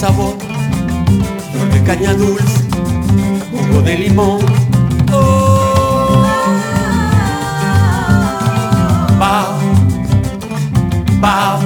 [0.00, 0.34] sabor,
[1.52, 2.64] flor de caña dulce,
[3.50, 4.40] jugo de limón.
[5.12, 6.24] Oh,
[9.18, 9.58] bao,
[11.20, 11.60] bao,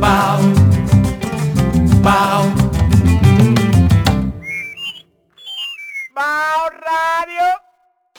[0.00, 0.40] bao,
[2.02, 2.52] bao.
[6.12, 7.46] Bao Radio.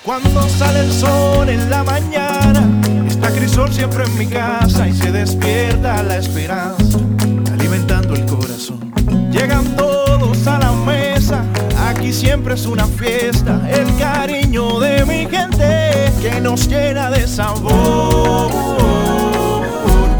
[0.05, 2.69] Cuando sale el sol en la mañana,
[3.05, 6.99] está Crisol siempre en mi casa y se despierta la esperanza.
[9.43, 11.43] Llegan todos a la mesa,
[11.89, 18.49] aquí siempre es una fiesta, el cariño de mi gente que nos llena de sabor.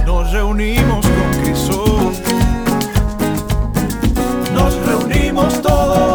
[0.06, 2.14] Nos reunimos con Crisol,
[4.54, 6.13] nos reunimos todos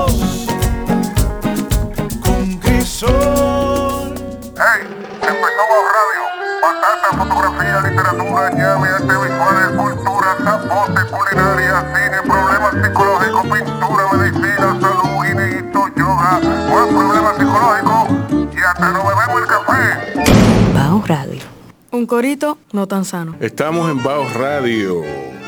[22.09, 23.37] corito no tan sano.
[23.39, 25.03] Estamos en Baos Radio.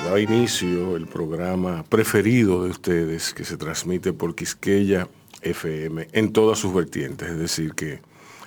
[0.05, 5.09] Da inicio el programa preferido de ustedes que se transmite por Quisqueya
[5.43, 7.31] FM en todas sus vertientes.
[7.31, 8.01] Es decir, que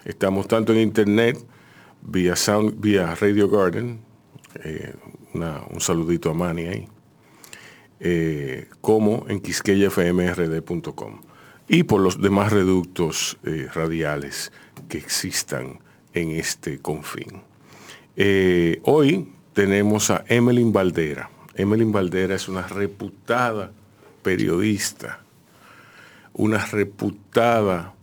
[0.05, 1.37] estamos tanto en internet,
[2.01, 3.99] vía, sound, vía Radio Garden,
[4.63, 4.93] eh,
[5.33, 6.87] un saludito a Manny ahí,
[7.99, 11.21] eh, como en quisqueyafmrd.com
[11.67, 14.51] y por los demás reductos eh, radiales
[14.87, 15.79] que existan
[16.13, 17.52] en este confín.
[18.15, 21.29] Eh, hoy tenemos a Emeline Valdera.
[21.55, 23.71] Emeline Valdera es una reputada
[24.21, 25.21] periodista,
[26.33, 27.93] una reputada...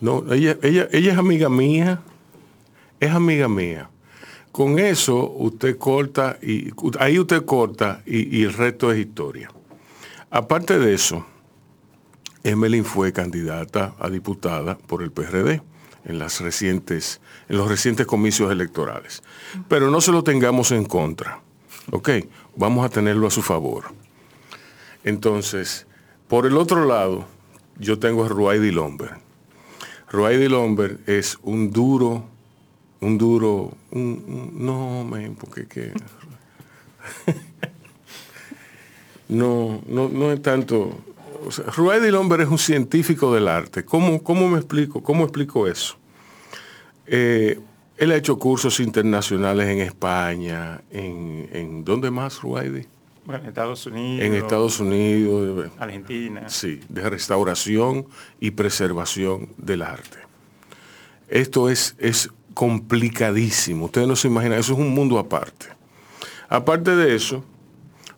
[0.00, 2.00] No, ella, ella, ella es amiga mía,
[3.00, 3.88] es amiga mía.
[4.52, 9.50] Con eso usted corta y ahí usted corta y, y el resto es historia.
[10.30, 11.24] Aparte de eso,
[12.46, 15.62] Emeline fue candidata a diputada por el PRD
[16.04, 19.22] en, las recientes, en los recientes comicios electorales.
[19.68, 21.40] Pero no se lo tengamos en contra.
[21.92, 22.10] ¿Ok?
[22.56, 23.84] Vamos a tenerlo a su favor.
[25.04, 25.86] Entonces,
[26.28, 27.26] por el otro lado,
[27.78, 29.10] yo tengo a Ruaidi Lomber.
[30.10, 32.24] Ruaidi Lomber es un duro,
[33.00, 35.92] un duro, un- no, men, porque que...
[39.28, 40.98] no, no, no es tanto...
[41.46, 41.66] O sea,
[42.40, 43.84] es un científico del arte.
[43.84, 45.02] ¿Cómo, cómo me explico?
[45.02, 45.96] ¿Cómo explico eso?
[47.06, 47.58] Eh,
[47.96, 52.86] él ha hecho cursos internacionales en España, en, en ¿dónde más, Ruaidi?
[53.24, 54.24] Bueno, en Estados Unidos.
[54.24, 56.48] En Estados Unidos, Argentina.
[56.48, 58.06] sí, de restauración
[58.38, 60.18] y preservación del arte.
[61.28, 65.66] Esto es, es complicadísimo, ustedes no se imaginan, eso es un mundo aparte.
[66.48, 67.44] Aparte de eso,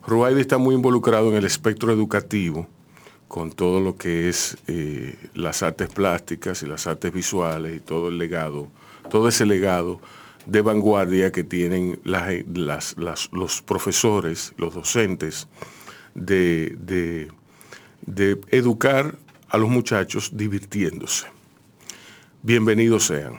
[0.05, 2.67] Ruaidi está muy involucrado en el espectro educativo,
[3.29, 8.09] con todo lo que es eh, las artes plásticas y las artes visuales y todo
[8.09, 8.67] el legado,
[9.09, 10.01] todo ese legado
[10.47, 12.95] de vanguardia que tienen las-
[13.31, 15.47] los profesores, los docentes,
[16.15, 17.27] de
[18.49, 19.15] educar
[19.49, 21.27] a los muchachos divirtiéndose.
[22.41, 23.35] Bienvenidos sean.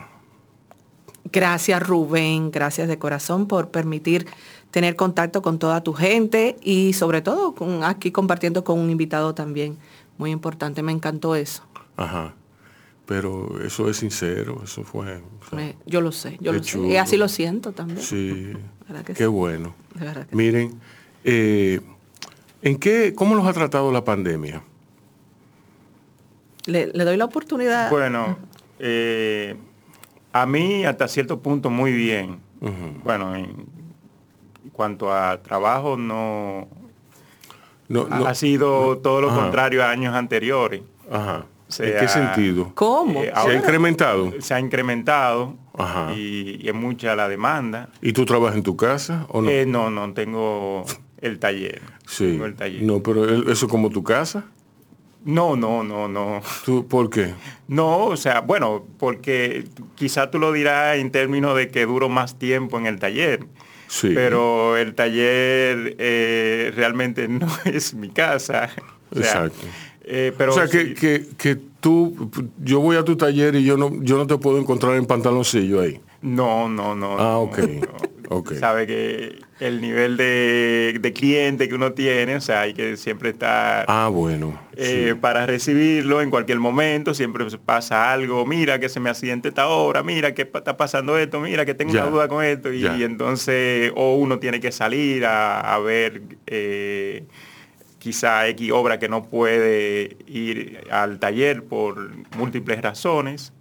[1.33, 4.25] Gracias Rubén, gracias de corazón por permitir
[4.71, 9.35] tener contacto con toda tu gente y sobre todo con, aquí compartiendo con un invitado
[9.35, 9.77] también
[10.17, 10.81] muy importante.
[10.81, 11.63] Me encantó eso.
[11.97, 12.33] Ajá.
[13.05, 15.17] Pero eso es sincero, eso fue...
[15.17, 16.71] o sea, Me- yo lo sé, yo lo sé.
[16.71, 16.87] chulo.
[16.87, 18.01] Y así lo siento también.
[18.01, 18.53] Sí,
[18.87, 19.29] ¿Verdad que qué sí?
[19.29, 19.75] bueno.
[19.99, 20.79] Que Miren,
[21.25, 21.81] eh,
[22.61, 24.63] ¿en qué, cómo los ha tratado la pandemia?
[26.67, 27.89] Le, le doy la oportunidad.
[27.89, 28.37] Bueno,
[28.79, 29.55] eh,
[30.31, 32.39] a mí hasta cierto punto muy bien.
[33.03, 33.65] Bueno, en
[34.71, 36.67] cuanto a trabajo no,
[37.89, 39.41] No, ha- no- ha sido todo lo Ajá.
[39.41, 40.81] contrario a años anteriores.
[41.11, 41.45] Ajá.
[41.67, 42.71] O sea, ¿En qué sentido?
[42.75, 43.21] ¿Cómo?
[43.23, 44.33] eh, ¿Se ha incrementado?
[44.39, 46.13] se ha incrementado Ajá.
[46.13, 47.89] y, y es mucha la demanda.
[48.01, 49.49] ¿Y tú trabajas en tu casa o no?
[49.49, 50.83] Eh, no, no tengo
[51.21, 51.81] el taller.
[52.05, 52.25] sí.
[52.31, 52.81] Tengo el taller.
[52.83, 54.43] No, pero el- eso es como tu casa.
[55.23, 56.41] No, no, no, no.
[56.65, 57.35] ¿Tú, ¿Por qué?
[57.67, 59.65] No, o sea, bueno, porque
[59.95, 63.45] quizá tú lo dirás en términos de que duro más tiempo en el taller.
[63.91, 64.11] Sí.
[64.15, 68.69] Pero el taller eh, realmente no es mi casa.
[69.13, 69.67] O sea, Exacto.
[70.05, 72.31] eh, pero o sea, que, sí- que, que tú,
[72.63, 75.81] yo voy a tu taller y yo no, yo no te puedo encontrar en pantaloncillo
[75.81, 75.99] ahí.
[76.21, 77.19] No, no, no.
[77.19, 78.37] Ah, ok, no.
[78.37, 78.53] ok.
[78.53, 83.29] Sabe que el nivel de, de cliente que uno tiene, o sea, hay que siempre
[83.29, 84.59] estar Ah, bueno.
[84.75, 85.19] eh, sí.
[85.21, 90.01] para recibirlo en cualquier momento, siempre pasa algo, mira que se me accidente esta hora,
[90.03, 93.91] mira que está pasando esto, mira que tengo Ya, una duda con esto, y, entonces,
[93.95, 97.25] o uno tiene que salir a, a ver, eh,
[97.99, 103.53] quizá X obra que no puede ir al taller por múltiples razones.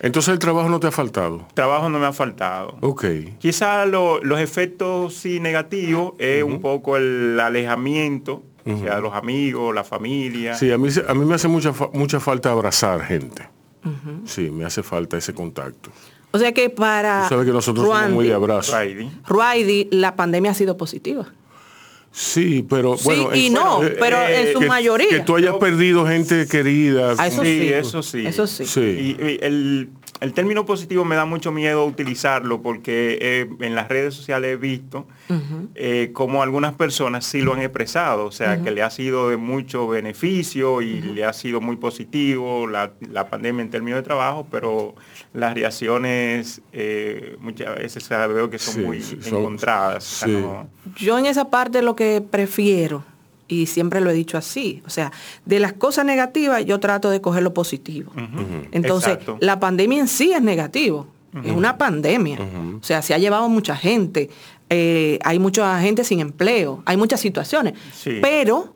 [0.00, 1.46] Entonces el trabajo no te ha faltado.
[1.54, 2.76] Trabajo no me ha faltado.
[2.80, 3.04] Ok.
[3.38, 9.74] Quizá lo- los efectos sí negativos es un poco el alejamiento, o sea, los amigos,
[9.74, 10.54] la familia.
[10.54, 13.48] Sí, a mí, a mí me hace mucha, mucha falta abrazar gente.
[14.24, 15.90] Sí, me hace falta ese contacto.
[16.30, 18.76] O sea que para Tú sabes que nosotros somos muy de abrazo.
[19.26, 21.26] Ruaidi, la pandemia ha sido positiva.
[22.10, 23.34] Sí, pero Sí bueno.
[23.34, 25.08] y en- no, eh, pero eh, en su que, mayoría.
[25.08, 27.14] Que tú hayas perdido gente querida.
[27.18, 27.68] Ah, eso Sí, sí.
[27.72, 28.26] eso sí.
[28.26, 28.66] Eso sí.
[28.66, 28.80] Sí.
[28.80, 29.88] Y, y el,
[30.20, 34.56] el término positivo me da mucho miedo utilizarlo porque eh, en las redes sociales he
[34.56, 35.06] visto
[35.74, 39.36] eh, como algunas personas sí lo han expresado, o sea, que le ha sido de
[39.36, 44.46] mucho beneficio y le ha sido muy positivo la, la pandemia en términos de trabajo,
[44.50, 44.94] pero
[45.34, 50.04] las reacciones eh, muchas veces veo que son Sí, muy sí, son- encontradas.
[50.22, 50.34] o sea, sí.
[50.34, 53.04] no- Yo en esa parte lo que prefiero,
[53.48, 55.10] y siempre lo he dicho así, o sea,
[55.46, 58.12] de las cosas negativas yo trato de coger lo positivo.
[58.70, 59.38] Entonces, Exacto.
[59.40, 61.06] la pandemia en sí es negativo,
[61.42, 62.38] es una pandemia.
[62.80, 64.30] O sea, se ha llevado mucha gente,
[64.70, 67.74] eh, hay mucha gente sin empleo, hay muchas situaciones.
[67.92, 68.18] Sí.
[68.20, 68.74] Pero,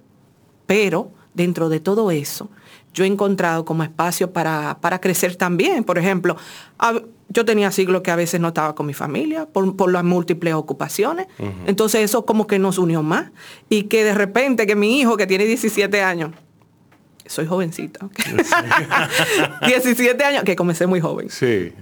[0.67, 2.51] pero, dentro de todo eso,
[2.95, 5.85] yo he encontrado como espacio para, para crecer también.
[5.85, 6.37] Por ejemplo,
[6.79, 10.05] a- yo tenía siglos que a veces no estaba con mi familia por, por las
[10.05, 11.27] múltiples ocupaciones.
[11.67, 13.31] Entonces eso como que nos unió más.
[13.71, 16.33] Y que de repente que mi hijo que tiene 17 años,
[17.25, 18.13] soy jovencita, ok.
[19.67, 21.31] 17 años, que comencé muy joven.
[21.31, 21.73] Sí.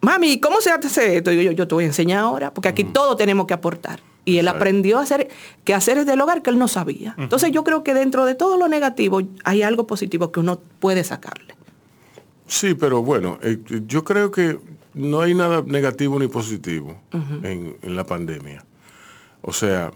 [0.00, 1.32] Mami, ¿cómo se hace esto?
[1.32, 4.00] Y yo, yo, yo te voy a enseñar ahora, porque aquí todo tenemos que aportar.
[4.28, 5.28] Y él aprendió a hacer
[5.64, 7.14] que hacer del hogar que él no sabía.
[7.18, 11.02] Entonces yo creo que dentro de todo lo negativo hay algo positivo que uno puede
[11.04, 11.54] sacarle.
[12.46, 14.58] Sí, pero bueno, eh, yo creo que
[14.94, 16.96] no hay nada negativo ni positivo
[17.42, 18.64] en, en la pandemia.
[19.42, 19.92] O sea,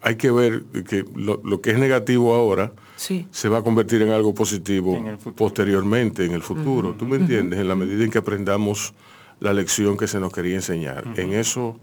[0.00, 3.26] hay que ver que lo, lo que es negativo ahora Sí.
[3.30, 6.94] se va a convertir en algo positivo En posteriormente, en el futuro.
[6.94, 7.60] ¿Tú me entiendes?
[7.60, 8.92] En la medida en que aprendamos
[9.40, 11.04] la lección que se nos quería enseñar.
[11.16, 11.78] En eso,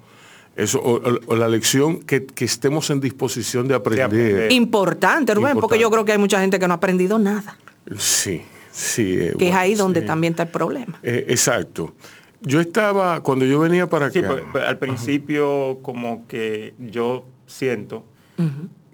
[0.56, 4.06] eso o, o- o la lección que, que estemos en disposición de aprender.
[4.06, 4.52] aprender.
[4.52, 7.58] Importante, Rubén, porque yo creo que hay mucha gente que no ha aprendido nada.
[7.98, 8.42] Sí,
[8.72, 9.16] sí.
[9.20, 11.00] eh, Que es ahí donde también está el problema.
[11.04, 11.94] Eh, exacto.
[12.42, 18.06] Yo estaba, cuando yo venía para acá, Sí, al principio como que yo siento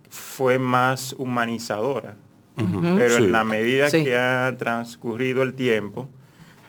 [0.09, 2.15] fue más humanizadora.
[2.55, 3.23] Pero Sí.
[3.23, 4.03] en la medida Sí.
[4.03, 6.01] que ha transcurrido el tiempo,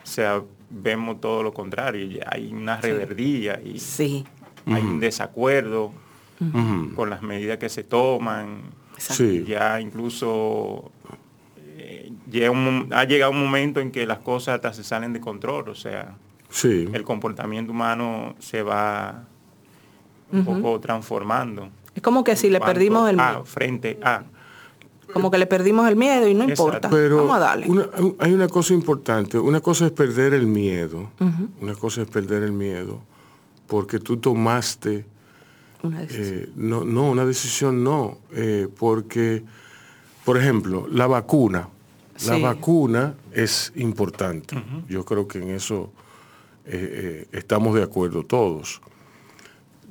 [0.03, 2.19] o sea, vemos todo lo contrario.
[2.31, 4.25] Hay una reverdía y Sí.
[4.65, 5.91] Hay un desacuerdo
[6.95, 8.61] con las medidas que se toman.
[8.95, 9.23] Exacto.
[9.23, 10.91] sí, Ya incluso
[11.77, 15.19] eh, llega un ha llegado un momento en que las cosas hasta se salen de
[15.21, 15.69] control.
[15.69, 16.15] O sea,
[16.49, 19.23] sí, el comportamiento humano se va
[20.31, 21.69] un poco transformando.
[21.95, 23.45] Es como que si le perdimos el a, miedo.
[23.45, 24.23] frente a.
[25.13, 26.63] Como que le perdimos el miedo y no Exacto.
[26.65, 26.89] importa.
[26.89, 27.67] pero Vamos a darle.
[27.69, 27.87] una-
[28.19, 29.37] hay una cosa importante.
[29.37, 31.09] Una cosa es perder el miedo.
[31.61, 32.99] Una cosa es perder el miedo
[33.67, 35.05] porque tú tomaste
[35.81, 36.39] Una decisión.
[36.39, 39.43] Eh, no, no, una decisión no, eh, porque,
[40.25, 41.69] por ejemplo, la vacuna,
[42.25, 44.55] la vacuna es importante.
[44.87, 45.91] Yo creo que en eso
[46.65, 48.81] eh, eh, estamos de acuerdo todos.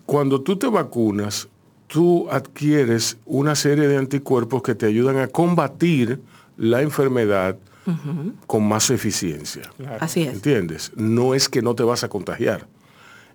[0.07, 1.49] Cuando tú te vacunas,
[1.87, 6.21] tú adquieres una serie de anticuerpos que te ayudan a combatir
[6.57, 7.57] la enfermedad
[8.47, 9.71] con más eficiencia.
[10.01, 10.35] Así es.
[10.35, 10.93] ¿Entiendes?
[10.97, 12.67] No es que no te vas a contagiar,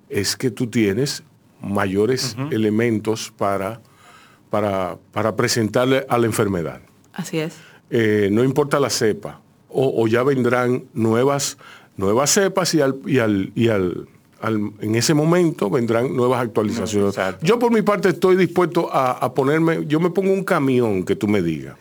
[0.10, 1.24] es que tú tienes
[1.62, 3.82] mayores elementos para,
[4.50, 6.82] para, para presentarle a la enfermedad.
[7.14, 7.56] Así es.
[7.90, 11.58] Eh, no importa la cepa, o, o ya vendrán nuevas,
[11.96, 14.08] nuevas cepas y, al, y, al, y al-
[14.40, 17.10] al- en ese momento vendrán nuevas actualizaciones.
[17.18, 17.46] Exacto.
[17.46, 21.16] Yo por mi parte estoy dispuesto a, a ponerme, yo me pongo un camión que
[21.16, 21.76] tú me digas.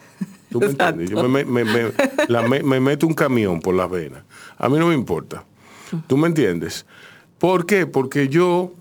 [0.50, 1.00] ¿Tú me Exacto.
[1.00, 1.11] entiendes?
[1.23, 1.92] Yo me, me- me-
[2.28, 4.23] la me- me meto un camión por las venas.
[4.56, 5.45] A mí no me importa.
[6.06, 6.87] ¿Tú me entiendes?
[7.38, 7.86] ¿Por qué?
[7.86, 8.72] Porque yo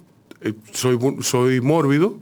[0.42, 2.18] eh, soy, soy mórbido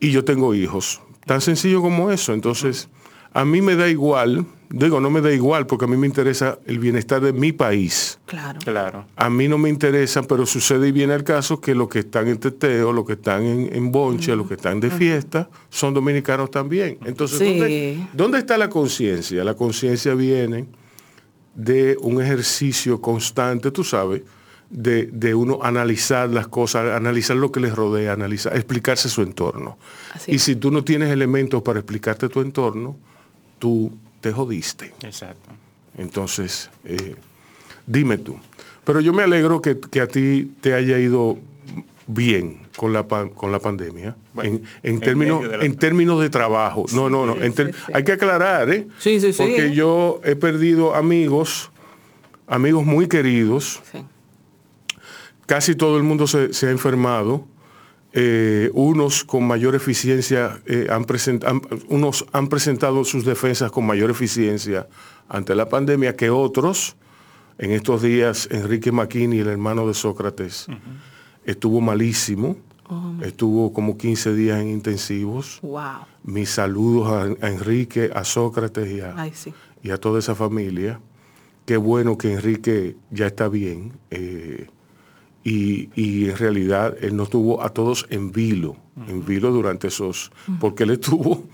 [0.00, 1.00] y yo tengo hijos.
[1.26, 2.32] Tan sencillo como eso.
[2.32, 2.88] Entonces,
[3.32, 6.58] a mí me da igual, digo, no me da igual porque a mí me interesa
[6.66, 8.18] el bienestar de mi país.
[8.26, 8.58] Claro.
[8.64, 9.06] Claro.
[9.14, 12.26] A mí no me interesa, pero sucede y viene el caso que los que están
[12.26, 16.50] en teteo, los que están en, en bonche, los que están de fiesta, son dominicanos
[16.50, 16.98] también.
[17.04, 17.58] Entonces, Sí.
[17.58, 19.44] ¿dónde, dónde está la conciencia?
[19.44, 20.66] La conciencia viene
[21.54, 24.22] de un ejercicio constante, tú sabes,
[24.70, 29.76] de, de uno analizar las cosas, analizar lo que les rodea, analizar, explicarse su entorno.
[30.14, 30.42] Así y es.
[30.42, 32.96] si tú no tienes elementos para explicarte tu entorno,
[33.58, 34.92] tú te jodiste.
[35.02, 35.50] Exacto.
[35.98, 37.16] Entonces, eh,
[37.86, 38.38] dime tú.
[38.84, 41.36] Pero yo me alegro que, que a ti te haya ido
[42.06, 44.16] bien con la, pan- con la pandemia.
[44.34, 46.86] Bueno, en, en en términos, la en términos de trabajo.
[46.92, 47.36] No, no, no.
[47.42, 47.92] en ter- sí, sí.
[47.94, 48.86] Hay que aclarar, ¿eh?
[48.98, 49.42] Sí, sí, sí.
[49.42, 51.70] Porque yo he perdido amigos,
[52.46, 53.80] amigos muy queridos.
[53.92, 53.98] Sí.
[55.50, 57.44] Casi todo el mundo se, se ha enfermado.
[58.12, 63.84] Eh, unos con mayor eficiencia eh, han, present- han- unos han presentado sus defensas con
[63.84, 64.86] mayor eficiencia
[65.28, 66.94] ante la pandemia que otros.
[67.58, 70.66] En estos días, Enrique Maquini, el hermano de Sócrates,
[71.44, 72.56] estuvo malísimo.
[73.22, 75.58] Estuvo como 15 días en intensivos.
[75.62, 75.80] Wow.
[76.22, 77.08] Mis saludos
[77.40, 79.52] a, a Enrique, a Sócrates y a, Ay, sí.
[79.82, 81.00] y a toda esa familia.
[81.66, 83.92] Qué bueno que Enrique ya está bien.
[84.10, 84.68] eh,
[85.44, 88.76] y, y en realidad él nos tuvo a todos en vilo,
[89.08, 90.30] en vilo durante esos,
[90.60, 91.44] porque él estuvo,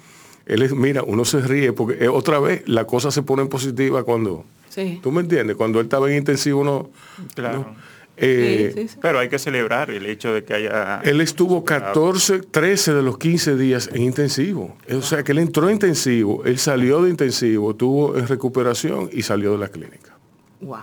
[0.46, 3.48] él es, mira, uno se ríe, porque eh, otra vez la cosa se pone en
[3.48, 5.00] positiva cuando, Sí.
[5.02, 6.90] tú me entiendes, cuando él estaba en intensivo, no,
[7.34, 7.58] Claro.
[7.60, 7.76] no,
[8.18, 8.98] eh, Sí, sí, sí.
[9.00, 11.00] Pero hay que celebrar el hecho de que haya...
[11.04, 14.76] él estuvo 14, 13 de los 15 días en intensivo.
[14.92, 19.22] O sea que él entró en intensivo, él salió de intensivo, estuvo en recuperación y
[19.22, 20.16] salió de la clínica.
[20.60, 20.78] Wow.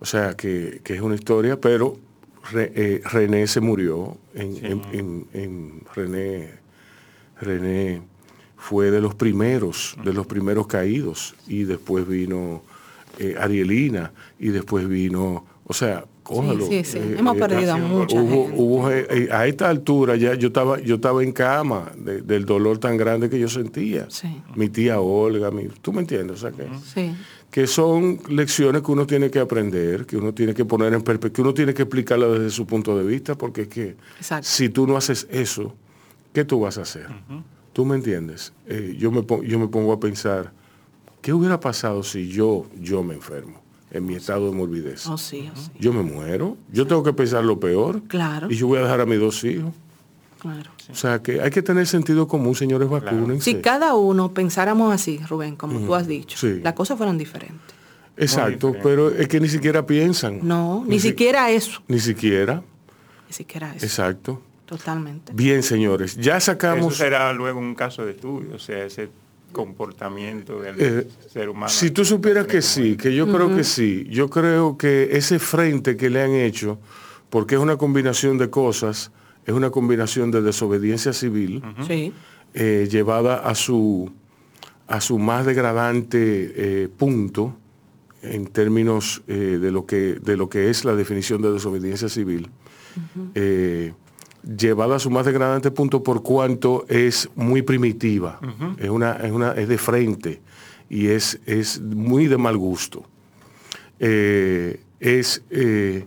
[0.00, 1.96] O sea que, que es una historia, pero
[2.50, 4.16] Re- eh, René se murió.
[4.34, 6.50] En, en- en- en René,
[7.40, 8.02] René
[8.56, 11.34] fue de los primeros, de los primeros caídos.
[11.46, 12.62] Y después vino
[13.18, 16.66] eh, Arielina y después vino, o sea, cójalo.
[16.66, 16.98] sí, sí.
[17.18, 18.56] Hemos perdido a mucha hubo- gente.
[18.62, 22.46] hubo, eh, eh, a esta altura ya yo estaba, yo estaba en cama de- del
[22.46, 24.06] dolor tan grande que yo sentía.
[24.08, 24.40] Sí.
[24.56, 27.12] Mi tía Olga, mi, tú me entiendes, o sea que Sí.
[27.52, 31.34] Que son lecciones que uno tiene que aprender, que uno tiene que poner en perspectiva,
[31.36, 34.48] que uno tiene que explicarla desde su punto de vista, porque es que Exacto.
[34.48, 35.74] si tú no haces eso,
[36.32, 37.08] ¿qué tú vas a hacer?
[37.74, 38.54] ¿Tú me entiendes?
[38.66, 40.50] Eh, yo, me yo me pongo a pensar,
[41.20, 45.06] ¿qué hubiera pasado si yo, yo me enfermo en mi estado de morbidez?
[45.06, 45.70] Oh, sí, oh, sí.
[45.78, 48.50] Yo me muero, yo tengo que pensar lo peor Claro.
[48.50, 49.74] y yo voy a dejar a mis dos hijos.
[50.42, 50.72] Claro.
[50.90, 53.44] O sea que hay que tener sentido común, señores, vacúnense.
[53.44, 56.60] Si cada uno pensáramos así, Rubén, como tú has dicho, Sí.
[56.64, 57.60] las cosas fueran diferentes.
[58.16, 58.80] Exacto, diferente.
[58.82, 60.40] pero es que ni siquiera piensan.
[60.42, 61.80] No, ni si- siquiera eso.
[61.86, 62.60] Ni siquiera.
[63.28, 63.86] Ni siquiera eso.
[63.86, 64.42] Exacto.
[64.66, 65.32] Totalmente.
[65.32, 66.96] Bien, señores, ya Eso sacamos...
[66.96, 69.10] será luego un caso de estudio, o sea, ese
[69.52, 71.68] comportamiento del eh, ser humano.
[71.68, 75.96] si tú supieras que sí, que yo creo que sí, yo creo que ese frente
[75.96, 76.78] que le han hecho,
[77.30, 79.10] porque es una combinación de cosas,
[79.46, 82.12] es una combinación de desobediencia civil Sí.
[82.54, 84.10] eh, llevada a su,
[84.86, 87.56] a su más degradante eh, punto
[88.22, 92.50] en términos eh, de, lo que, de lo que es la definición de desobediencia civil.
[93.34, 93.94] eh,
[94.56, 98.40] llevada a su más degradante punto por cuanto es muy primitiva,
[98.76, 100.40] es, una, es, una, es de frente
[100.90, 103.04] y es, es muy de mal gusto.
[104.00, 106.06] Eh, es eh,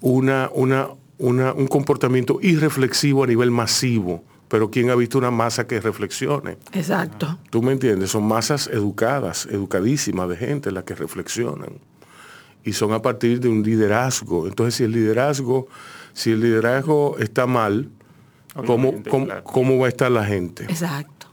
[0.00, 0.88] una, una,
[1.18, 6.56] una- un comportamiento irreflexivo a nivel masivo, pero ¿quién ha visto una masa que reflexione?
[6.72, 7.38] Exacto.
[7.50, 8.10] ¿Tú me entiendes?
[8.10, 11.72] Son masas educadas, educadísimas de gente las que reflexionan.
[12.64, 14.46] Y son a partir de un liderazgo.
[14.46, 15.68] Entonces, si el liderazgo,
[16.12, 17.88] si el liderazgo está mal,
[18.66, 19.44] ¿cómo, cómo- claro.
[19.44, 20.64] cómo va a estar la gente?
[20.64, 21.26] Exacto.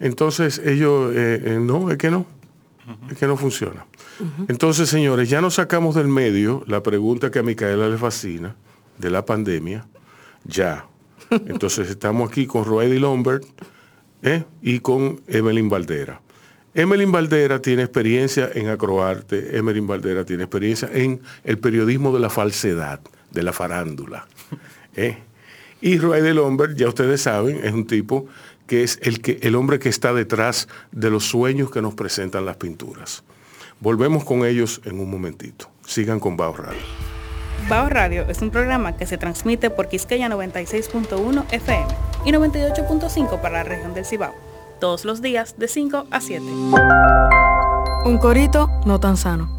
[0.00, 2.26] Entonces ellos, eh, eh, no, es que no,
[3.10, 3.84] es que no funciona.
[4.48, 8.54] Entonces, señores, ya nos sacamos del medio la pregunta que a Micaela le fascina
[8.98, 9.86] de la pandemia,
[10.44, 10.86] ya.
[11.30, 13.42] Entonces estamos aquí con Roedy Lombard
[14.22, 14.44] ¿eh?
[14.62, 16.20] y con Evelyn Valdera.
[16.74, 22.30] Evelyn Valdera tiene experiencia en acroarte, Evelyn Valdera tiene experiencia en el periodismo de la
[22.30, 23.00] falsedad,
[23.30, 24.26] de la farándula.
[24.96, 25.18] ¿eh?
[25.80, 28.26] Y Roedy Lombard, ya ustedes saben, es un tipo
[28.66, 32.44] que es el, que, el hombre que está detrás de los sueños que nos presentan
[32.44, 33.24] las pinturas.
[33.80, 35.70] Volvemos con ellos en un momentito.
[35.86, 37.07] Sigan con Bao Radio.
[37.66, 41.86] Bao Radio es un programa que se transmite por Quisqueya 96.1 FM
[42.24, 44.34] y 98.5 para la región del Cibao,
[44.80, 46.44] todos los días de 5 a 7.
[48.04, 49.58] Un corito no tan sano.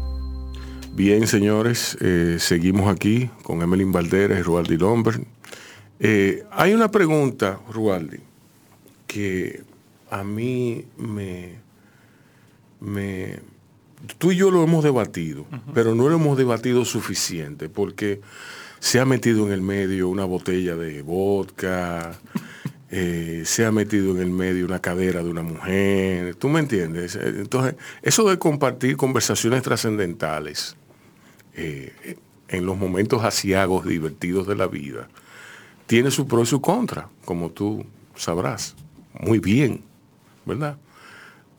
[0.92, 5.20] Bien, señores, eh, seguimos aquí con Emelín Valdera y Rualdi Lombard.
[6.00, 8.18] Eh, hay una pregunta, Rualdi,
[9.06, 9.62] que
[10.10, 11.54] a mí me,
[12.80, 13.38] me...
[14.18, 18.20] Tú y yo lo hemos debatido, pero no lo hemos debatido suficiente, porque
[18.78, 22.18] se ha metido en el medio una botella de vodka,
[22.90, 27.16] eh, se ha metido en el medio una cadera de una mujer, ¿tú me entiendes?
[27.16, 30.76] Entonces, eso de compartir conversaciones trascendentales
[31.54, 32.16] eh,
[32.48, 35.08] en los momentos asiagos, divertidos de la vida,
[35.86, 38.76] tiene su pro y su contra, como tú sabrás.
[39.18, 39.82] Muy bien,
[40.46, 40.76] ¿verdad?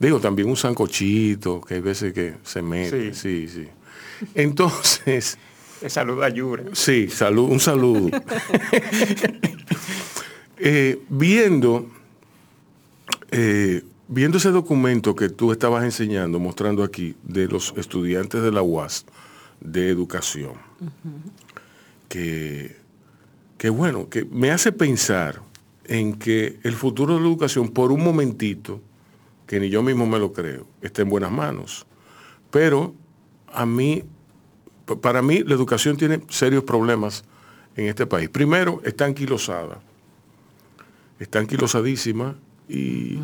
[0.02, 3.68] Digo, también un sancochito, que hay veces que se mete, sí, sí.
[4.34, 5.38] Entonces,
[5.82, 6.62] Te saluda Yura.
[6.74, 8.08] Sí, salud, un saludo.
[10.64, 11.90] Eh, viendo,
[13.32, 18.62] eh, viendo ese documento que tú estabas enseñando, mostrando aquí, de los estudiantes de la
[18.62, 19.04] UAS
[19.58, 20.52] de educación,
[22.08, 22.76] que,
[23.58, 25.42] que bueno, que me hace pensar
[25.86, 28.80] en que el futuro de la educación, por un momentito,
[29.52, 31.84] que ni yo mismo me lo creo, está en buenas manos.
[32.50, 32.94] Pero
[33.52, 34.02] a mí,
[34.86, 37.22] pa- para mí, la educación tiene serios problemas
[37.76, 38.30] en este país.
[38.30, 39.82] Primero, está anquilosada.
[41.18, 42.34] Está anquilosadísima
[42.66, 43.18] y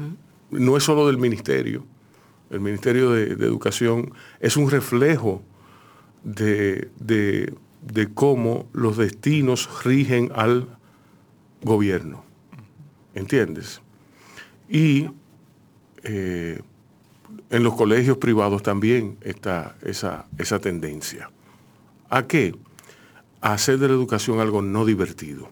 [0.50, 1.87] no es solo del ministerio.
[2.50, 5.42] El Ministerio de, de Educación es un reflejo
[6.25, 10.68] de, de- de cómo los destinos rigen al
[11.62, 12.23] gobierno.
[13.14, 13.80] ¿Entiendes?
[14.68, 15.08] Y
[16.02, 16.61] eh,
[17.50, 21.31] en los colegios privados también está esa, esa tendencia.
[22.09, 22.55] ¿A qué?
[23.40, 25.50] A hacer de la educación algo no divertido.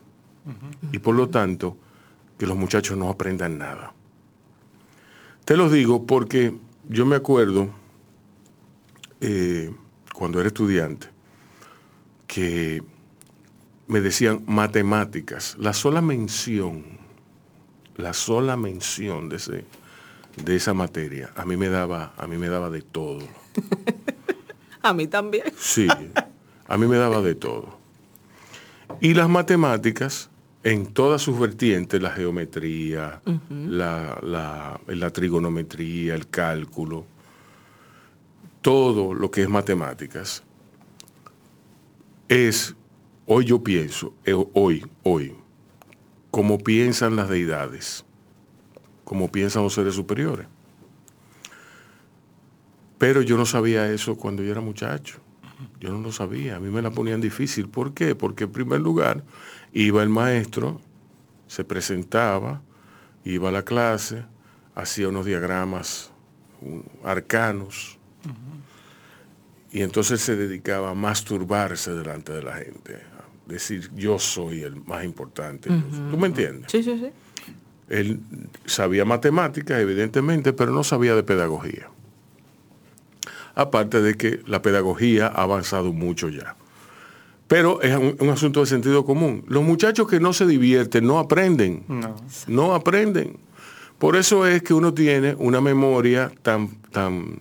[0.92, 1.76] Y por lo tanto,
[2.38, 3.92] que los muchachos no aprendan nada.
[5.44, 6.54] Te lo digo porque
[6.88, 7.70] yo me acuerdo
[9.20, 9.72] eh,
[10.12, 11.08] cuando era estudiante
[12.26, 12.82] que
[13.86, 16.84] me decían matemáticas, la sola mención,
[17.96, 19.64] la sola mención de, ese,
[20.36, 23.20] de esa materia, a mí me daba, a mí me daba de todo.
[24.82, 25.42] A mí también.
[25.58, 25.88] Sí,
[26.68, 27.76] a mí me daba de todo.
[29.00, 30.30] Y las matemáticas,
[30.62, 37.04] en todas sus vertientes, la geometría, la, la- la trigonometría, el cálculo,
[38.62, 40.44] todo lo que es matemáticas,
[42.28, 42.76] es,
[43.26, 45.34] hoy yo pienso, eh, hoy, hoy,
[46.30, 48.04] como piensan las deidades,
[49.06, 50.48] como piensan los seres superiores.
[52.98, 55.20] Pero yo no sabía eso cuando yo era muchacho.
[55.78, 56.56] Yo no lo sabía.
[56.56, 57.68] A mí me la ponían difícil.
[57.68, 58.16] ¿Por qué?
[58.16, 59.22] Porque en primer lugar
[59.72, 60.80] iba el maestro,
[61.46, 62.62] se presentaba,
[63.24, 64.24] iba a la clase,
[64.74, 66.10] hacía unos diagramas
[66.62, 67.98] uh, arcanos
[69.70, 72.96] y entonces se dedicaba a masturbarse delante de la gente.
[72.96, 75.70] A decir, yo soy el más importante.
[76.10, 76.72] ¿Tú me entiendes?
[76.72, 77.10] Sí, sí, sí.
[77.88, 78.20] Él
[78.64, 81.88] sabía matemáticas, evidentemente, pero no sabía de pedagogía.
[83.54, 86.56] Aparte de que la pedagogía ha avanzado mucho ya.
[87.48, 89.44] Pero es un, un asunto de sentido común.
[89.46, 91.84] Los muchachos que no se divierten no aprenden.
[91.88, 92.16] No.
[92.48, 93.38] No aprenden.
[93.98, 97.38] Por eso es que uno tiene una memoria tan, tan,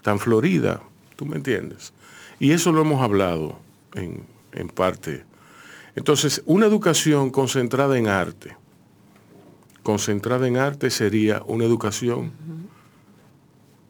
[0.00, 0.80] tan florida.
[1.16, 1.92] ¿Tú me entiendes?
[2.38, 3.58] Y eso lo hemos hablado
[3.94, 5.24] en, en parte.
[5.94, 8.56] Entonces, una educación concentrada en arte,
[9.82, 12.32] concentrada en arte sería una educación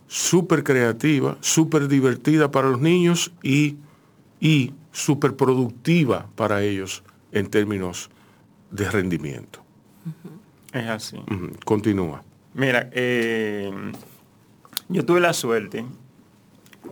[0.09, 3.77] súper creativa, súper divertida para los niños y,
[4.41, 7.03] y súper productiva para ellos
[7.33, 8.11] en términos
[8.71, 9.61] de rendimiento.
[10.73, 11.17] Es así.
[11.65, 12.23] Continúa.
[12.55, 13.71] Mira, eh,
[14.89, 15.85] yo tuve la suerte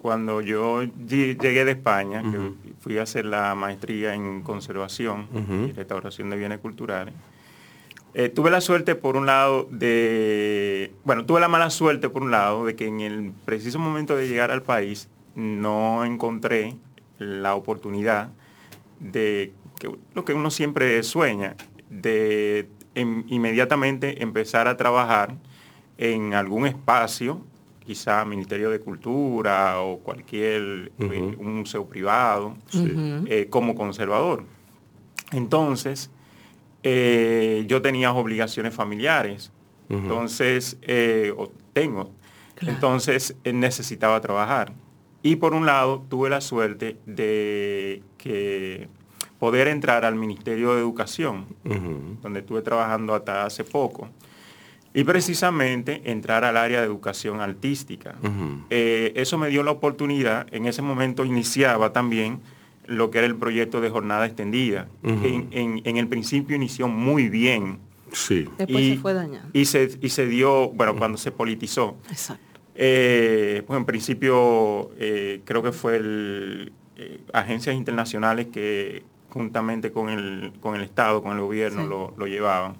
[0.01, 5.29] cuando yo lle- llegué de España, que fui a hacer la maestría en conservación
[5.69, 7.13] y restauración de bienes culturales.
[8.15, 12.31] Eh, tuve la suerte por un lado de, bueno, tuve la mala suerte por un
[12.33, 16.77] lado de que en el preciso momento de llegar al país no encontré
[17.19, 18.31] la oportunidad
[18.99, 21.55] de que, lo que uno siempre sueña,
[21.89, 25.37] de em- inmediatamente empezar a trabajar
[25.97, 27.43] en algún espacio,
[27.87, 32.57] quizá Ministerio de Cultura o cualquier eh, un museo privado,
[33.27, 34.45] eh, como conservador.
[35.33, 36.11] Entonces,
[36.83, 39.53] eh, yo tenía obligaciones familiares.
[39.89, 42.13] Entonces, eh, o tengo.
[42.61, 44.73] Entonces, eh, necesitaba trabajar.
[45.23, 48.89] Y por un lado, tuve la suerte de que
[49.39, 51.47] poder entrar al Ministerio de Educación,
[52.23, 54.09] donde estuve trabajando hasta hace poco.
[54.93, 58.17] Y precisamente entrar al área de educación artística.
[58.71, 62.41] Eh, eso me dio la oportunidad, en ese momento iniciaba también
[62.91, 64.89] lo que era el proyecto de jornada extendida.
[65.03, 67.79] en, en- en el principio inició muy bien.
[68.13, 68.49] Sí.
[68.59, 69.49] Después se fue dañando.
[69.53, 71.97] Y se, y se dio, bueno, cuando se politizó.
[72.11, 72.43] Exacto.
[72.75, 80.09] Eh, pues en principio eh, creo que fue el, eh, agencias internacionales que juntamente con
[80.09, 81.89] el, con el Estado, con el gobierno, Sí.
[81.89, 82.75] lo, lo llevaban.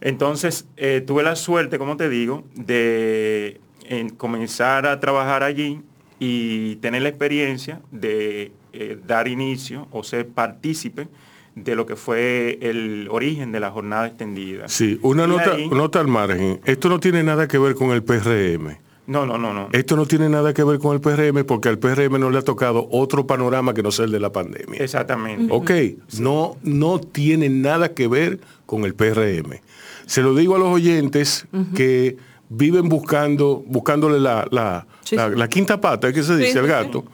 [0.00, 5.80] Entonces eh, tuve la suerte, como te digo, de en comenzar a trabajar allí
[6.18, 11.08] y tener la experiencia de eh, dar inicio o ser partícipe
[11.54, 14.68] de lo que fue el origen de la jornada extendida.
[14.68, 16.60] Sí, una Y nota, ahí- nota al margen.
[16.64, 18.78] Esto no tiene nada que ver con el PRM.
[19.06, 19.68] No, no, no, no.
[19.72, 22.42] Esto no tiene nada que ver con el PRM porque al PRM no le ha
[22.42, 24.80] tocado otro panorama que no sea el de la pandemia.
[24.82, 25.52] Exactamente.
[25.54, 25.70] Ok,
[26.18, 29.60] no, no tiene nada que ver con el PRM.
[30.06, 32.16] Se lo digo a los oyentes que
[32.48, 36.70] viven buscando, buscándole la, la, Sí, la- quinta pata, ¿qué se dice Sí, al sí,
[36.70, 37.04] gato?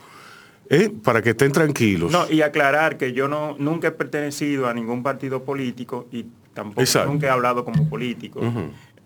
[0.73, 0.89] ¿Eh?
[1.03, 2.13] Para que estén tranquilos.
[2.13, 6.81] No, y aclarar que yo no nunca he pertenecido a ningún partido político y tampoco
[6.81, 7.11] Exacto.
[7.13, 8.41] nunca he hablado como político.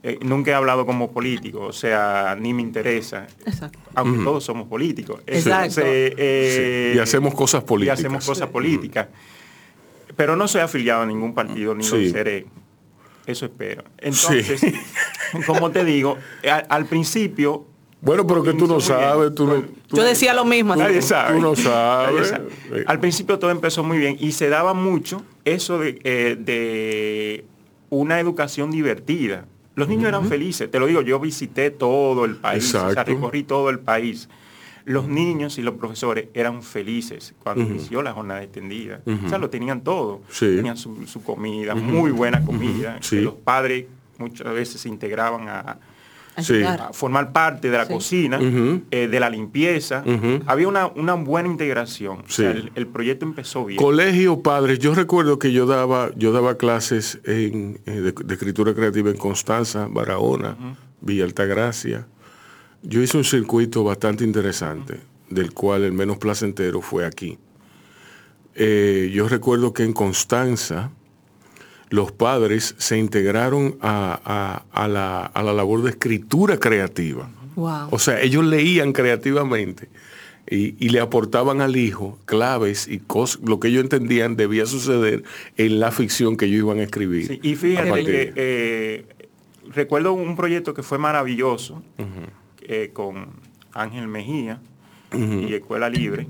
[0.02, 3.26] Eh, nunca he hablado como político, o sea, ni me interesa.
[3.46, 3.78] Exacto.
[3.94, 5.22] Aunque todos somos políticos.
[5.26, 5.80] Exacto.
[5.82, 7.98] eh, Sí, y hacemos cosas políticas.
[7.98, 9.08] Y hacemos cosas políticas.
[10.14, 12.04] Pero no soy afiliado a ningún partido, ni Sí.
[12.08, 12.44] lo seré.
[13.26, 13.84] Eso espero.
[13.96, 14.60] Entonces,
[15.46, 17.66] como te digo, al, al principio...
[18.04, 19.54] Bueno, pero que tú no sabes, tú no...
[19.88, 20.76] tú- Yo decía lo mismo.
[20.76, 21.08] Nadie así.
[21.08, 21.34] sabe.
[21.36, 22.28] tú no Nadie sabes.
[22.28, 22.84] sabe.
[22.86, 27.44] Al principio todo empezó muy bien y se daba mucho eso de, eh, de
[27.90, 29.46] una educación divertida.
[29.74, 33.10] Los niños eran felices, te lo digo, yo visité todo el país, o sea, Exacto.
[33.12, 34.28] recorrí todo el país.
[34.84, 39.00] Los niños y los profesores eran felices cuando inició la jornada extendida.
[39.24, 40.20] O sea, lo tenían todo.
[40.28, 40.56] Sí.
[40.56, 42.98] Tenían su, su comida, muy buena comida.
[43.00, 43.20] Sí.
[43.22, 43.86] los padres
[44.18, 45.78] muchas veces se integraban a.
[46.36, 46.90] Ayudar.
[46.92, 48.38] formar parte de la cocina,
[48.90, 50.02] eh, de la limpieza.
[50.46, 52.18] Había una, una buena integración.
[52.26, 52.58] O sea, Sí.
[52.58, 53.78] el, el proyecto empezó bien.
[53.80, 58.74] Colegio Padres, yo recuerdo que yo daba, yo daba clases en, eh, de, de escritura
[58.74, 60.56] creativa en Constanza, Barahona,
[61.00, 62.06] Villa Altagracia.
[62.82, 67.38] Yo hice un circuito bastante interesante, del cual el menos placentero fue aquí.
[68.54, 70.90] Eh, yo recuerdo que en Constanza
[71.90, 74.20] los padres se integraron a,
[74.72, 77.28] a- a la, a la labor de escritura creativa.
[77.56, 77.88] Wow.
[77.90, 79.88] O sea, ellos leían creativamente
[80.50, 85.22] y, y le aportaban al hijo claves y cosas, lo que ellos entendían debía suceder
[85.56, 87.26] en la ficción que ellos iban a escribir.
[87.28, 89.06] Sí, y fíjate que eh,
[89.72, 91.82] recuerdo un proyecto que fue maravilloso
[92.62, 93.28] eh, con
[93.72, 94.60] Ángel Mejía
[95.12, 96.26] y Escuela Libre,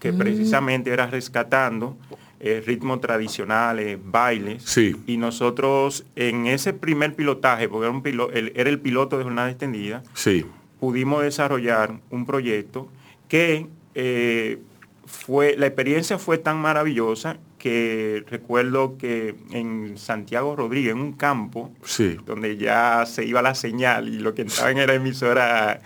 [0.00, 1.96] que precisamente era rescatando
[2.40, 4.62] eh, ritmos tradicionales, bailes.
[4.62, 4.94] Sí.
[5.06, 9.24] Y nosotros en ese primer pilotaje, porque era, un pilo- el- era el piloto de
[9.24, 10.44] jornada extendida, Sí,
[10.80, 12.88] pudimos desarrollar un proyecto
[13.28, 14.58] que eh,
[15.06, 21.72] fue, la experiencia fue tan maravillosa que recuerdo que en Santiago Rodríguez, en un campo,
[21.82, 22.16] sí.
[22.24, 25.80] donde ya se iba la señal y lo que entraba en era emisora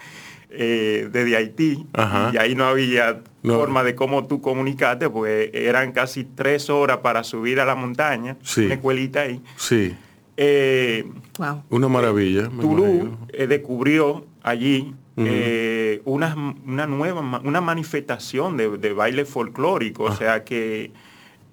[0.54, 2.30] eh, desde Haití, Ajá.
[2.34, 3.54] y ahí no había No.
[3.58, 8.36] forma de cómo tú comunicarte, porque eran casi tres horas para subir a la montaña,
[8.42, 8.66] Sí.
[8.66, 9.40] una escuelita ahí.
[9.56, 9.94] Sí,
[10.36, 11.04] Eh,
[11.38, 11.62] Wow.
[11.68, 12.48] una maravilla.
[12.48, 16.34] Tulú eh, descubrió allí eh, una,
[16.66, 20.10] una nueva, una manifestación de, de baile folclórico, Ah.
[20.12, 20.90] o sea que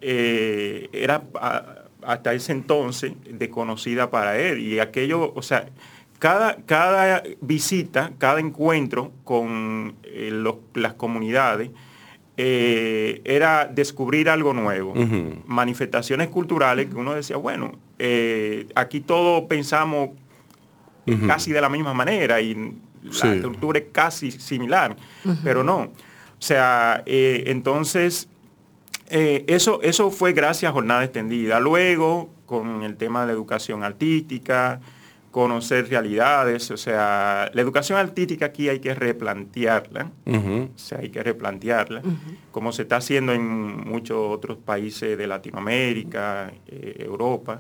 [0.02, 4.60] eh, era a- hasta ese entonces desconocida para él.
[4.60, 5.68] Y aquello, o sea,
[6.20, 11.72] cada, cada visita, cada encuentro con eh, los- las comunidades,
[12.38, 14.94] eh, era descubrir algo nuevo.
[15.46, 20.12] Manifestaciones culturales que uno decía, bueno, eh, aquí todos pensamos
[21.28, 22.54] casi de la misma manera y
[23.02, 23.28] la Sí.
[23.28, 24.96] estructura es casi similar,
[25.44, 25.78] pero no.
[25.82, 25.92] O
[26.42, 28.30] sea, eh, entonces,
[29.10, 31.60] eh, eso, eso fue gracias a jornada extendida.
[31.60, 34.80] Luego, con el tema de la educación artística,
[35.32, 40.12] conocer realidades, o sea, la educación artística aquí hay que replantearla.
[40.26, 42.02] O sea, hay que replantearla,
[42.52, 47.60] como se está haciendo en muchos otros países de Latinoamérica, eh, Europa.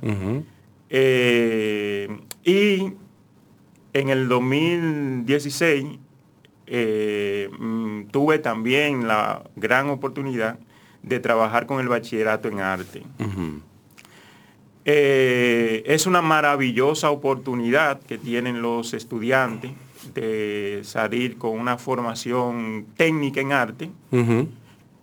[0.89, 2.07] Eh,
[2.43, 2.93] y
[3.93, 5.85] en el 2016
[6.65, 10.59] eh, mm, tuve también la gran oportunidad
[11.03, 13.03] de trabajar con el bachillerato en arte.
[14.91, 19.69] Eh, es una maravillosa oportunidad que tienen los estudiantes
[20.15, 23.91] de salir con una formación técnica en arte.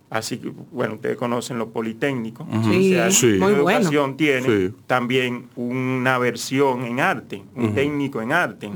[0.09, 2.45] Así que, bueno, ustedes conocen los politécnicos.
[2.65, 3.37] Sí, Sí.
[3.37, 3.79] la muy bueno.
[3.79, 4.73] educación tiene Sí.
[4.87, 8.69] también una versión en arte, un técnico en arte.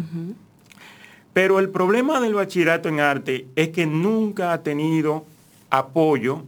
[1.34, 5.26] Pero el problema del bachillerato en arte es que nunca ha tenido
[5.70, 6.44] apoyo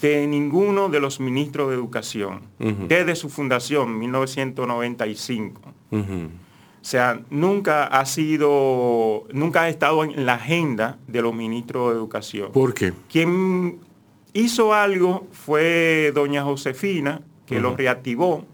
[0.00, 2.42] de ninguno de los ministros de educación
[2.88, 5.60] desde su fundación, 1995.
[5.90, 6.28] Ujú.
[6.84, 11.96] O sea, nunca ha sido, nunca ha estado en la agenda de los ministros de
[11.96, 12.52] educación.
[12.52, 12.92] ¿Por qué?
[13.10, 13.78] Quien
[14.34, 18.44] hizo algo fue doña Josefina, que lo reactivó,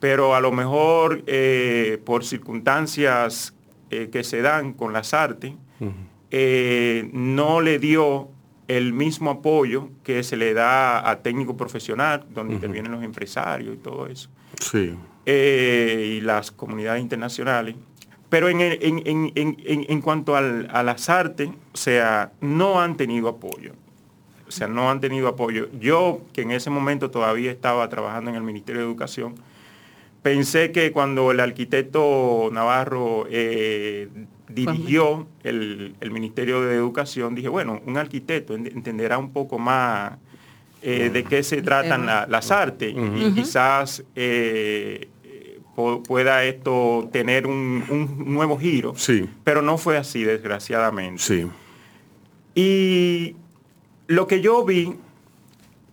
[0.00, 3.54] pero a lo mejor eh, por circunstancias
[3.90, 5.52] eh, que se dan con las artes,
[6.30, 8.30] eh, no le dio
[8.68, 13.78] el mismo apoyo que se le da a técnico profesional, donde intervienen los empresarios y
[13.78, 14.28] todo eso
[14.60, 14.94] Sí.
[15.26, 17.74] eh, y las comunidades internacionales.
[18.30, 22.32] pero en, el- en- en- en- en- en cuanto al- a las artes, o sea,
[22.40, 23.74] no han tenido apoyo.
[24.48, 25.68] O sea, no han tenido apoyo.
[25.78, 29.36] Yo, que en ese momento todavía estaba trabajando en el Ministerio de Educación,
[30.22, 34.08] pensé que cuando el arquitecto Navarro eh,
[34.48, 40.18] dirigió el, el Ministerio de Educación, dije, bueno, un arquitecto ent- entenderá un poco más
[40.82, 45.08] eh, de qué se tratan la- las artes y quizás eh,
[45.74, 48.92] po- pueda esto tener un, un nuevo giro.
[48.96, 49.28] Sí.
[49.44, 51.22] Pero no fue así, desgraciadamente.
[51.22, 51.46] Sí.
[52.54, 53.36] Y
[54.06, 54.94] lo que yo vi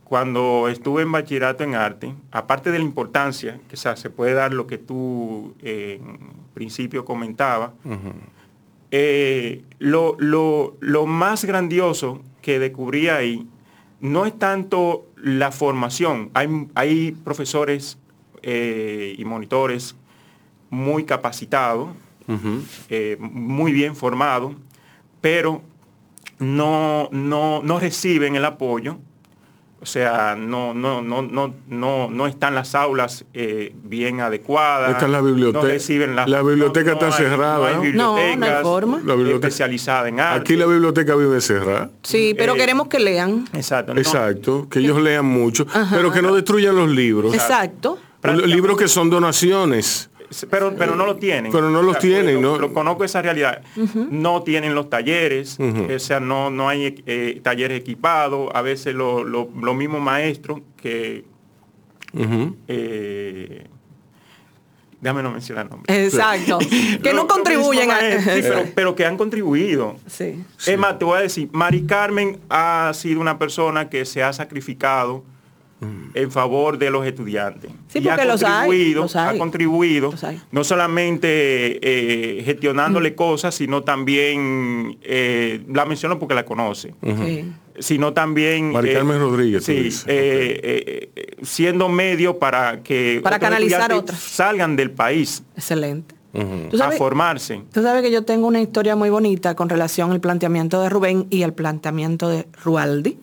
[0.03, 4.33] cuando estuve en bachillerato en arte, aparte de la importancia, que o sea, se puede
[4.33, 6.19] dar lo que tú eh, en
[6.53, 7.71] principio comentabas,
[8.91, 13.47] eh, lo, lo- lo más grandioso que descubrí ahí
[14.01, 16.29] no es tanto la formación.
[16.33, 17.97] Hay, hay profesores
[18.41, 19.95] eh, y monitores
[20.69, 21.89] muy capacitados,
[22.89, 24.53] eh, muy bien formados,
[25.21, 25.61] pero
[26.39, 28.97] no, no, no reciben el apoyo.
[29.81, 34.91] O sea, no, no, no, no, no, no están las aulas eh, bien adecuadas.
[34.91, 35.63] Está la biblioteca.
[35.63, 37.57] no reciben las- La biblioteca está hay- cerrada.
[37.57, 39.01] No hay No, no hay bibliotecas forma.
[39.03, 40.39] La biblioteca- especializadas en arte.
[40.41, 41.89] Aquí la biblioteca vive cerrada.
[42.03, 43.47] Sí, pero Eh, queremos que lean.
[43.53, 43.95] Exacto.
[43.95, 47.33] no- Exacto, que ellos lean mucho, pero que no destruyan los libros.
[47.33, 47.97] Exacto.
[48.21, 50.10] Los libros que son donaciones.
[50.49, 51.51] Pero, pero no lo tienen.
[51.51, 52.57] Pero no los tienen, lo- ¿no?
[52.59, 53.61] lo conozco esa realidad.
[54.09, 58.49] No tienen los talleres, o sea, no, no hay eh, talleres equipados.
[58.53, 61.25] A veces lo- lo- los mismos maestros que...
[62.13, 62.55] Ujú.
[62.67, 63.67] eh,
[64.99, 66.13] déjame no mencionar nombres.
[66.13, 66.59] Exacto.
[66.59, 67.99] que Los- no los contribuyen a...
[68.21, 69.95] sí, pero, pero que han contribuido.
[70.07, 70.43] Sí.
[70.67, 74.31] Es más, te voy a decir, Mari Carmen ha sido una persona que se ha
[74.33, 75.23] sacrificado
[76.13, 77.71] en favor de los estudiantes.
[77.87, 79.35] Sí, Y ha porque los hay, contribuido, los hay.
[79.35, 80.39] ha contribuido, Los hay.
[80.51, 87.51] no solamente eh, gestionándole cosas, sino también, eh, la menciono porque la conoce, Sí.
[87.79, 88.71] sino también...
[88.71, 91.09] Mari eh, Carmen Rodríguez, Sí, eh,
[91.41, 94.19] siendo medio para que Para otros canalizar estudiantes otras.
[94.31, 96.13] salgan del país Excelente.
[96.33, 96.69] Ujú.
[96.71, 97.61] ¿Tú a formarse.
[97.73, 101.27] tú sabes que yo tengo una historia muy bonita con relación al planteamiento de Rubén
[101.29, 103.17] y al planteamiento de Rualdi.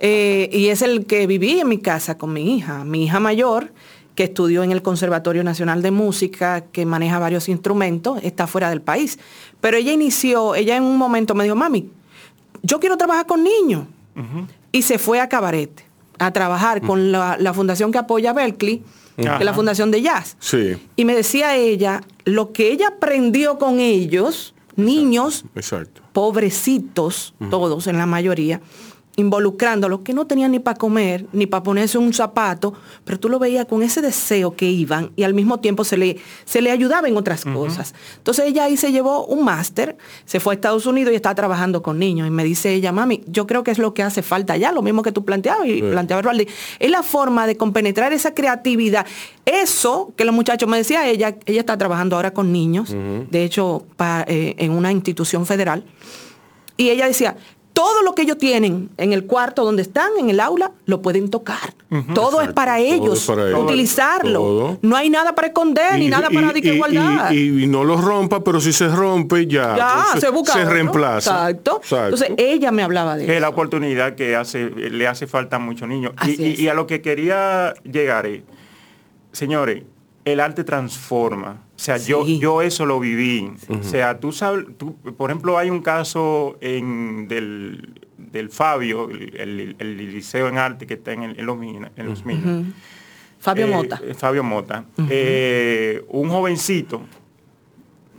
[0.00, 3.72] Eh, y es el que viví en mi casa con mi hija, mi hija mayor,
[4.14, 8.80] que estudió en el Conservatorio Nacional de Música, que maneja varios instrumentos, está fuera del
[8.80, 9.18] país.
[9.60, 11.90] Pero ella inició, ella en un momento me dijo, mami,
[12.62, 13.84] yo quiero trabajar con niños.
[14.72, 15.84] Y se fue a Cabaret
[16.18, 18.82] a trabajar con la, la fundación que apoya a Berkeley,
[19.16, 20.36] que es la fundación de jazz.
[20.38, 26.02] Sí, Y me decía ella, lo que ella aprendió con ellos, niños, exacto.
[26.12, 28.60] pobrecitos, todos en la mayoría,
[29.20, 32.72] involucrándolos, que no tenían ni para comer, ni para ponerse un zapato,
[33.04, 36.16] pero tú lo veías con ese deseo que iban y al mismo tiempo se le,
[36.44, 37.94] se le ayudaba en otras cosas.
[38.16, 41.82] Entonces ella ahí se llevó un máster, se fue a Estados Unidos y está trabajando
[41.82, 42.26] con niños.
[42.26, 44.82] Y me dice ella, mami, yo creo que es lo que hace falta ya, lo
[44.82, 45.82] mismo que tú planteabas y Sí.
[45.82, 46.32] planteaba.
[46.78, 49.06] Es la forma de compenetrar esa creatividad.
[49.44, 52.90] Eso que los muchachos me decía ella, ella está trabajando ahora con niños,
[53.30, 53.86] de hecho,
[54.26, 55.84] eh, en una institución federal.
[56.76, 57.36] Y ella decía,
[57.80, 61.30] todo lo que ellos tienen en el cuarto donde están, en el aula, lo pueden
[61.30, 61.72] tocar.
[62.14, 63.64] Todo es para todo ellos, es para ellos.
[63.64, 64.38] utilizarlo.
[64.40, 64.78] Todo.
[64.82, 67.32] No hay nada para esconder, ni nada para y- guardar.
[67.34, 69.76] y- y no lo rompa, pero si se rompe, ya.
[69.76, 70.52] ya, se busca.
[70.58, 70.70] otro.
[70.70, 71.30] reemplaza.
[71.50, 71.80] Exacto.
[71.82, 72.04] Exacto.
[72.16, 73.40] Entonces, ella me hablaba de que es eso.
[73.40, 76.12] la oportunidad que hace, le hace falta a muchos niños.
[76.26, 78.42] Y, y a lo que quería llegar es,
[79.32, 79.82] señores,
[80.24, 81.62] el arte transforma.
[81.74, 82.38] O sea, yo, Sí.
[82.38, 83.52] yo eso lo viví.
[83.68, 89.34] O sea, tú sabes, tú- por ejemplo, hay un caso en, del, del Fabio, el,
[89.36, 91.90] el- el liceo en arte que está en, el- en los Minas.
[91.96, 92.66] En los Minas.
[93.38, 94.00] Fabio Eh, Mota.
[94.18, 94.84] Fabio Mota.
[95.08, 97.00] Eh, un jovencito,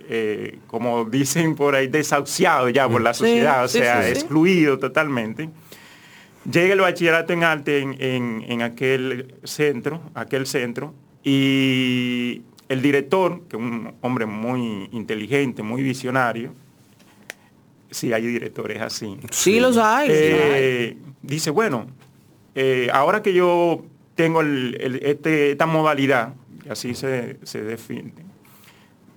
[0.10, 5.50] eh, como dicen por ahí, desahuciado ya por la Sí, sociedad, o sea, excluido totalmente.
[6.52, 13.42] Llega el bachillerato en arte en, en- en aquel centro, aquel centro, y el director,
[13.50, 16.54] que es un hombre muy inteligente, muy visionario,
[17.90, 20.08] sí hay directores así, Sí, los hay.
[20.08, 20.32] los hay.
[20.34, 21.88] eh, dice, bueno,
[22.56, 23.84] eh, ahora que yo
[24.16, 26.34] tengo el- el- este- esta modalidad,
[26.66, 28.14] y así se, se define,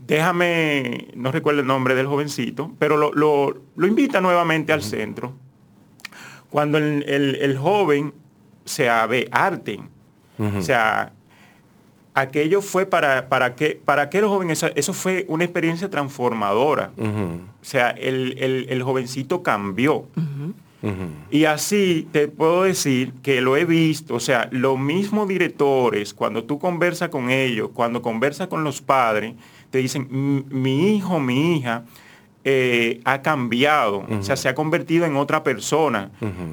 [0.07, 5.33] déjame, no recuerdo el nombre del jovencito, pero lo, lo- lo invita nuevamente al centro.
[6.51, 8.13] Cuando el, el- el joven
[8.65, 9.81] se ve arte,
[10.39, 11.13] o sea,
[12.15, 16.93] aquello fue para, para, que, para aquel joven, eso, eso fue una experiencia transformadora.
[16.97, 20.07] O sea, el, el- el jovencito cambió.
[21.31, 26.45] Y así te puedo decir que lo he visto, o sea, los mismos directores, cuando
[26.45, 29.35] tú conversas con ellos, cuando conversas con los padres,
[29.71, 31.85] te dicen, "M- mi hijo, mi hija
[32.47, 36.11] eh, ha cambiado, o sea, se ha convertido en otra persona,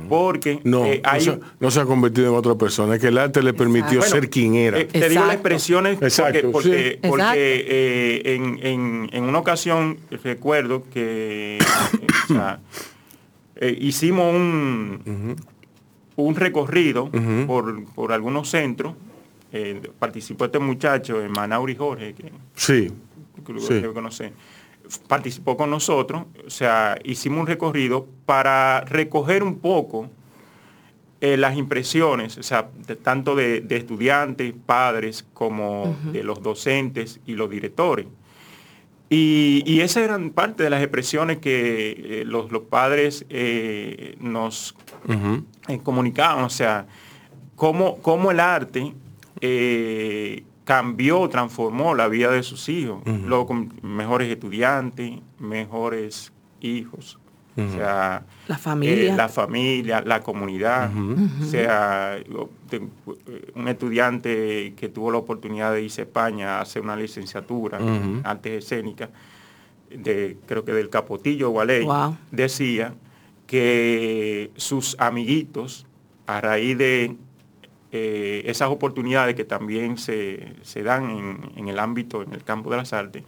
[0.08, 3.18] porque No, eh, no, se, no se ha convertido en otra persona, es que el
[3.18, 4.80] arte le permitió ser quien era.
[4.80, 5.34] eh, te digo las Exacto.
[5.34, 6.70] expresiones porque, Exacto, porque,
[7.02, 7.08] sí.
[7.08, 7.40] porque, Exacto.
[7.40, 11.60] eh, en, en- en una ocasión recuerdo que
[12.30, 12.60] o sea,
[13.80, 15.36] hicimos un,
[16.16, 17.10] un recorrido
[17.48, 18.94] por, por algunos centros.
[19.54, 22.90] eh, participó este muchacho, Manauri Jorge, que sí,
[23.46, 23.82] que lo Sí.
[23.94, 24.32] conocer,
[25.08, 30.10] participó con nosotros, o sea, hicimos un recorrido para recoger un poco
[31.22, 37.20] eh, las impresiones, o sea, de- tanto de, de estudiantes, padres, como de los docentes
[37.28, 38.08] y los directores.
[39.10, 44.74] Y, y esas eran parte de las expresiones que eh, los, los padres eh, nos
[45.68, 46.88] eh, comunicaban, o sea,
[47.56, 48.94] cómo, cómo el arte
[49.42, 57.18] eh, cambió, transformó la vida de sus hijos, luego con mejores estudiantes, mejores hijos,
[57.58, 59.14] o sea, La familia.
[59.14, 60.92] eh, la familia, la comunidad,
[61.42, 62.82] o sea, yo te-
[63.56, 68.22] un estudiante que tuvo la oportunidad de irse a España a hacer una licenciatura en
[68.24, 69.10] artes escénicas,
[69.90, 72.16] de, creo que del Capotillo Gualey, Wow.
[72.32, 72.94] decía
[73.48, 75.86] que sus amiguitos,
[76.28, 77.18] a raíz de
[77.92, 82.70] eh, esas oportunidades que también se, se dan en, en el ámbito, en el campo
[82.72, 83.24] de las artes,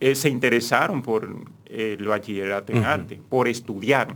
[0.00, 1.28] eh, se interesaron por
[1.66, 4.14] eh, el bachillerato en arte, por estudiar,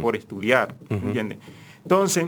[0.00, 1.38] por estudiar, ¿entiendes?
[1.82, 2.26] Entonces,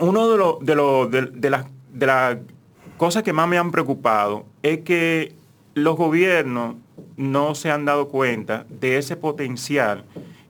[0.00, 2.36] uno de, los de, los- de- de las, de las
[2.96, 5.34] cosas que más me han preocupado es que
[5.74, 6.76] los gobiernos
[7.16, 10.04] no se han dado cuenta de ese potencial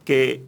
[0.04, 0.42] que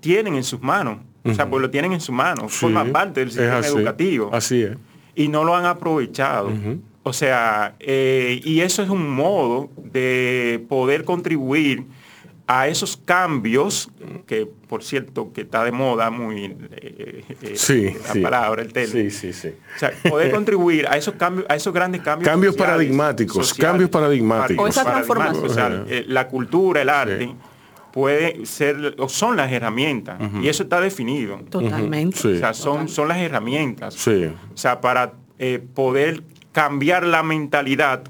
[0.00, 0.98] tienen en sus manos.
[1.24, 4.30] O sea, pues lo tienen en sus manos, Sí, forma parte del sistema así, educativo
[4.32, 4.76] Así es.
[5.14, 6.50] y no lo han aprovechado.
[7.02, 11.84] O sea, eh, y eso es un modo de poder contribuir
[12.46, 13.90] a esos cambios,
[14.26, 18.20] que por cierto que está de moda muy eh, eh, Sí, la sí.
[18.20, 19.10] palabra, el término.
[19.10, 19.48] Sí, sí, sí.
[19.76, 22.26] O sea, poder contribuir a esos cambios, a esos grandes cambios.
[22.28, 24.64] Cambios sociales, paradigmáticos, cambios paradigmáticos.
[24.64, 25.50] O esa paradigmáticos.
[25.50, 25.86] O sea, transformación.
[25.90, 27.34] eh, la cultura, el arte, Sí.
[27.98, 31.38] Puede ser, o son las herramientas, y eso está definido.
[31.50, 32.16] Totalmente.
[32.16, 32.28] Sí.
[32.28, 33.94] O sea, son, son las herramientas.
[33.94, 34.26] Sí.
[34.54, 38.04] O sea, para eh, poder cambiar la mentalidad,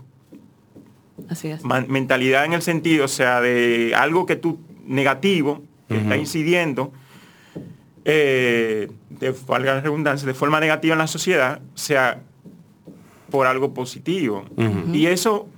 [1.31, 1.65] Así es.
[1.65, 6.93] ma- mentalidad en el sentido, o sea, de algo que tú negativo, que está incidiendo,
[8.05, 12.21] eh, de valga la redundancia, de forma negativa en la sociedad, sea
[13.31, 14.45] por algo positivo.
[14.93, 15.49] Y eso,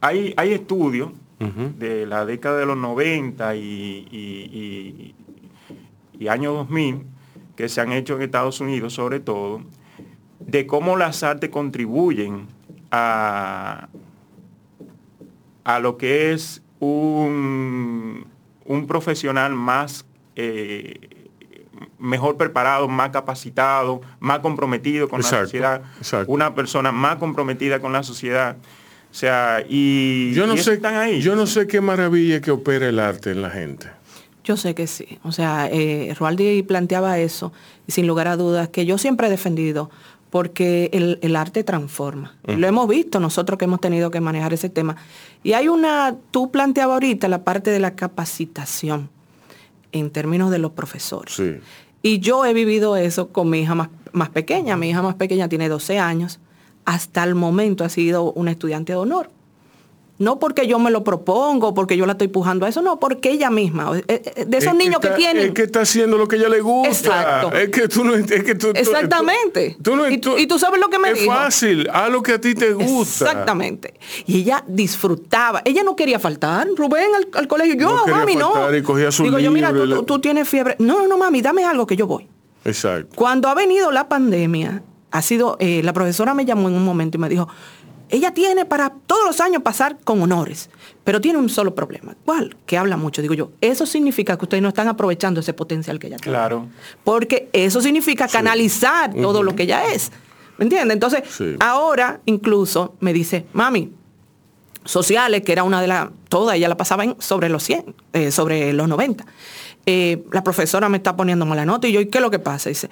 [0.00, 5.14] hay, hay estudios de la década de los 90 y, y, y,
[6.18, 7.04] y año 2000
[7.56, 9.62] que se han hecho en Estados Unidos sobre todo,
[10.40, 12.46] de cómo las artes contribuyen
[12.90, 13.88] a,
[15.64, 18.26] a lo que es un,
[18.64, 21.16] un profesional más eh,
[21.98, 26.32] mejor preparado, más capacitado, más comprometido con Exacto, la sociedad, exacto.
[26.32, 28.56] una persona más comprometida con la sociedad.
[29.16, 31.22] O sea, y, Yo no y sé, están ahí.
[31.22, 33.86] yo no sé qué maravilla que opera el arte en la gente.
[34.44, 35.18] Yo sé que sí.
[35.22, 37.50] O sea, eh, Roaldi planteaba eso,
[37.86, 39.88] y sin lugar a dudas, que yo siempre he defendido,
[40.28, 42.36] porque el, el arte transforma.
[42.46, 44.96] Y Lo hemos visto nosotros que hemos tenido que manejar ese tema.
[45.42, 49.08] Y hay una, tú planteabas ahorita la parte de la capacitación
[49.92, 51.32] en términos de los profesores.
[51.32, 51.56] Sí.
[52.02, 54.76] Y yo he vivido eso con mi hija más, más pequeña.
[54.76, 56.38] Mi hija más pequeña tiene 12 años.
[56.86, 59.28] Hasta el momento ha sido una estudiante de honor.
[60.18, 63.30] No porque yo me lo propongo, porque yo la estoy pujando a eso, no, porque
[63.32, 65.48] ella misma, eh, eh, de esos Es niños que, está- tienen...
[65.48, 66.88] Es que está haciendo lo que ella le gusta.
[66.88, 67.52] Exacto.
[67.54, 69.76] Es que tú no es que tú, Exactamente.
[69.82, 71.34] tú no- Y tú- y tú sabes lo que me es dijo.
[71.34, 73.26] fácil, haz lo que a ti te gusta.
[73.26, 73.92] Exactamente.
[74.24, 75.60] Y ella disfrutaba.
[75.66, 77.74] Ella no quería faltar, Rubén, al, al colegio.
[77.74, 78.52] Yo, No quería mami, no.
[78.54, 80.76] faltar y cogía su Digo yo, mira, tú, tú- tú tienes fiebre.
[80.78, 82.26] No, no, no, mami, dame algo que yo voy.
[82.64, 83.14] Exacto.
[83.14, 84.82] Cuando ha venido la pandemia,
[85.16, 87.48] ha sido, eh, la profesora me llamó en un momento y me dijo,
[88.08, 90.70] ella tiene para todos los años pasar con honores,
[91.02, 92.14] pero tiene un solo problema.
[92.24, 92.56] ¿Cuál?
[92.64, 93.20] Que habla mucho.
[93.20, 96.36] Digo yo, eso significa que ustedes no están aprovechando ese potencial que ella tiene.
[96.36, 96.66] Claro.
[97.02, 100.12] Porque eso significa canalizar todo lo que ella es.
[100.58, 100.94] ¿Me entiendes?
[100.94, 101.56] Entonces, Sí.
[101.58, 103.92] ahora incluso me dice, mami,
[104.84, 108.30] sociales, que era una de las, toda ella la pasaba en, sobre los 100, eh,
[108.30, 109.26] sobre los 90.
[109.84, 112.38] Eh, la profesora me está poniendo mala nota y yo, ¿y qué es lo que
[112.38, 112.68] pasa?
[112.68, 112.88] Dice,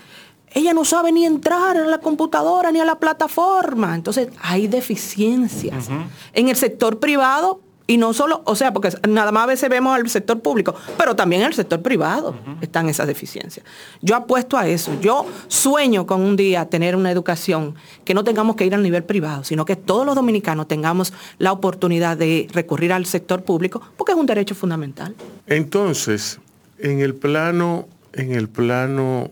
[0.54, 3.94] ella no sabe ni entrar a la computadora ni a la plataforma.
[3.94, 5.88] Entonces, hay deficiencias.
[6.32, 9.94] En el sector privado, Y no solo, o sea, porque nada más a veces vemos
[9.94, 13.66] al sector público, pero también en el sector privado están esas deficiencias.
[14.00, 14.98] Yo apuesto a eso.
[15.02, 17.74] Yo sueño con un día tener una educación
[18.06, 21.52] que no tengamos que ir al nivel privado, sino que todos los dominicanos tengamos la
[21.52, 25.14] oportunidad de recurrir al sector público, porque es un derecho fundamental.
[25.46, 26.40] Entonces,
[26.78, 29.30] en el plano, en el plano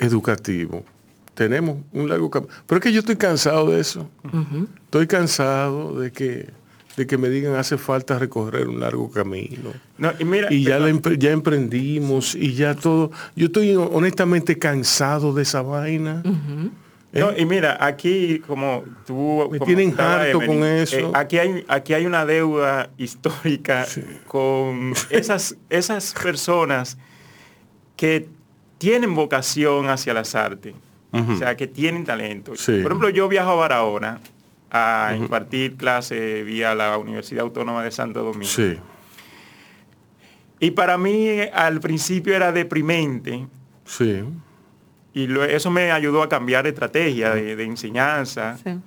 [0.00, 0.84] educativo,
[1.34, 2.52] tenemos un largo camino.
[2.66, 4.08] Pero es que yo estoy cansado de eso.
[4.84, 6.48] Estoy cansado de que,
[6.96, 9.70] de que me digan hace falta recorrer un largo camino.
[9.98, 13.10] No, y mira, Y ya, la empre- ya emprendimos y ya todo.
[13.36, 16.22] Yo estoy honestamente cansado de esa vaina.
[17.12, 17.36] No, ¿Eh?
[17.40, 19.48] y mira, aquí como tú...
[19.50, 20.96] Me como tienen harto con eso.
[20.96, 23.84] eh, aquí, hay, aquí hay una deuda histórica
[24.28, 26.98] con esas, esas personas
[27.96, 28.28] que
[28.80, 30.74] tienen vocación hacia las artes.
[31.12, 32.54] O sea, que tienen talento.
[32.56, 32.78] Sí.
[32.82, 34.20] Por ejemplo, yo viajo a Barahona
[34.70, 38.46] a impartir clases vía la Universidad Autónoma de Santo Domingo.
[38.46, 38.78] Sí.
[40.60, 43.46] Y para mí eh, al principio era deprimente
[43.84, 44.22] Sí.
[45.12, 48.56] y lo- eso me ayudó a cambiar de estrategia de, de enseñanza.
[48.62, 48.78] Sí.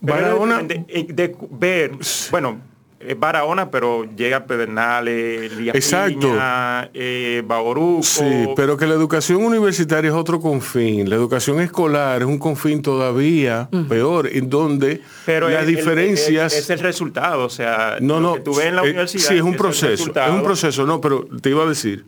[0.00, 1.92] Barahona- de, de- de ver,
[2.30, 2.60] bueno,
[3.06, 6.20] es Barahona, pero llega Pedernales, Villa Exacto.
[6.20, 8.02] Piña, eh, Bauruco.
[8.02, 8.24] Sí,
[8.56, 11.08] pero que la educación universitaria es otro confín.
[11.10, 16.52] La educación escolar es un confín todavía peor, en donde pero las el- el- diferencias...
[16.52, 18.90] es, es el resultado, o sea, no, lo no, que tú ves en la eh,
[18.90, 19.28] universidad.
[19.28, 22.04] sí, es un proceso, es un proceso, no, pero te iba a decir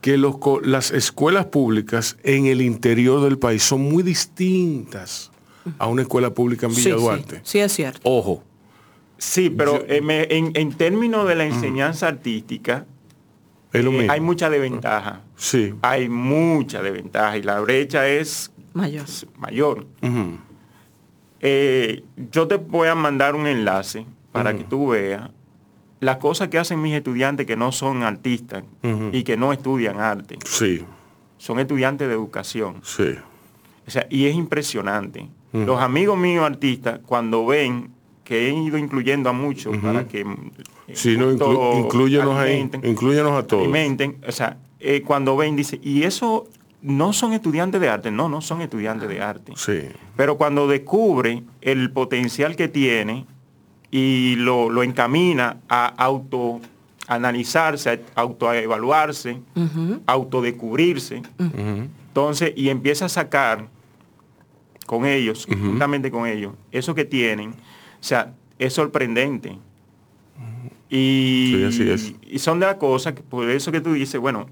[0.00, 5.30] que los, las escuelas públicas en el interior del país son muy distintas
[5.78, 7.40] a una escuela pública en Sí, Villa sí, Duarte.
[7.42, 8.00] sí es cierto.
[8.04, 8.42] Ojo,
[9.18, 12.86] Sí, pero eh, me- en, en términos de la enseñanza artística,
[13.72, 14.12] es lo eh, mismo.
[14.12, 15.22] hay mucha desventaja.
[15.36, 15.74] Sí.
[15.82, 19.04] Hay mucha desventaja y la brecha es Mayor.
[19.36, 19.86] mayor.
[21.40, 22.02] Eh,
[22.32, 25.30] yo te voy a mandar un enlace para que tú veas
[26.00, 28.62] las cosas que hacen mis estudiantes que no son artistas
[29.12, 30.38] y que no estudian arte.
[30.44, 30.84] Sí,
[31.38, 32.80] Son estudiantes de educación.
[32.82, 33.14] sí.
[33.86, 35.28] O sea, y es impresionante.
[35.52, 37.90] Los amigos míos artistas, cuando ven
[38.28, 40.26] que he ido incluyendo a muchos para que eh,
[40.92, 43.62] Sí, no, inclu- justo inclúyenos ahí, alimenten, inclúyenos a todos.
[43.62, 46.46] alimenten, o sea, eh, cuando ven, dice, y eso
[46.82, 49.52] no son estudiantes de arte, no, no son estudiantes de arte.
[49.56, 49.80] Sí.
[50.14, 53.24] Pero cuando descubre el potencial que tiene
[53.90, 55.86] y lo, lo encamina a
[57.06, 59.40] autoanalizarse, a autoevaluarse,
[60.06, 63.68] autodescubrirse, entonces, y empieza a sacar
[64.86, 67.54] con ellos, juntamente con ellos, eso que tienen,
[68.00, 69.58] o sea, es sorprendente.
[70.90, 72.14] Y, Sí, así es.
[72.22, 74.46] y son de las cosas, que por eso que tú dices, bueno,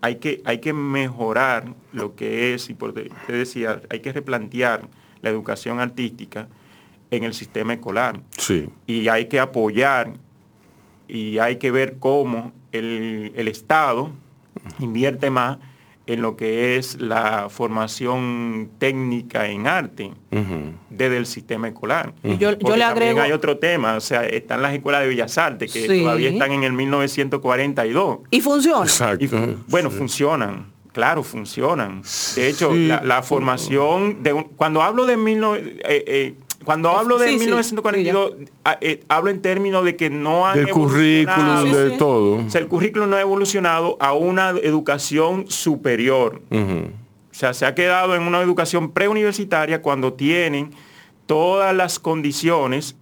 [0.00, 4.12] hay que, hay que mejorar lo que es, y por te, te decía, hay que
[4.12, 4.88] replantear
[5.22, 6.48] la educación artística
[7.10, 8.20] en el sistema escolar.
[8.36, 8.68] Sí.
[8.86, 10.12] Y hay que apoyar
[11.08, 14.10] y hay que ver cómo el, el Estado
[14.78, 15.58] invierte más
[16.06, 20.12] en lo que es la formación técnica en arte
[20.90, 22.12] desde el sistema escolar.
[22.22, 25.08] Y yo- yo Porque le también hay otro tema, o sea, están las escuelas de
[25.08, 26.00] Bellas Artes que Sí.
[26.02, 28.18] todavía están en el 1942.
[28.30, 28.82] Y funciona.
[28.84, 29.24] Exacto.
[29.24, 32.02] Y fu- bueno, funcionan, claro, funcionan.
[32.36, 32.86] De hecho, Sí.
[32.88, 36.34] la, la formación de un- cuando hablo de 19 eh, eh,
[36.64, 38.32] cuando hablo de Sí, sí, 1942,
[38.64, 41.84] a- eh, hablo en términos de que no han Del currículum, evolucionado.
[41.84, 42.34] de todo.
[42.46, 46.40] O sea, el currículum no ha evolucionado a una educación superior.
[46.50, 50.70] O sea, se ha quedado en una educación preuniversitaria cuando tienen
[51.26, 52.96] todas las condiciones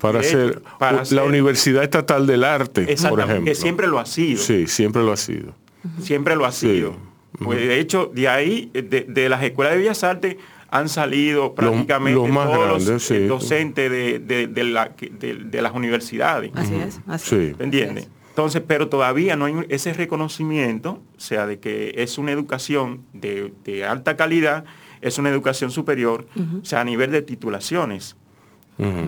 [0.00, 3.50] Para ser para la ser- Universidad Estatal del Arte, por exactamente, ejemplo.
[3.50, 4.38] que siempre lo ha sido.
[4.40, 5.54] Sí, siempre lo ha sido.
[6.02, 6.66] siempre lo ha Sí.
[6.68, 6.96] sido.
[7.42, 10.36] Pues, de hecho, de ahí, de, de las escuelas de Bellas Artes,
[10.74, 13.26] han salido prácticamente más todos los sí.
[13.26, 16.50] docentes de, de- de la- que- de- de las universidades.
[16.54, 17.00] Así es.
[17.06, 17.36] Así Sí.
[17.52, 17.58] es.
[17.58, 18.08] ¿Me entiendes?
[18.30, 23.52] Entonces, pero todavía no hay ese reconocimiento, o sea, de que es una educación de,
[23.64, 24.64] de alta calidad,
[25.00, 26.26] es una educación superior,
[26.60, 28.16] o sea, a nivel de titulaciones.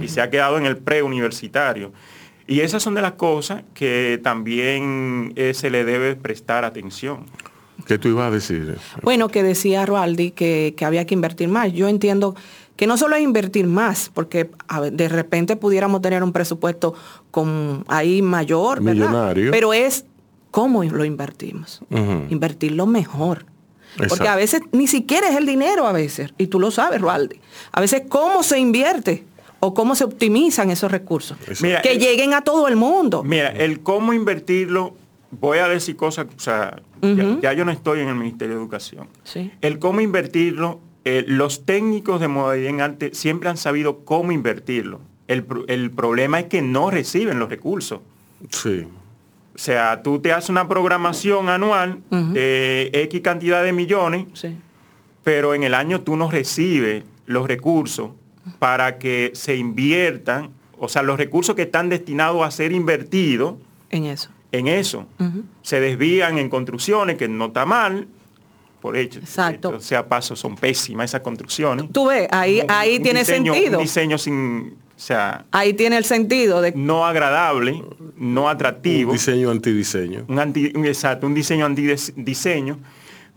[0.00, 1.92] Y se ha quedado en el preuniversitario.
[2.46, 7.26] Y esas son de las cosas que también eh, se le debe prestar atención.
[7.86, 8.76] ¿Qué tú ibas a decir?
[9.02, 11.72] Bueno, que decía Roaldi que, que había que invertir más.
[11.72, 12.34] Yo entiendo
[12.76, 16.94] que no solo es invertir más, porque a ver, de repente pudiéramos tener un presupuesto
[17.30, 19.06] con ahí mayor, ¿verdad?
[19.08, 19.50] Millonario.
[19.50, 20.04] Pero es
[20.50, 21.80] cómo lo invertimos.
[22.30, 23.46] Invertirlo mejor.
[23.96, 24.30] Porque Exacto.
[24.32, 27.40] a veces ni siquiera es el dinero a veces, y tú lo sabes, Roaldi.
[27.72, 29.24] A veces cómo se invierte
[29.60, 31.38] o cómo se optimizan esos recursos.
[31.62, 33.22] Mira, que el- lleguen a todo el mundo.
[33.22, 34.94] Mira, el cómo invertirlo,
[35.30, 36.80] voy a decir cosas, o sea,
[37.42, 39.08] ya- yo no estoy en el Ministerio de Educación.
[39.24, 39.50] Sí.
[39.60, 45.00] El cómo invertirlo, eh, los técnicos de modalidad en arte siempre han sabido cómo invertirlo.
[45.28, 48.00] El, el problema es que no reciben los recursos.
[48.50, 48.86] Sí.
[49.54, 54.56] O sea, tú te haces una programación anual de X cantidad de millones, Sí.
[55.24, 58.10] pero en el año tú no recibes los recursos
[58.58, 63.54] para que se inviertan, o sea, los recursos que están destinados a ser invertidos
[63.90, 64.30] En eso.
[64.58, 65.06] En eso.
[65.62, 68.06] Se desvían en construcciones, que no está mal,
[68.80, 69.18] por hecho.
[69.20, 69.80] Exacto.
[69.80, 71.86] Sea, paso, son pésimas esas construcciones.
[71.92, 73.78] Tú ves, ahí, Un- ahí un tiene diseño- sentido.
[73.78, 77.82] Un diseño sin, o sea, Ahí tiene el sentido de no agradable,
[78.16, 79.12] no atractivo.
[79.12, 80.24] Diseño antidiseño.
[80.28, 82.78] un anti, un- exacto, un diseño antidiseño.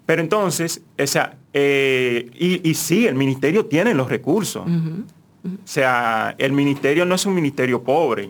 [0.05, 4.63] Pero entonces, o sea, eh, y, y sí, el ministerio tiene los recursos.
[4.67, 8.29] O sea, el ministerio no es un ministerio pobre.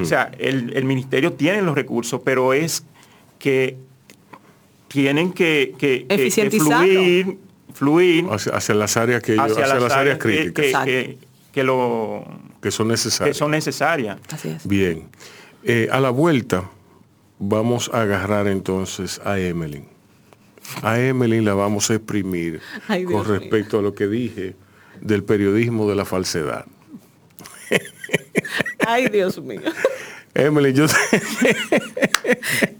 [0.00, 2.84] O sea, el, el ministerio tiene los recursos, pero es
[3.38, 3.76] que
[4.88, 7.38] tienen que, que- que- que fluir,
[7.74, 10.22] fluir Hacia, hacia las áreas que ellos- hacia, hacia, las, áreas que-
[10.52, 11.18] críticas que, que-
[11.52, 12.24] que lo,
[12.60, 13.36] que son que necesarias.
[13.36, 14.18] son necesarias.
[14.30, 14.66] Así es.
[14.66, 15.08] Bien.
[15.64, 16.70] Eh, a la vuelta
[17.38, 19.84] vamos a agarrar entonces a Emily.
[20.82, 23.24] A Emily la vamos a exprimir Ay, con mío.
[23.24, 24.54] respecto a lo que dije
[25.00, 26.66] del periodismo de la falsedad.
[28.86, 29.60] Ay, Dios mío.
[30.34, 30.86] Emily, yo...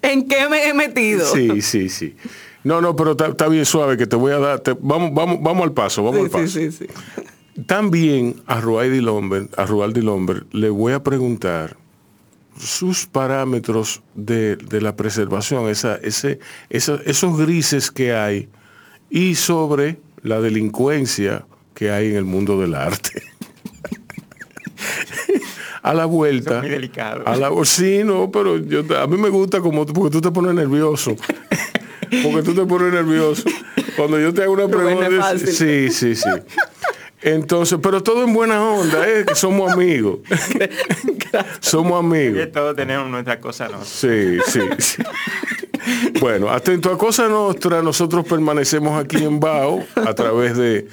[0.02, 1.24] ¿En qué me he metido?
[1.26, 2.16] sí, sí, sí.
[2.64, 4.60] No, no, pero está está bien suave que te voy a dar...
[4.60, 6.46] te- vamos, vamos, vamos al paso, vamos Sí, al paso.
[6.46, 7.62] sí, sí, sí.
[7.66, 11.76] También a Rualdi Lomber, a Rualdi Lomber le voy a preguntar
[12.58, 16.38] sus parámetros de, de la preservación, esa, ese,
[16.70, 18.48] esa- esos grises que hay
[19.10, 23.22] y sobre la delincuencia que hay en el mundo del arte.
[25.82, 26.50] A la vuelta.
[26.50, 27.22] Eso es muy delicado.
[27.26, 30.54] A la, sí, no, pero yo, a mí me gusta como porque tú te pones
[30.54, 31.16] nervioso.
[32.22, 33.44] porque tú te pones nervioso.
[33.96, 35.38] Cuando yo te hago una pregunta.
[35.38, 36.28] Sí, sí, sí.
[37.22, 39.24] Entonces, pero todo en buena onda, ¿eh?
[39.26, 40.18] que somos amigos.
[41.60, 42.52] somos Que amigos.
[42.52, 43.84] todos tenemos nuestras cosas, ¿no?
[43.84, 45.02] Sí, sí, sí.
[46.20, 50.88] Bueno, atento a Cosa Nostra, nosotros permanecemos aquí en Bao a través de,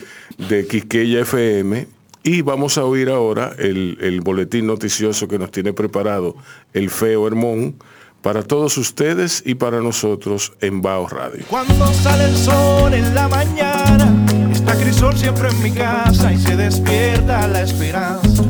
[0.49, 1.87] de Quisqueya FM
[2.24, 6.36] y vamos a oír ahora el, el boletín noticioso que nos tiene preparado
[6.74, 7.76] el feo Hermón
[8.22, 11.45] para todos ustedes y para nosotros en Bao Radio.
[11.49, 14.13] Cuando sale el sol en la mañana,
[14.51, 18.43] está Crisol siempre en mi casa y se despierta la esperanza,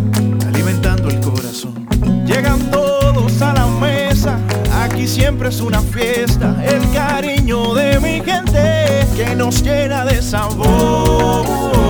[0.47, 1.87] alimentando el corazón.
[2.25, 4.39] Llegan todos a la mesa,
[4.83, 11.88] aquí siempre es una fiesta, el cariño de mi gente que nos llena de sabor.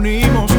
[0.00, 0.50] Reunimos.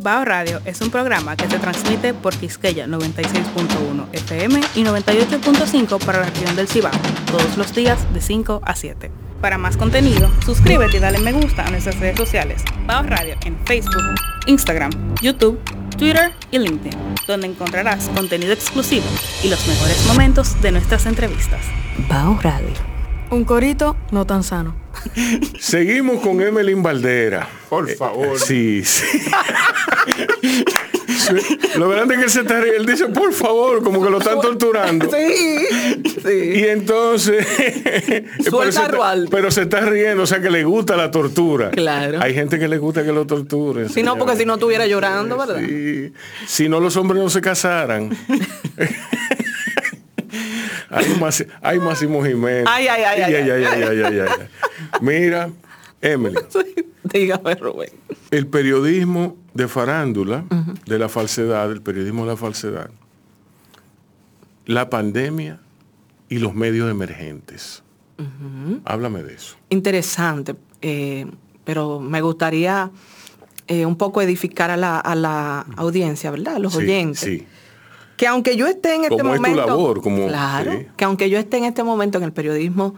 [0.00, 6.20] Bao Radio es un programa que se transmite por Quisqueya 96.1 FM y 98.5 para
[6.20, 6.92] la región del Cibao,
[7.26, 9.10] todos los días de 5 a 7.
[9.40, 12.62] Para más contenido, suscríbete y dale me gusta a nuestras redes sociales.
[12.86, 14.02] Bao Radio en Facebook,
[14.46, 15.58] Instagram, YouTube,
[15.98, 16.96] Twitter y LinkedIn,
[17.26, 19.04] donde encontrarás contenido exclusivo
[19.42, 21.60] y los mejores momentos de nuestras entrevistas.
[22.08, 22.68] Bao Radio.
[23.30, 24.74] Un corito no tan sano.
[25.60, 27.46] Seguimos con Emelín Valdera.
[27.68, 28.38] Por Eh, favor.
[28.38, 28.82] sí.
[28.84, 29.04] Sí,
[31.76, 32.80] Lo grande es que él se está riendo.
[32.80, 35.08] Él dice, por favor, como que lo están torturando.
[35.18, 35.66] Sí,
[36.22, 36.52] sí.
[36.60, 37.46] Y entonces,
[38.44, 39.28] pero, se está, Rualdi.
[39.30, 41.70] pero se está riendo, o sea que le gusta la tortura.
[41.70, 42.18] Claro.
[42.20, 43.88] Hay gente que le gusta que lo torturen.
[43.88, 45.60] Si no, porque si no estuviera llorando, ¿verdad?
[45.66, 46.12] Sí.
[46.46, 48.10] Si no, los hombres no se casaran.
[50.90, 52.64] hay, más, hay Máximo Jiménez.
[52.68, 54.28] Ay, ay, ay, ay, ay, ay, ay, ay, ay, ay.
[55.00, 55.50] Mira,
[56.00, 56.36] Emily,
[57.04, 57.90] Dígame, Rubén.
[58.30, 60.44] el periodismo de farándula,
[60.86, 62.90] de la falsedad, el periodismo de la falsedad,
[64.66, 65.58] la pandemia
[66.28, 67.82] y los medios emergentes.
[68.84, 69.56] Háblame de eso.
[69.70, 71.26] Interesante, eh,
[71.64, 72.90] pero me gustaría
[73.66, 76.56] eh, un poco edificar a la, a la audiencia, ¿verdad?
[76.56, 77.18] A los Sí, oyentes.
[77.20, 77.46] sí.
[78.16, 79.66] Que aunque yo esté en este Como es tu momento.
[79.66, 80.72] labor, como- claro.
[80.72, 80.86] sí.
[80.96, 82.94] Que aunque yo esté en este momento en el periodismo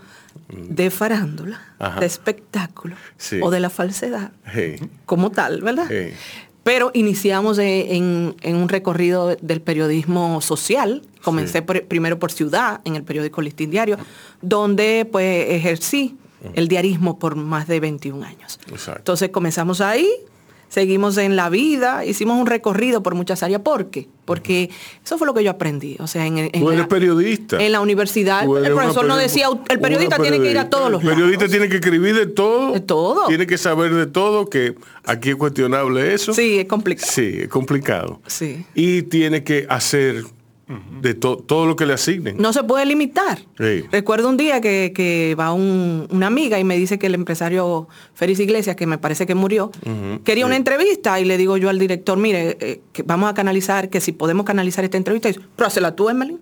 [0.49, 2.01] de farándula, Ajá.
[2.01, 3.39] de espectáculo Sí.
[3.43, 5.87] o de la falsedad, Hey, como tal, ¿verdad?
[5.91, 6.15] hey.
[6.63, 11.03] Pero iniciamos en, en un recorrido del periodismo social.
[11.23, 11.65] Comencé Sí.
[11.65, 13.97] por- primero por Ciudad, en el periódico Listín Diario,
[14.43, 16.17] donde pues ejercí
[16.55, 18.59] el diarismo por más de 21 años.
[18.71, 19.01] Exacto.
[19.01, 20.09] Entonces comenzamos ahí,
[20.71, 23.61] seguimos en la vida, hicimos un recorrido por muchas áreas.
[23.61, 24.09] ¿Por qué?
[24.25, 24.71] Porque
[25.05, 25.97] eso fue lo que yo aprendí.
[26.01, 27.59] O sea, en, en Tú eres la, periodista.
[27.63, 31.03] en la universidad, el profesor peri- decía, el periodista tiene que ir a todos los
[31.03, 31.51] El periodista lados".
[31.51, 32.73] tiene que escribir de todo.
[32.73, 33.27] De todo.
[33.27, 36.33] Tiene que saber de todo, que aquí es cuestionable eso.
[36.33, 37.11] Sí, es complicado.
[37.13, 38.21] Sí, es complicado.
[38.27, 38.65] Sí.
[38.75, 40.25] Y tiene que hacer
[41.01, 42.37] de to- todo lo que le asignen.
[42.39, 43.39] No se puede limitar.
[43.59, 43.85] Sí.
[43.91, 47.89] Recuerdo un día que, que va un- una amiga y me dice que el empresario
[48.15, 49.71] Félix Iglesias, que me parece que murió,
[50.25, 53.89] quería una entrevista y le digo yo al director, mire, eh, que vamos a canalizar,
[53.91, 56.39] que si podemos canalizar esta entrevista, y dice, pero hazla tú, Emily.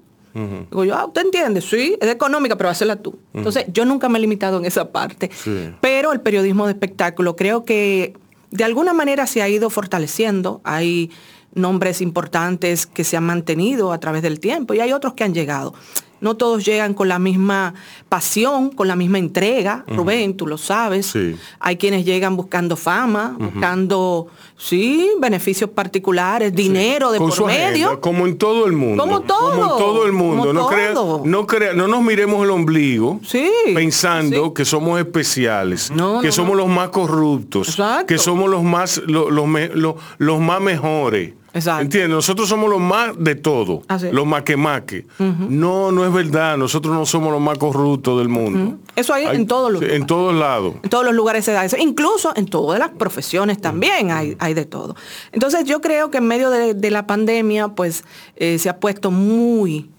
[0.71, 1.61] Digo yo, ah, ¿usted entiende?
[1.61, 3.19] Sí, es económica, pero hazla tú.
[3.35, 5.31] Entonces, yo nunca me he limitado en esa parte.
[5.35, 5.71] Sí.
[5.81, 8.15] Pero el periodismo de espectáculo creo que
[8.53, 10.61] de alguna manera se ha ido fortaleciendo.
[10.63, 11.11] Hay
[11.55, 15.35] nombres importantes que se han mantenido a través del tiempo y hay otros que han
[15.35, 15.75] llegado.
[16.21, 17.75] No todos llegan con la misma
[18.09, 19.85] pasión, con la misma entrega.
[19.87, 21.07] Rubén, tú lo sabes.
[21.07, 21.37] Sí.
[21.61, 24.27] Hay quienes llegan buscando fama, buscando,
[24.57, 28.01] sí, beneficios particulares, dinero de Con por su agenda, medio.
[28.01, 29.01] como en todo el mundo.
[29.01, 30.41] Como todo, Como en todo el mundo.
[30.47, 31.23] como no, crea- todo.
[31.25, 36.33] no, crea- no nos miremos el ombligo Sí, pensando que somos especiales, No, que no,
[36.33, 38.07] somos los más corruptos, Exacto.
[38.07, 41.35] que somos los más, lo- los, me- lo- los más mejores.
[41.55, 41.83] Exacto.
[41.83, 42.11] ¿Entiendes?
[42.11, 44.09] Nosotros somos los más de todo, Así.
[44.13, 45.07] los maquemaque.
[45.19, 46.57] No, no es verdad.
[46.59, 48.77] Nosotros no somos los más corruptos del mundo.
[48.97, 50.75] Eso hay en todos los sí, En todos lados.
[50.83, 51.77] En todos los lugares se da eso.
[51.79, 54.95] Incluso en todas las profesiones también hay, hay de todo.
[55.33, 58.05] Entonces yo creo que en medio de, de la pandemia, pues
[58.37, 59.91] eh, se ha puesto muy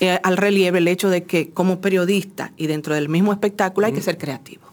[0.00, 3.92] eh, al relieve el hecho de que como periodista y dentro del mismo espectáculo hay
[3.92, 4.67] que ser creativo.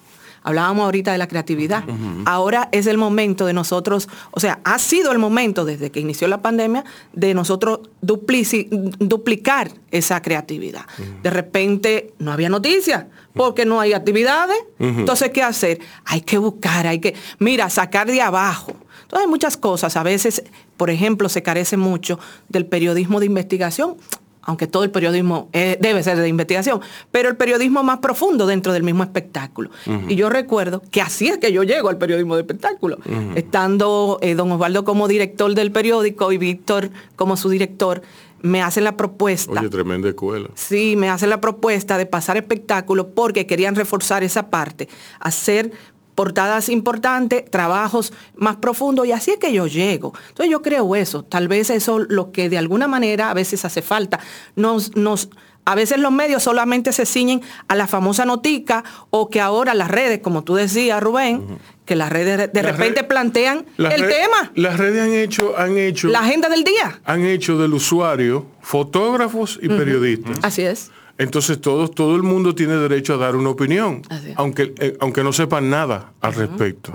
[0.45, 1.83] Hablábamos ahorita de la creatividad.
[2.25, 6.27] Ahora es el momento de nosotros, o sea, ha sido el momento desde que inició
[6.27, 8.69] la pandemia de nosotros duplici-
[8.99, 10.85] duplicar esa creatividad.
[11.23, 14.57] De repente no había noticias porque no hay actividades.
[14.79, 15.79] Entonces, ¿qué hacer?
[16.05, 18.73] Hay que buscar, hay que, mira, sacar de abajo.
[19.01, 19.97] Entonces hay muchas cosas.
[19.97, 20.43] A veces,
[20.77, 22.19] por ejemplo, se carece mucho
[22.49, 23.97] del periodismo de investigación
[24.45, 26.81] aunque todo el periodismo eh, debe ser de investigación,
[27.11, 29.69] pero el periodismo más profundo dentro del mismo espectáculo.
[30.07, 32.97] Y yo recuerdo que así es que yo llego al periodismo de espectáculo,
[33.35, 38.01] estando eh, don Osvaldo como director del periódico y Víctor como su director,
[38.41, 39.59] me hacen la propuesta.
[39.59, 40.49] Oye, tremenda escuela.
[40.53, 44.87] Sí, me hacen la propuesta de pasar espectáculo porque querían reforzar esa parte,
[45.19, 45.71] hacer
[46.15, 50.13] portadas importantes, trabajos más profundos y así es que yo llego.
[50.29, 53.81] Entonces yo creo eso, tal vez eso lo que de alguna manera a veces hace
[53.81, 54.19] falta.
[54.55, 55.29] Nos, nos,
[55.65, 59.89] a veces los medios solamente se ciñen a la famosa notica o que ahora las
[59.91, 64.09] redes, como tú decías, Rubén, que las redes de- Las repente red- plantean el red-
[64.09, 67.01] tema, Las redes han hecho, han hecho, la agenda del día.
[67.03, 70.37] han hecho del usuario fotógrafos y periodistas.
[70.43, 70.91] Así es.
[71.17, 74.01] Entonces todos, todo el mundo tiene derecho a dar una opinión,
[74.35, 76.91] aunque, eh, aunque no sepan nada al respecto,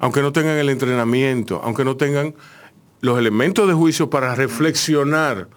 [0.00, 2.34] aunque no tengan el entrenamiento, aunque no tengan
[3.02, 5.48] los elementos de juicio para reflexionar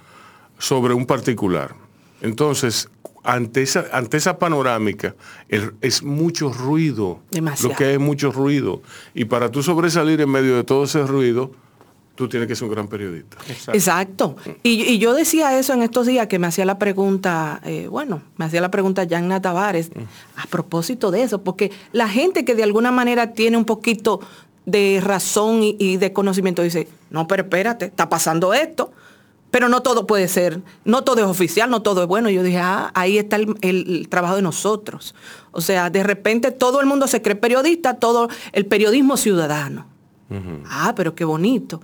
[0.58, 1.74] sobre un particular.
[2.22, 2.90] Entonces,
[3.24, 5.16] ante esa, ante esa panorámica,
[5.48, 7.20] el- es mucho ruido.
[7.32, 7.70] Demasiado.
[7.74, 8.82] Lo que es mucho ruido.
[9.14, 11.52] Y para tú sobresalir en medio de todo ese ruido,
[12.22, 13.38] tú tienes que ser un gran periodista.
[13.74, 14.36] Exacto.
[14.64, 18.22] Y, y yo decía eso en estos días que me hacía la pregunta, eh, bueno,
[18.38, 19.90] me hacía la pregunta Yanna Tavares
[20.36, 24.20] a propósito de eso, porque la gente que de alguna manera tiene un poquito
[24.68, 28.92] de razón y, y de conocimiento dice, no, pero espérate, está pasando esto.
[29.50, 32.30] Pero no todo puede ser, no todo es oficial, no todo es bueno.
[32.30, 35.14] Y yo dije, ah, ahí está el, el- el trabajo de nosotros.
[35.52, 39.88] O sea, de repente todo el mundo se cree periodista, todo el periodismo ciudadano.
[40.70, 41.82] Ah, pero qué bonito.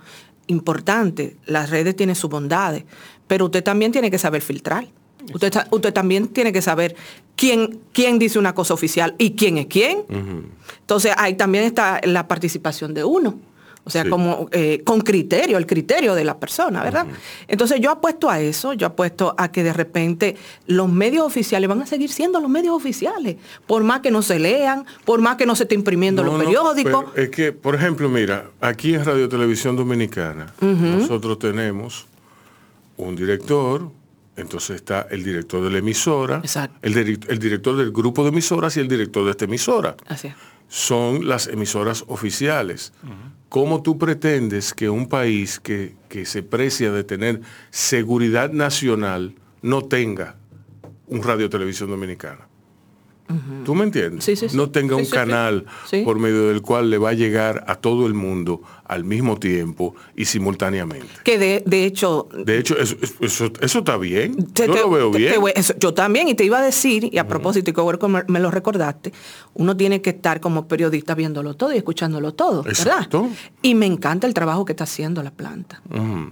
[0.48, 2.84] Importante, las redes tienen sus bondades,
[3.26, 4.86] pero usted también tiene que saber filtrar.
[5.32, 6.96] Usted, ta- usted también tiene que saber
[7.36, 10.04] quién, quién dice una cosa oficial y quién es quién.
[10.80, 13.38] Entonces ahí también está la participación de uno.
[13.88, 14.10] O sea, Sí.
[14.10, 17.06] como eh, con criterio, el criterio de la persona, ¿verdad?
[17.48, 20.36] Entonces yo apuesto a eso, yo apuesto a que de repente
[20.66, 23.36] los medios oficiales van a seguir siendo los medios oficiales,
[23.66, 26.44] por más que no se lean, por más que no se esté imprimiendo No, los
[26.44, 27.06] periódicos.
[27.16, 32.06] es que, por ejemplo, mira, aquí en Radio Televisión Dominicana, nosotros tenemos
[32.98, 33.90] un director,
[34.36, 36.42] entonces está el director de la emisora,
[36.82, 39.96] el, direct- el director del grupo de emisoras y el director de esta emisora.
[40.06, 40.34] Así es.
[40.68, 42.92] Son las emisoras oficiales.
[43.48, 47.40] ¿Cómo tú pretendes que un país que, que se precia de tener
[47.70, 50.36] seguridad nacional no tenga
[51.06, 52.47] un radio televisión dominicana?
[53.64, 54.24] ¿Tú me entiendes?
[54.24, 54.56] Sí, sí, sí.
[54.56, 55.66] No tenga un canal
[56.04, 59.94] por medio del cual le va a llegar a todo el mundo al mismo tiempo
[60.16, 61.08] y simultáneamente.
[61.24, 64.34] Que de, de hecho, De hecho, eso, eso, eso está bien.
[64.54, 65.34] te- Yo te- lo veo te- bien.
[65.54, 68.08] eso- yo también, y te iba a decir, y a propósito, y que bueno que
[68.08, 69.12] me, me lo recordaste,
[69.54, 73.22] uno tiene que estar como periodista viéndolo todo y escuchándolo todo, Exacto.
[73.24, 73.36] ¿verdad?
[73.60, 75.82] Y me encanta el trabajo que está haciendo la planta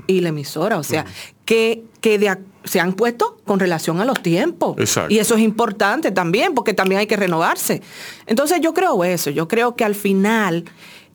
[0.07, 1.05] y la emisora, o sea,
[1.47, 4.77] que, que de se han puesto con relación a los tiempos.
[4.79, 5.15] Exacto.
[5.15, 7.81] Y eso es importante también, porque también hay que renovarse.
[8.27, 10.65] Entonces yo creo eso, yo creo que al final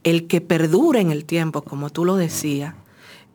[0.04, 2.74] el que perdure en el tiempo, como tú lo decías,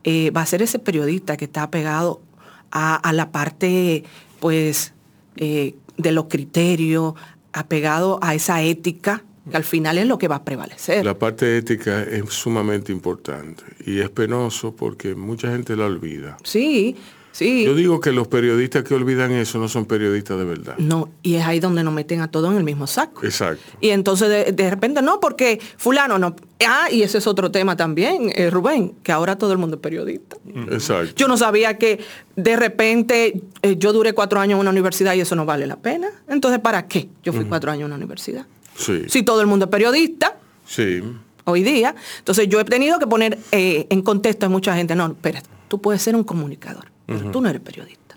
[0.03, 2.23] eh, va a ser ese periodista que está pegado
[2.71, 4.05] a, a la parte,
[4.41, 4.95] pues,
[5.37, 7.15] eh, de los criterios,
[7.53, 11.05] apegado a esa ética, que al final es lo que va a prevalecer.
[11.05, 16.37] La parte ética es sumamente importante y es penoso porque mucha gente la olvida.
[16.43, 16.97] Sí,
[17.33, 17.65] sí.
[17.65, 20.75] Yo digo que los periodistas que olvidan eso no son periodistas de verdad.
[20.79, 23.25] No, y es ahí donde nos meten a todos en el mismo saco.
[23.25, 23.63] Exacto.
[23.81, 26.35] Y entonces de, de repente no, porque fulano no.
[26.67, 29.83] Ah, y ese es otro tema también, eh, Rubén, que ahora todo el mundo es
[29.83, 30.39] periodista.
[30.71, 31.13] Exacto.
[31.17, 32.01] Yo no sabía que
[32.35, 35.77] de repente eh, yo duré cuatro años en una universidad y eso no vale la
[35.77, 36.09] pena.
[36.29, 38.47] Entonces, ¿para qué yo fui cuatro años en una universidad?
[38.77, 39.05] Sí.
[39.09, 41.03] Si todo el mundo es periodista Sí.
[41.45, 45.07] hoy día, entonces yo he tenido que poner eh, en contexto a mucha gente, no,
[45.07, 48.17] espera, tú puedes ser un comunicador, pero tú no eres periodista.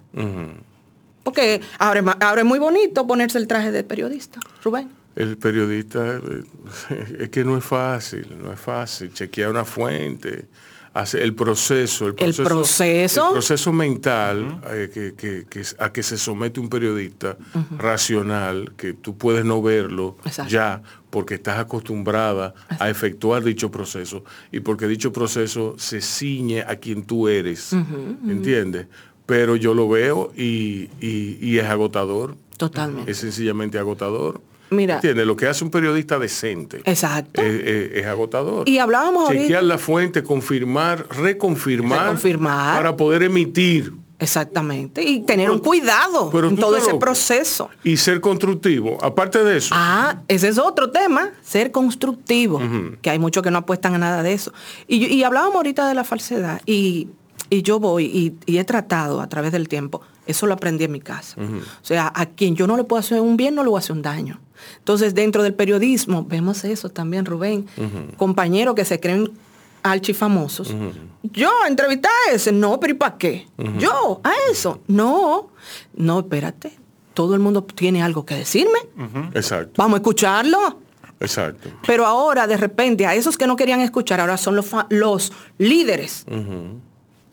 [1.23, 4.89] Porque ahora, ahora es muy bonito ponerse el traje de periodista, Rubén.
[5.15, 6.43] El periodista eh,
[7.19, 9.13] es que no es fácil, no es fácil.
[9.13, 10.45] Chequear una fuente,
[11.13, 13.27] el proceso, el El proceso, proceso.
[13.27, 17.37] el proceso mental eh, que, que- que- a que se somete un periodista
[17.77, 20.51] racional, que tú puedes no verlo Exacto.
[20.51, 26.75] ya porque estás acostumbrada a efectuar dicho proceso y porque dicho proceso se ciñe a
[26.75, 27.73] quien tú eres,
[28.27, 28.87] ¿entiendes?
[29.25, 33.11] Pero yo lo veo y, y- y es agotador, Totalmente.
[33.11, 34.41] es sencillamente agotador.
[34.71, 34.95] Mira.
[34.95, 35.25] ¿Entiendes?
[35.25, 37.41] Lo que hace un periodista decente Exacto.
[37.41, 38.67] es, es- es agotador.
[38.69, 42.75] Y hablábamos ahorita- Chequear la fuente, confirmar, reconfirmar, Reconfirmar.
[42.77, 45.01] para poder emitir Exactamente.
[45.01, 46.99] Y tener un cuidado pero en todo ese loco.
[46.99, 47.69] proceso.
[47.85, 48.97] y ser constructivo.
[49.01, 52.61] Aparte de eso, Ah, ese es otro tema, ser constructivo,
[53.01, 54.51] que hay muchos que no apuestan a nada de eso.
[54.89, 57.07] Y, hablábamos ahorita de la falsedad, y,
[57.49, 60.91] y yo voy y, y he tratado a través del tiempo, eso lo aprendí en
[60.91, 61.35] mi casa.
[61.41, 63.79] O sea, a quien yo no le puedo hacer un bien, no le voy a
[63.79, 64.39] hacer un daño.
[64.77, 67.65] Entonces, dentro del periodismo, vemos eso también, Rubén,
[68.17, 69.31] compañeros que se creen
[69.83, 70.75] archifamosos.
[71.23, 73.47] Yo entrevisté a ese, no, pero ¿y para qué?
[73.77, 75.49] Yo, a eso, no,
[75.95, 76.73] no, espérate,
[77.13, 78.79] todo el mundo tiene algo que decirme.
[79.33, 80.79] exacto, Vamos a escucharlo.
[81.19, 81.69] exacto.
[81.85, 86.25] Pero ahora, de repente, a esos que no querían escuchar, ahora son los, los líderes.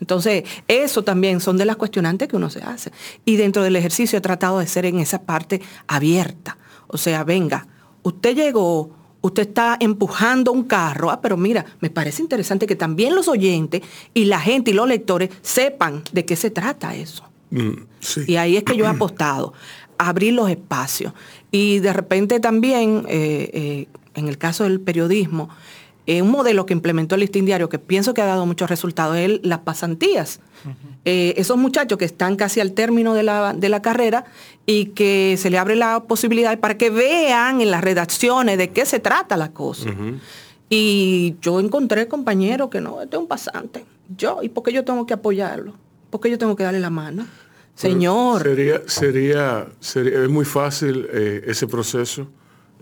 [0.00, 2.92] Entonces, eso también son de las cuestionantes que uno se hace.
[3.24, 6.58] Y dentro del ejercicio he tratado de ser en esa parte abierta.
[6.88, 7.66] O sea, venga,
[8.02, 8.90] usted llegó,
[9.20, 13.82] usted está empujando un carro, ah, pero mira, me parece interesante que también los oyentes
[14.14, 17.24] y la gente y los lectores sepan de qué se trata eso.
[17.50, 18.24] Mm, sí.
[18.26, 19.52] Y ahí es que yo he apostado,
[19.98, 21.12] a abrir los espacios.
[21.50, 25.48] Y de repente también, eh, eh, en el caso del periodismo,
[26.06, 29.16] eh, un modelo que implementó el listín diario, que pienso que ha dado muchos resultados,
[29.16, 30.40] es las pasantías.
[31.04, 34.24] Eh, esos muchachos que están casi al término de la, de la carrera
[34.66, 38.84] y que se le abre la posibilidad para que vean en las redacciones de qué
[38.86, 39.90] se trata la cosa.
[40.68, 43.84] Y yo encontré compañeros que no, este es un pasante.
[44.16, 45.74] Yo, ¿y por qué yo tengo que apoyarlo?
[46.10, 47.26] ¿Por qué yo tengo que darle la mano?
[47.74, 52.26] Señor, Sería, sería, sería- es muy fácil eh, ese proceso.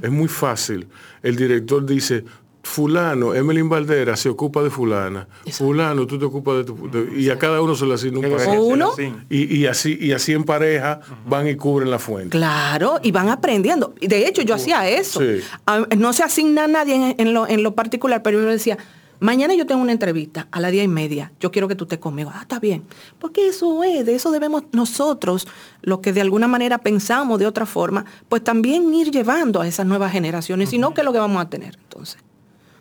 [0.00, 0.86] Es muy fácil.
[1.22, 2.24] El director dice,
[2.64, 5.28] fulano, Emelín Valdera se ocupa de fulana.
[5.52, 6.90] Fulano, tú te ocupas de tu...
[6.90, 7.20] de-".
[7.20, 8.58] y a cada uno se le asigna un papel.
[8.58, 8.90] uno.
[9.30, 12.30] Y, y así, y así en pareja van y cubren la fuente.
[12.30, 13.94] claro, y van aprendiendo.
[14.00, 15.20] Y De hecho, yo hacía eso.
[15.20, 15.40] Sí.
[15.66, 18.52] A- No se asigna a nadie en, en lo, en lo particular, pero yo le
[18.52, 18.78] decía,
[19.20, 21.98] mañana yo tengo una entrevista a las diez y media, yo quiero que tú estés
[21.98, 22.30] conmigo.
[22.34, 22.82] Ah, está bien.
[23.18, 25.46] Porque eso es, de eso debemos nosotros,
[25.82, 29.86] los que de alguna manera pensamos de otra forma, pues también ir llevando a esas
[29.86, 32.18] nuevas generaciones, sino que es lo que vamos a tener entonces.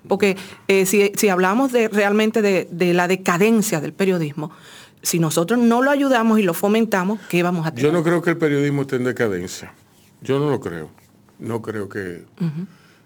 [0.07, 0.35] Porque
[0.67, 4.51] eh, si, si hablamos de, realmente de, de la decadencia del periodismo,
[5.01, 7.83] si nosotros no lo ayudamos y lo fomentamos, ¿qué vamos a tener?
[7.85, 9.73] Yo no creo que el periodismo esté en decadencia.
[10.21, 10.89] Yo no lo creo.
[11.39, 12.23] No creo que...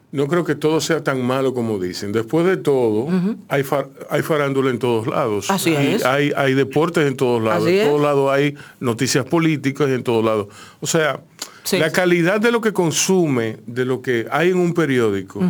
[0.09, 2.13] No creo que todo sea tan malo como dicen.
[2.13, 3.07] Después de todo,
[3.49, 5.51] hay, far- hay farándula en todos lados.
[5.51, 6.05] Así hay, es.
[6.05, 7.65] Hay, hay deportes en todos lados.
[7.65, 10.47] Así en todos lados hay noticias políticas en todos lados.
[10.79, 11.19] O sea,
[11.63, 11.77] Sí.
[11.77, 15.41] la calidad de lo que consume, de lo que hay en un periódico,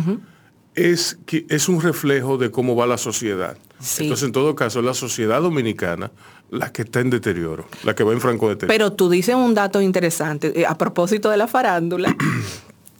[0.78, 3.56] es, que, es un reflejo de cómo va la sociedad.
[3.80, 4.04] Sí.
[4.04, 6.10] Entonces, en todo caso, la sociedad dominicana
[6.50, 8.72] la que está en deterioro, la que va en franco deterioro.
[8.72, 12.14] Pero tú dices un dato interesante, eh, a propósito de la farándula.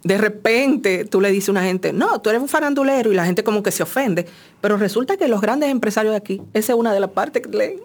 [0.05, 3.25] De repente tú le dices a una gente, no, tú eres un farandulero y la
[3.25, 4.27] gente como que se ofende.
[4.61, 7.57] Pero resulta que los grandes empresarios de aquí, esa es una de las partes que
[7.57, 7.81] leen.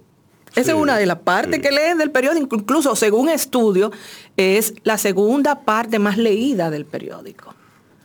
[0.52, 1.62] Esa Sí, es una de las partes sí.
[1.62, 2.56] que leen del periódico.
[2.56, 3.92] Incluso según estudio,
[4.38, 7.56] es la segunda parte más leída del periódico.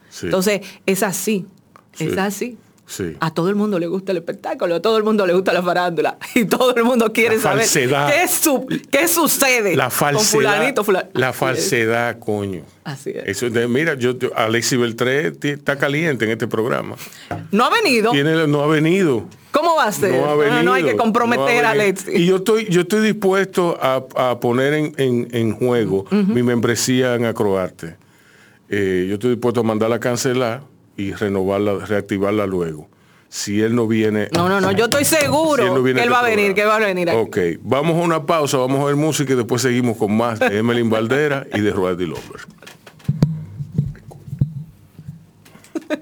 [0.09, 0.27] Sí.
[0.27, 1.47] Entonces, es así,
[1.99, 2.07] Sí.
[2.07, 2.57] es así.
[2.91, 3.15] Sí.
[3.21, 5.63] A todo el mundo le gusta el espectáculo, a todo el mundo le gusta la
[5.63, 8.09] farándula y todo el mundo quiere saber falsedad.
[8.11, 10.31] qué, su- qué sucede La con falsedad.
[10.31, 11.37] fulanito, fulan- La es.
[11.37, 12.63] falsedad, coño.
[12.85, 13.25] Así es.
[13.27, 16.97] Eso de- mira, yo, Alexis Beltré está caliente en este programa.
[17.53, 18.11] No ha venido.
[18.13, 19.27] Tiene, no ha venido.
[19.51, 20.15] ¿Cómo va a ser?
[20.15, 20.63] No ha venido.
[20.63, 21.73] no hay que comprometer no a.
[21.73, 22.15] Alexis.
[22.19, 27.17] Y yo estoy, yo estoy dispuesto a, a poner en, en- en juego mi membresía
[27.17, 27.97] en Acroarte.
[28.71, 30.63] Eh, yo estoy dispuesto a mandarla a cancelar
[30.99, 32.91] y renovarla, reactivarla luego.
[33.29, 34.29] Si él no viene.
[34.35, 36.55] No, no, no, yo estoy seguro si no viene que él a va a venir,
[36.55, 37.19] que va a venir aquí.
[37.19, 40.59] Ok, vamos a una pausa, vamos a ver música y después seguimos con más de
[40.59, 42.41] Emelyn Valdera y de Roaldy Lover.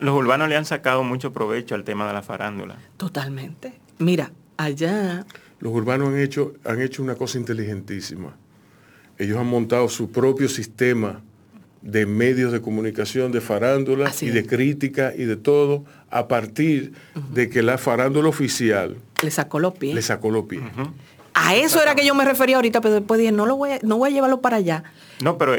[0.00, 2.76] Los urbanos le han sacado mucho provecho al tema de la farándula.
[2.98, 3.72] Totalmente.
[3.98, 5.24] Mira, allá,
[5.60, 8.36] Los urbanos han hecho, han hecho una cosa inteligentísima.
[9.16, 11.22] Ellos han montado su propio sistema
[11.82, 14.34] de medios de comunicación, de farándula Así y es.
[14.34, 16.92] de crítica y de todo, a partir
[17.32, 19.94] de que la farándula oficial le sacó los pies.
[19.94, 20.62] le sacó los pies.
[21.34, 23.78] A eso era que yo me refería ahorita, pero después dije, no lo voy a,
[23.82, 24.82] no voy a llevarlo para allá.
[25.22, 25.52] No, pero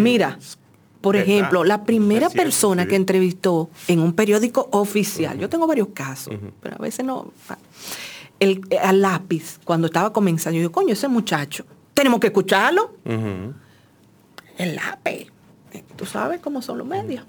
[0.00, 0.38] Mira,
[1.02, 2.88] por verdad, ejemplo, la primera cierto, persona sí.
[2.88, 7.30] que entrevistó en un periódico oficial, yo tengo varios casos, pero a veces no.
[8.40, 11.64] El, al lápiz, cuando estaba comenzando, yo digo, coño, ese muchacho,
[11.94, 12.94] tenemos que escucharlo.
[14.56, 15.28] El lápiz.
[15.96, 17.24] Tú sabes cómo son los medios.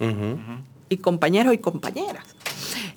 [0.89, 2.25] Y compañeros y compañeras.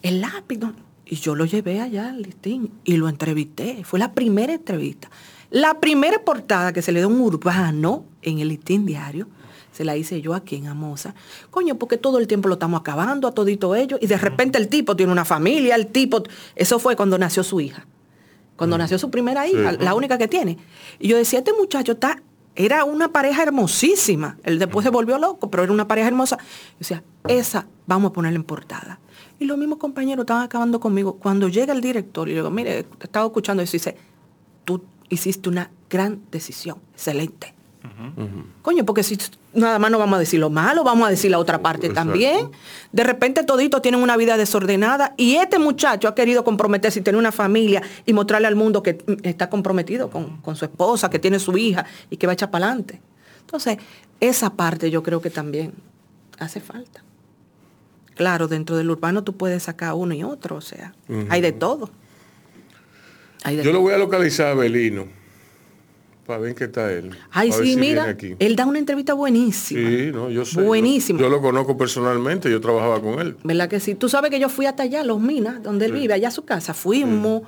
[0.03, 0.59] El lápiz.
[0.59, 0.75] ¿no?
[1.05, 3.83] Y yo lo llevé allá al listín y lo entrevisté.
[3.85, 5.11] Fue la primera entrevista.
[5.51, 9.27] La primera portada que se le dio a un urbano en el listín diario,
[9.73, 11.15] se la hice yo aquí en Amosa.
[11.51, 13.99] Coño, porque todo el tiempo lo estamos acabando a todito ellos.
[14.01, 16.23] Y de repente el tipo tiene una familia, el tipo...
[16.55, 17.87] Eso fue cuando nació su hija.
[18.55, 20.59] Cuando nació su primera hija, la única que tiene.
[21.01, 22.23] Y yo decía, este muchacho está...
[22.61, 24.37] Era una pareja hermosísima.
[24.43, 26.37] Él después se volvió loco, pero era una pareja hermosa.
[26.37, 29.01] Yo decía, esa vamos a ponerla en portada.
[29.39, 31.15] Y los mismos compañeros estaban acabando conmigo.
[31.15, 33.97] Cuando llega el director y yo digo, mire, estaba escuchando eso y dice,
[34.67, 37.55] tú hiciste una gran decisión, excelente.
[38.63, 39.19] Coño, porque si
[39.55, 42.11] nada más no vamos a decir lo malo, vamos a decir la otra parte Exacto.
[42.11, 42.51] también.
[42.93, 47.19] De repente toditos tienen una vida desordenada y este muchacho ha querido comprometerse y tener
[47.19, 51.19] una familia y mostrarle al mundo que mm, está comprometido con, con su esposa, que
[51.19, 53.01] tiene su hija y que va a echar para adelante.
[53.41, 53.79] Entonces,
[54.21, 55.73] esa parte yo creo que también
[56.39, 57.03] hace falta.
[58.15, 60.93] Claro, dentro del urbano tú puedes sacar uno y otro, o sea,
[61.31, 61.91] hay de todo.
[63.43, 65.20] Hay de Yo lo voy a localizar a Belino
[66.31, 67.11] para ver qué está él.
[67.33, 68.37] Ay, sí, si mira, aquí.
[68.39, 69.81] él da una entrevista buenísima.
[69.89, 70.63] Sí, no, yo sé.
[70.63, 71.19] Buenísimo.
[71.19, 73.37] Yo, yo lo conozco personalmente, yo trabajaba con él.
[73.43, 73.97] ¿Verdad que sí?
[73.97, 76.45] Tú sabes que yo fui hasta allá, Los Minas, donde él vive, allá a su
[76.45, 76.73] casa.
[76.73, 77.43] Fuimos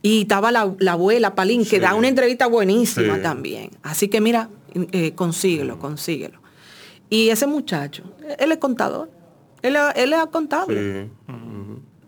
[0.00, 1.78] y estaba la, la abuela Palín, que Sí.
[1.78, 3.22] da una entrevista buenísima Sí.
[3.22, 3.70] también.
[3.82, 4.48] Así que mira,
[4.92, 6.40] eh, consíguelo, consíguelo.
[7.10, 8.02] Y ese muchacho,
[8.38, 9.10] él es contador.
[9.60, 11.04] Él, es- él es contable.
[11.04, 11.10] Sí.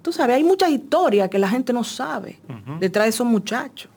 [0.01, 2.39] Tú sabes, hay muchas historias que la gente no sabe
[2.81, 3.91] detrás de esos muchachos.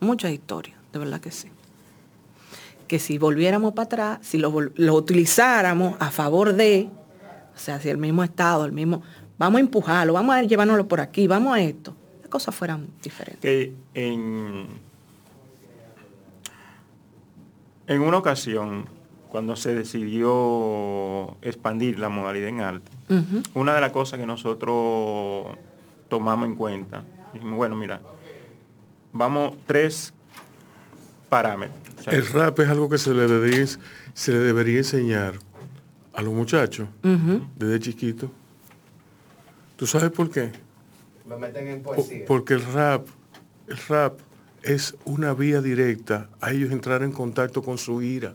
[0.00, 1.48] Muchas historias, de verdad que sí.
[2.88, 6.88] Que si volviéramos para atrás, si lo, lo utilizáramos a favor de,
[7.54, 9.02] o sea, si el mismo Estado, el mismo,
[9.38, 13.40] vamos a empujarlo, vamos a llevárnoslo por aquí, vamos a esto, las cosas fueran diferentes.
[13.40, 14.66] que en,
[17.86, 18.86] en una ocasión,
[19.30, 22.92] cuando se decidió expandir la modalidad en arte,
[23.54, 25.56] una de las cosas que nosotros
[26.08, 28.00] tomamos en cuenta, dijimos, bueno, mira,
[29.12, 30.12] vamos tres
[31.42, 31.78] parámetros.
[31.98, 33.66] O sea, El rap es algo que se le debería,
[34.12, 35.34] se le debería enseñar
[36.12, 36.88] a los muchachos
[37.56, 38.30] desde chiquitos.
[39.76, 40.52] ¿Tú sabes por qué?
[41.28, 42.24] Lo meten en Po- poesía.
[42.26, 43.06] Porque el rap,
[43.66, 44.18] el rap
[44.62, 48.34] es una vía directa a ellos entrar en contacto con su ira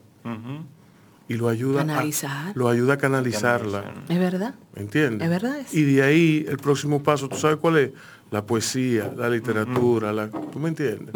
[1.28, 2.50] y lo ayuda Canalizar.
[2.50, 3.82] a, lo ayuda a canalizarla.
[3.84, 4.12] Canalizar.
[4.12, 4.56] ¿Es verdad?
[4.76, 5.22] ¿Me entiendes?
[5.26, 5.78] Es verdad eso.
[5.78, 7.92] Y de ahí el próximo paso, ¿tú sabes cuál es?
[8.32, 11.14] La poesía, la literatura, la, ¿tú me entiendes?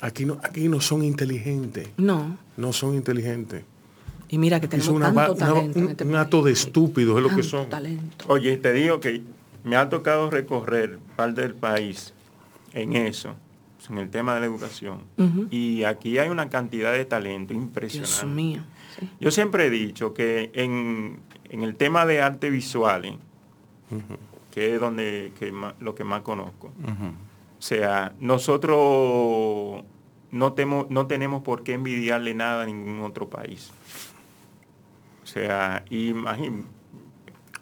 [0.00, 2.36] Aquí no, aquí no son inteligentes, No.
[2.56, 3.64] no son inteligentes.
[4.28, 7.16] Y mira que tenemos una, tanto una- talento en un, este un acto de estúpidos
[7.18, 7.68] es lo que son.
[7.68, 8.24] talento.
[8.28, 9.22] Oye, te digo que
[9.64, 12.14] me ha tocado recorrer parte del país
[12.72, 13.34] en eso,
[13.90, 15.00] en el tema de la educación.
[15.50, 18.26] Y aquí hay una cantidad de talento Dios impresionante.
[18.26, 18.62] mío.
[18.98, 19.08] sí.
[19.20, 21.18] Yo siempre he dicho que en,
[21.50, 23.14] en el tema de arte visuales,
[24.52, 26.72] que es donde que lo que más conozco,
[27.60, 29.84] o sea, nosotros
[30.30, 33.70] no, temo- no tenemos por qué envidiarle nada a ningún otro país.
[35.22, 36.64] O sea, imagín-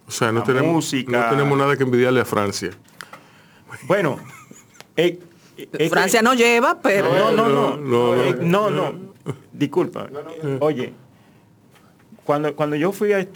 [0.06, 1.10] O sea, no La tenemos, música.
[1.24, 2.70] no tenemos nada que envidiarle a Francia.
[3.88, 4.18] bueno,
[4.96, 5.18] eh,
[5.56, 7.12] eh, es Francia que- no lleva, pero...
[7.12, 8.94] no, no, no, No, no, eh, no, no,
[9.52, 10.08] disculpa.
[10.60, 10.94] Oye,
[12.24, 13.26] cuando, cuando yo fui a,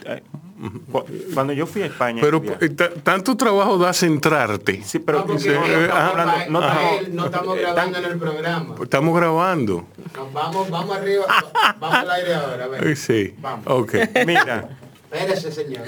[1.34, 2.20] Cuando yo fui a España.
[2.22, 4.82] Pero eh, ta- tanto trabajo da centrarte.
[4.84, 7.98] sí, pero No, porque sí, no, Rafael, estamos hablando- no Rafael, estamos- no estamos grabando
[7.98, 8.74] en el programa.
[8.82, 9.86] Estamos grabando.
[10.32, 12.68] Vamos, vamos arriba, va- vamos al aire ahora.
[12.80, 12.96] Eh.
[12.96, 13.34] Sí.
[13.40, 13.64] Vamos.
[13.66, 13.94] Ok.
[14.26, 14.68] Mira,
[15.10, 15.82] Espérese, señor.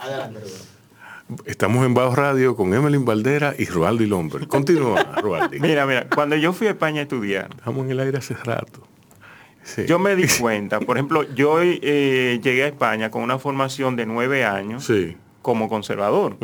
[0.00, 0.74] Adelante, Rubén.
[1.46, 4.46] Estamos en Bajo Radio con Emelyn Valdera y Roaldi Lomber.
[4.46, 5.58] Continúa, Roaldi.
[5.58, 8.86] mira, mira, cuando yo fui a España a estudiar, Estamos en el aire hace rato.
[9.64, 9.86] Sí.
[9.86, 14.06] yo me di cuenta, por ejemplo, yo eh, llegué a España con una formación de
[14.06, 15.16] nueve años Sí.
[15.42, 16.36] como conservador,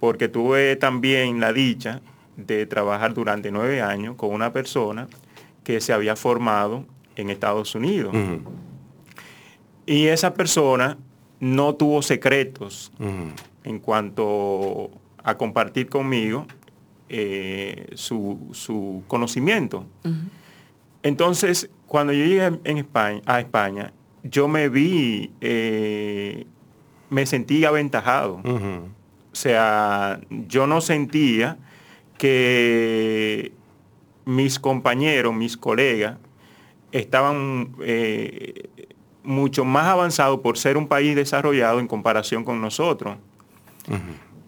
[0.00, 2.02] porque tuve también la dicha
[2.36, 5.08] de trabajar durante nueve años con una persona
[5.64, 6.84] que se había formado
[7.16, 8.14] en Estados Unidos.
[9.86, 10.98] Y esa persona
[11.40, 12.92] no tuvo secretos
[13.64, 14.90] en cuanto
[15.24, 16.46] a compartir conmigo
[17.08, 19.84] eh, su, su conocimiento.
[21.02, 26.46] Entonces, cuando yo llegué en España, a España, yo me vi, eh,
[27.08, 28.42] me sentí aventajado.
[28.44, 31.56] O sea, yo no sentía
[32.18, 33.52] que
[34.26, 36.18] mis compañeros, mis colegas,
[36.92, 38.68] estaban eh,
[39.22, 43.16] mucho más avanzados por ser un país desarrollado en comparación con nosotros.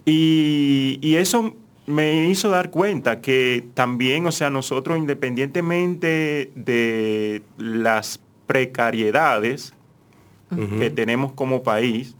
[0.05, 1.55] y, y eso
[1.91, 9.74] me hizo dar cuenta que también, o sea, nosotros independientemente de las precariedades
[10.78, 12.16] que tenemos como país,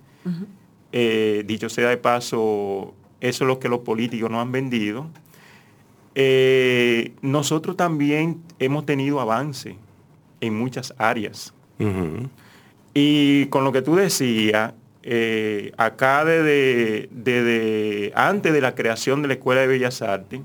[0.93, 5.09] eh, dicho sea de paso, eso es lo que los políticos nos han vendido.
[6.15, 9.77] Eh, nosotros también hemos tenido avance
[10.41, 11.53] en muchas áreas.
[12.95, 19.29] Y con lo que tú decías, eh, acá desde, desde antes de la creación de
[19.29, 20.41] la Escuela de Bellas Artes,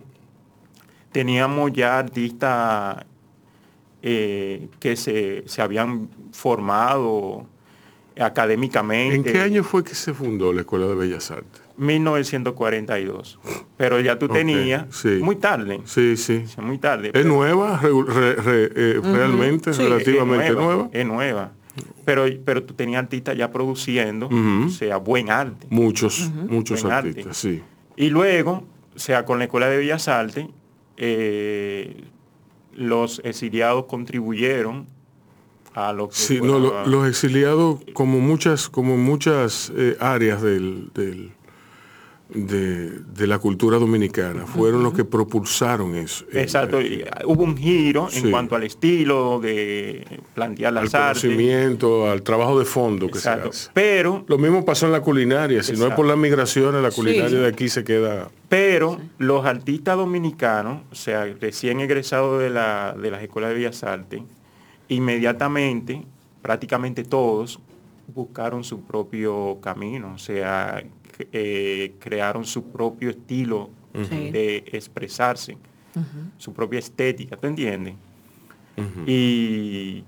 [1.12, 3.06] teníamos ya artistas
[4.02, 7.48] eh, que se, se habían formado
[8.20, 9.16] académicamente.
[9.16, 11.62] ¿En qué año fue que se fundó la Escuela de Bellas Artes?
[11.78, 13.40] 1942.
[13.78, 15.20] Pero ya tú tenías sí.
[15.22, 15.82] muy tarde.
[15.86, 16.44] Sí, sí.
[16.46, 17.08] o sea, muy tarde.
[17.08, 17.80] ¿Es pero- nueva?
[17.82, 19.74] Regu- re- re- eh, ¿Realmente?
[19.74, 19.84] Sí.
[19.84, 20.90] ¿Relativamente es nueva, nueva?
[20.94, 21.52] Es nueva.
[22.06, 25.68] Pero, pero tú tenías artistas ya produciendo, o sea, buen arte.
[25.70, 27.10] Muchos, muchos Buen arte.
[27.10, 27.62] artistas, sí.
[27.98, 28.64] Y luego,
[28.96, 30.48] o sea, con la Escuela de Bellas Artes,
[30.98, 32.04] eh,
[32.74, 34.86] los exiliados contribuyeron
[35.74, 40.90] a lo que Sí, fue no, los exiliados, como muchas, como muchas eh, áreas del,
[40.94, 41.32] del-
[42.30, 46.26] de, de la cultura dominicana, fueron los que propulsaron eso.
[46.34, 48.20] eh, Exacto, eh, ah, hubo un giro Sí.
[48.20, 51.22] en cuanto al estilo de plantear al las artes.
[51.22, 53.54] conocimiento, al trabajo de fondo que Exacto.
[53.54, 53.72] se hace.
[53.74, 57.30] Pero Lo mismo pasó en la culinaria, si no es por las migraciones, la culinaria
[57.30, 57.36] Sí.
[57.36, 58.30] de aquí se queda...
[58.50, 63.84] Pero los artistas dominicanos, o sea, recién egresados de, la, de las escuelas de Bellas
[63.84, 64.22] Artes,
[64.88, 66.04] inmediatamente,
[66.42, 67.60] prácticamente todos,
[68.14, 70.84] buscaron su propio camino, o sea,
[71.32, 73.70] eh, crearon su propio estilo
[74.32, 75.58] de expresarse,
[76.38, 77.96] su propia estética, ¿tú entiendes?
[79.08, 80.04] Y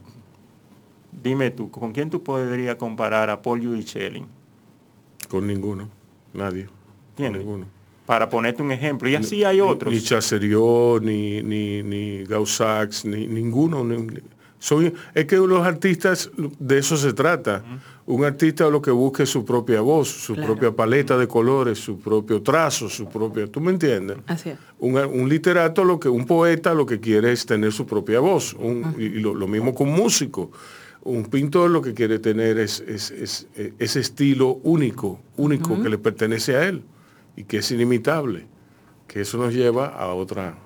[1.23, 4.25] dime tú, ¿con quién tú podrías comparar a Paul Giudicelli?
[5.29, 5.89] Con ninguno,
[6.33, 6.67] nadie.
[7.15, 7.65] Con ninguno.
[8.05, 9.09] Para ponerte un ejemplo.
[9.09, 9.93] Y así hay otros.
[9.93, 13.83] Ni Chasseriot, ni, ni, ni Gaussax, ni ninguno.
[13.83, 14.07] ni-
[14.59, 17.63] son, es que los artistas, de eso se trata.
[18.05, 20.53] Un artista lo que busca es su propia voz, su Claro.
[20.53, 23.49] propia paleta de colores, su propio trazo, su propio...
[23.49, 24.17] ¿Tú me entiendes?
[24.27, 24.57] Así es.
[24.79, 28.53] Un, un literato, lo que, un poeta lo que quiere es tener su propia voz.
[28.53, 30.51] Un- y lo, lo mismo con un músico.
[31.03, 33.47] Un pintor lo que quiere tener es, es- es-
[33.77, 36.83] ese estilo único, único que le pertenece a él
[37.35, 38.47] y que es inimitable.
[39.07, 40.57] Que eso nos lleva a otra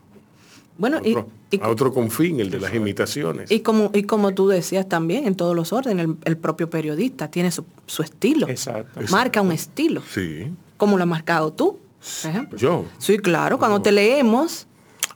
[0.77, 3.51] Bueno, y, otro, y- a otro confín, el de las imitaciones.
[3.51, 7.29] y como, y como tú decías también, en todos los órdenes, el, el propio periodista
[7.29, 8.47] tiene su, su estilo.
[8.47, 8.99] Exacto.
[9.11, 10.01] Marca un estilo.
[10.11, 10.51] Sí.
[10.77, 11.77] Como lo has marcado tú,
[12.23, 12.57] por ejemplo.
[12.57, 12.85] Yo.
[12.97, 14.67] Sí, claro, cuando te leemos,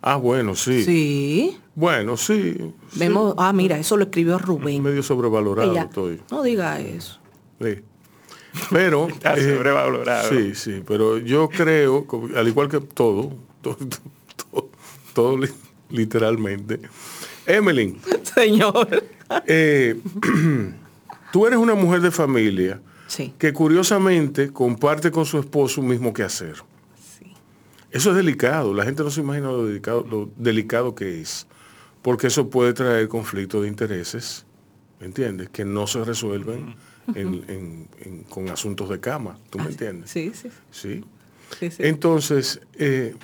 [0.08, 0.84] Ah, bueno, sí.
[0.84, 2.54] sí, Bueno, sí.
[2.92, 3.00] sí.
[3.00, 4.84] vemos, ah, mira, eso lo escribió Rubén.
[4.84, 6.22] Medio sobrevalorado Ella, estoy.
[6.30, 7.20] no diga eso.
[7.60, 7.80] Sí.
[8.70, 9.08] Pero...
[9.10, 10.30] Está eh, sobrevalorado.
[10.30, 13.32] Sí, sí, pero yo creo, al igual que todo,
[13.62, 13.78] todo,
[14.52, 14.70] todo,
[15.16, 15.50] todo li-
[15.90, 16.80] literalmente.
[17.48, 17.98] Emily,
[18.36, 19.04] Señor.
[19.48, 20.00] eh,
[21.32, 23.34] tú eres una mujer de familia Sí.
[23.38, 26.56] que curiosamente comparte con su esposo un mismo quehacer.
[27.18, 27.32] Sí.
[27.92, 31.46] Eso es delicado, la gente no se imagina lo delicado, lo delicado que es,
[32.02, 34.44] porque eso puede traer conflictos de intereses,
[35.00, 35.50] ¿me entiendes?
[35.50, 36.76] Que no se resuelven
[37.14, 40.10] en- en- en- con asuntos de cama, ¿tú me entiendes?
[40.10, 41.04] Sí, sí, Sí.
[41.60, 41.84] sí, sí.
[41.84, 43.16] Entonces, eh,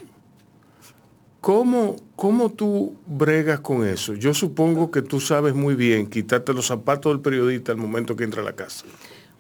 [1.42, 4.14] ¿Cómo, ¿Cómo tú bregas con eso?
[4.14, 8.24] Yo supongo que tú sabes muy bien quitarte los zapatos del periodista al momento que
[8.24, 8.86] entra a la casa.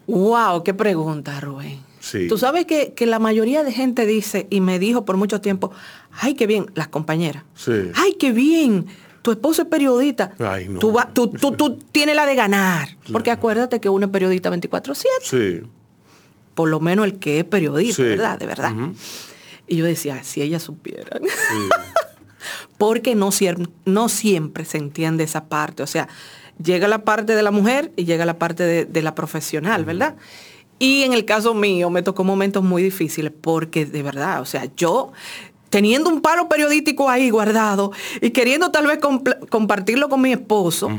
[0.08, 1.80] Wow, qué pregunta, Rubén.
[2.00, 2.28] Sí.
[2.28, 5.72] Tú sabes que, que la mayoría de gente dice, y me dijo por mucho tiempo,
[6.12, 7.44] ay, qué bien, las compañeras.
[7.54, 7.72] Sí.
[7.94, 8.88] Ay, qué bien,
[9.22, 10.32] tu esposo es periodista.
[10.40, 10.80] Ay, no.
[10.80, 12.98] Tú, va- tú, tú, tú tienes la de ganar.
[13.12, 15.06] Porque acuérdate que uno es periodista 24/7.
[15.22, 15.62] Sí.
[16.56, 18.10] Por lo menos el que es periodista, Sí.
[18.10, 18.40] ¿verdad?
[18.40, 18.74] De verdad.
[19.72, 21.22] Y yo decía, si ellas supieran.
[22.78, 23.30] Porque no,
[23.86, 25.82] no siempre se entiende esa parte.
[25.82, 26.10] O sea,
[26.62, 30.18] llega la parte de la mujer y llega la parte de, de la profesional, ¿verdad?
[30.78, 34.68] Y en el caso mío me tocó momentos muy difíciles porque de verdad, o sea,
[34.76, 35.14] yo
[35.70, 39.00] teniendo un palo periodístico ahí guardado y queriendo tal vez
[39.50, 40.90] compartirlo con mi esposo,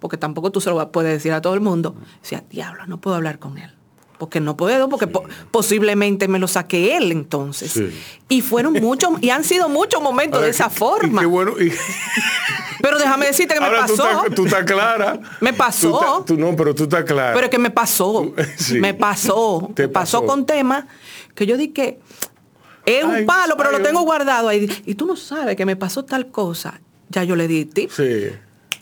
[0.00, 3.16] porque tampoco tú se lo puedes decir a todo el mundo, decía, diablo, no puedo
[3.16, 3.77] hablar con él.
[4.18, 7.70] Porque no puedo, porque po- posiblemente me lo saque él entonces.
[7.72, 7.88] Sí.
[8.28, 11.20] Y fueron muchos, y han sido muchos momentos de esa forma.
[11.20, 11.52] y qué bueno.
[11.60, 11.72] y-
[12.82, 14.08] Pero déjame decirte que me Ahora pasó.
[14.34, 15.18] tú estás clara.
[15.40, 16.22] Me pasó.
[16.26, 17.34] Tú no, pero tú estás clara.
[17.34, 18.32] Pero que me pasó.
[18.56, 18.78] Sí.
[18.80, 19.70] Me pasó.
[19.74, 20.26] Te me pasó, pasó.
[20.26, 20.84] con temas
[21.34, 21.98] que yo dije,
[22.86, 24.68] es un palo, pero ay, lo tengo guardado ahí.
[24.86, 26.80] Y tú no sabes que me pasó tal cosa.
[27.08, 27.90] Ya yo le di tip.
[27.90, 28.28] Sí.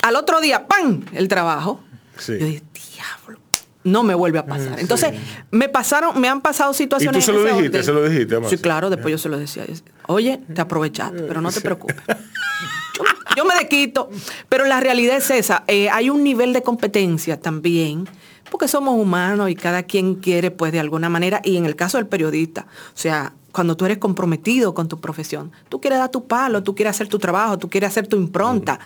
[0.02, 1.04] Al otro día, ¡pam!
[1.12, 1.80] El trabajo.
[2.18, 2.32] Sí.
[2.38, 2.62] Yo dije,
[2.94, 3.40] diablo.
[3.86, 4.80] No me vuelve a pasar.
[4.80, 5.12] Entonces,
[5.50, 7.24] me pasaron, me han pasado ¿Y situaciones.
[7.24, 7.68] tú se lo dijiste?
[7.68, 7.84] orden.
[7.84, 8.50] ¿Se lo dijiste, Amasa?
[8.50, 9.64] Sí, claro, después yo se lo decía.
[10.08, 11.96] Oye, te aprovechaste, pero no te preocupes.
[12.06, 13.04] Yo,
[13.36, 14.10] yo me desquito.
[14.48, 15.62] Pero la realidad es esa.
[15.68, 18.08] eh, hay un nivel de competencia también,
[18.50, 21.98] porque somos humanos y cada quien quiere, pues, de alguna manera, y en el caso
[21.98, 26.26] del periodista, o sea, cuando tú eres comprometido con tu profesión, tú quieres dar tu
[26.26, 28.78] palo, tú quieres hacer tu trabajo, tú quieres hacer tu impronta.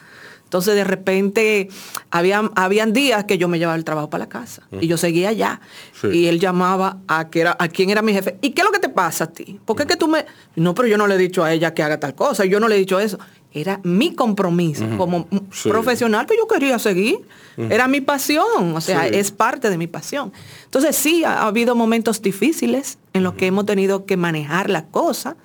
[0.51, 1.69] Entonces de repente
[2.11, 5.29] habían, habían días que yo me llevaba el trabajo para la casa y yo seguía
[5.29, 5.61] allá.
[6.01, 6.09] Sí.
[6.09, 8.37] Y él llamaba a, que era, a quién era mi jefe.
[8.43, 9.61] ¿Y qué es lo que te pasa a ti?
[9.65, 10.27] ¿Por qué que tú me.?
[10.57, 12.45] No, pero yo no le he dicho a ella que haga tal cosa.
[12.47, 13.17] Yo no le he dicho eso.
[13.53, 15.69] Era mi compromiso como Sí.
[15.69, 17.21] profesional que yo quería seguir.
[17.57, 18.75] Era mi pasión.
[18.75, 19.15] O sea, Sí.
[19.15, 20.33] es parte de mi pasión.
[20.65, 24.87] Entonces sí, ha, ha habido momentos difíciles en los que hemos tenido que manejar la
[24.87, 25.37] cosa.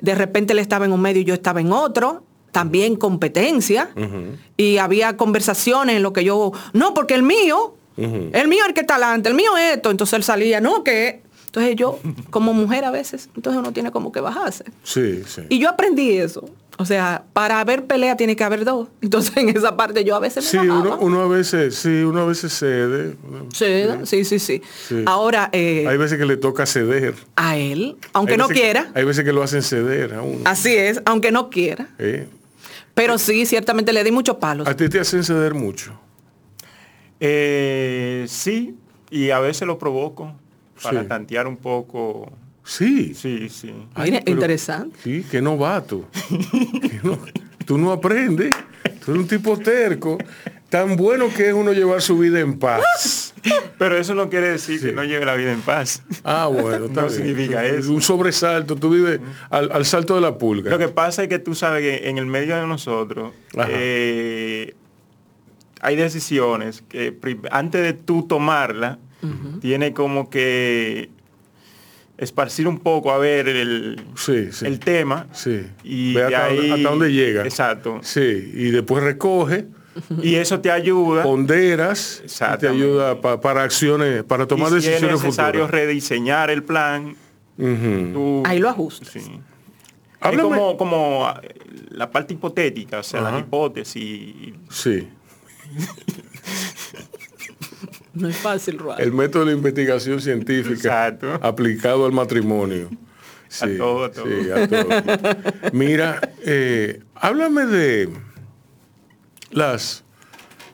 [0.00, 2.22] De repente él estaba en un medio y yo estaba en otro.
[2.56, 3.90] También competencia.
[4.56, 8.72] Y había conversaciones en lo que yo, no, porque el mío, el mío es el
[8.74, 9.90] que está adelante, el mío es esto.
[9.90, 11.20] Entonces él salía, no, que...
[11.46, 11.98] Entonces yo,
[12.30, 14.64] como mujer a veces, entonces uno tiene como que bajarse.
[14.82, 15.42] Sí, sí.
[15.50, 16.48] Y yo aprendí eso.
[16.78, 18.88] O sea, para haber pelea tiene que haber dos.
[19.00, 22.20] Entonces en esa parte yo a veces me Sí, uno, uno a veces, sí, uno
[22.20, 23.16] a veces cede.
[23.54, 23.66] Sí,
[24.04, 24.62] sí, sí, sí.
[24.86, 25.02] Sí.
[25.06, 27.14] Ahora, eh, Hay veces que le toca ceder.
[27.36, 30.40] a él, aunque no que- quiera, hay veces que lo hacen ceder a uno.
[30.44, 31.88] así es, aunque no quiera.
[31.98, 32.28] ¿eh?
[32.96, 34.66] Pero sí, ciertamente le di muchos palos.
[34.66, 35.92] A ti te hacen ceder mucho.
[37.20, 38.76] Eh, sí,
[39.10, 40.34] y a veces lo provoco
[40.82, 41.06] para Sí.
[41.08, 42.32] tantear un poco.
[42.64, 43.14] Sí.
[43.14, 43.72] Sí, sí.
[43.94, 44.98] Ay, Mire, pero- interesante.
[45.04, 46.06] Sí, qué novato.
[46.82, 47.18] Que no-
[47.66, 48.54] tú no aprendes.
[49.04, 50.16] Tú eres un tipo terco.
[50.76, 53.32] Tan bueno que es uno llevar su vida en paz.
[53.78, 54.86] Pero eso no quiere decir Sí.
[54.86, 56.02] que no lleve la vida en paz.
[56.24, 57.10] Ah, bueno, No bien.
[57.10, 57.92] significa eso.
[57.92, 58.76] Un sobresalto.
[58.76, 59.20] Tú vives
[59.50, 60.70] al, al salto de la pulga.
[60.70, 63.32] Lo que pasa es que tú sabes que en el medio de nosotros
[63.68, 64.74] eh,
[65.80, 67.16] hay decisiones que
[67.50, 68.98] antes de tú tomarla,
[69.60, 71.08] tiene como que
[72.18, 74.66] esparcir un poco a ver el, Sí, sí.
[74.66, 75.26] el tema.
[75.32, 75.66] Sí.
[75.84, 77.42] Y Ve hasta, ahí- hasta dónde llega.
[77.44, 78.00] Exacto.
[78.02, 78.52] Sí.
[78.54, 79.66] Y después recoge,
[80.22, 81.22] Y eso te ayuda.
[81.22, 85.70] ponderas, y te ayuda pa- para acciones, para tomar y si es necesario futuras.
[85.70, 87.16] rediseñar el plan.
[87.56, 89.08] Tú- Ahí lo ajustas.
[89.08, 89.40] Sí.
[90.22, 91.54] Es como, como eh,
[91.90, 93.30] la parte hipotética, o sea, Ajá.
[93.32, 94.34] las hipótesis.
[94.70, 95.08] Sí.
[98.14, 98.98] No es fácil, Rual.
[99.00, 100.72] El método de la investigación científica
[101.08, 101.34] Exacto.
[101.42, 102.88] aplicado al matrimonio.
[103.60, 104.24] A todo, a todo.
[104.26, 104.88] sí, a todo.
[105.72, 108.08] Mira, eh, háblame de
[109.50, 110.04] las,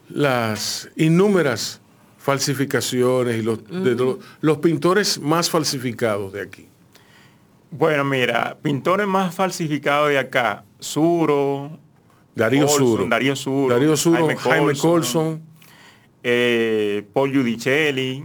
[0.09, 1.81] las innúmeras
[2.18, 6.68] falsificaciones y los, de los pintores más falsificados de aquí.
[7.70, 11.78] Bueno, mira, pintores más falsificados de acá, Suro,
[12.35, 13.07] Darío Colson, Suro.
[13.09, 14.90] Darío Suro, Darío Suro, Jaime Jaime Colson.
[15.40, 15.43] Colson.
[16.23, 18.24] eh, Paul Giudicelli,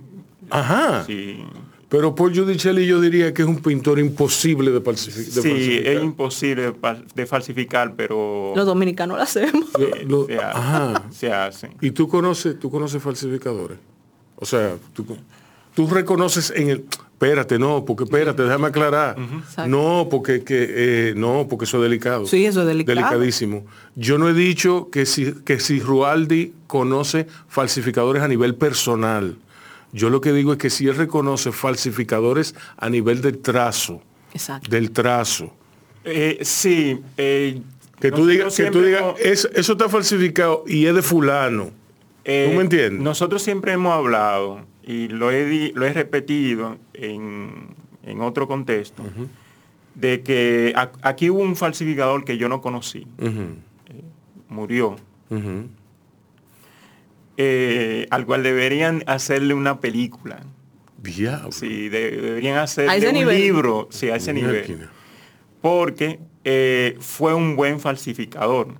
[0.50, 1.04] Ajá.
[1.06, 1.44] sí,
[1.90, 5.94] Pero Paul Giudicelli yo diría que es un pintor imposible de, falsifi- de sí, falsificar.
[5.94, 6.74] es imposible
[7.16, 9.70] de falsificar, pero Los dominicanos lo hacemos.
[10.06, 11.04] Lo- se, hace, ajá.
[11.12, 11.70] se hace.
[11.80, 13.78] ¿Y tú conoces, tú conoces falsificadores?
[14.36, 15.06] O sea, tú,
[15.74, 16.86] tú reconoces en el...
[17.20, 19.16] Espérate, no, porque espérate, déjame aclarar.
[19.66, 20.68] No, porque que,
[21.10, 22.28] eh, no, porque eso es delicado.
[22.28, 22.96] Sí, eso es delicado.
[22.96, 23.66] Delicadísimo.
[23.96, 29.36] Yo no he dicho que si, que si Rualdi conoce falsificadores a nivel personal.
[29.94, 34.02] Yo lo que digo es que si él reconoce falsificadores a nivel del trazo,
[34.34, 34.70] Exacto.
[34.70, 35.54] del trazo.
[36.04, 37.62] Eh, sí, eh,
[38.00, 41.72] Que tú digas, que tú digas, hemos- "Es- eso está falsificado y es de fulano.
[42.26, 43.02] Eh, ¿Tú me entiendes?
[43.02, 47.70] Nosotros siempre hemos hablado, y lo he, di- lo he repetido en,
[48.04, 49.04] en otro contexto,
[49.96, 53.56] de que a- aquí hubo un falsificador que yo no conocí, Ujú,
[54.50, 54.98] murió.
[57.38, 60.40] Eh, al cual deberían hacerle una película.
[61.02, 61.52] Diablo.
[61.52, 63.38] Sí, de- deberían hacerle un nivel.
[63.38, 64.62] libro, sí, a ese nivel.
[64.62, 64.92] Máquina.
[65.62, 68.74] Porque eh, fue un buen falsificador.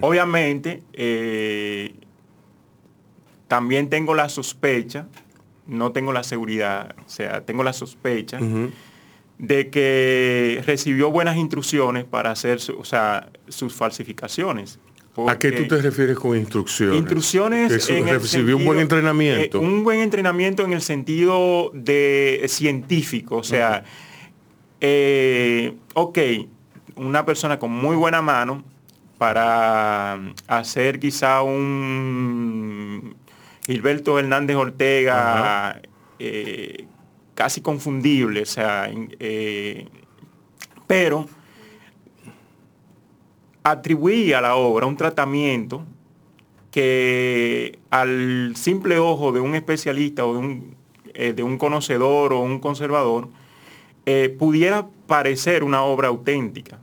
[0.00, 1.94] Obviamente, eh,
[3.48, 5.08] también tengo la sospecha,
[5.66, 8.38] no tengo la seguridad, o sea, tengo la sospecha
[9.38, 14.78] de que recibió buenas instrucciones para hacer su- o sea, sus falsificaciones.
[15.26, 16.96] ¿A qué tú te refieres con instrucciones?
[16.96, 19.58] Instrucciones en recibió un buen entrenamiento.
[19.58, 23.84] eh, un buen entrenamiento en el sentido de científico, o sea,
[24.80, 26.18] eh, ok,
[26.96, 28.62] una persona con muy buena mano
[29.18, 33.14] para hacer quizá un
[33.66, 35.80] Gilberto Hernández Ortega
[36.18, 36.86] eh,
[37.34, 39.86] casi confundible, o sea, eh,
[40.86, 41.28] pero
[43.62, 45.84] atribuía a la obra un tratamiento
[46.70, 50.74] que al simple ojo de un especialista o de un,
[51.14, 53.28] eh, de un conocedor o un conservador
[54.06, 56.78] eh, pudiera parecer una obra auténtica.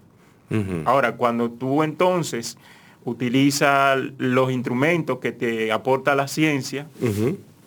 [0.85, 2.57] Ahora, cuando tú entonces
[3.03, 6.87] utilizas los instrumentos que te aporta la ciencia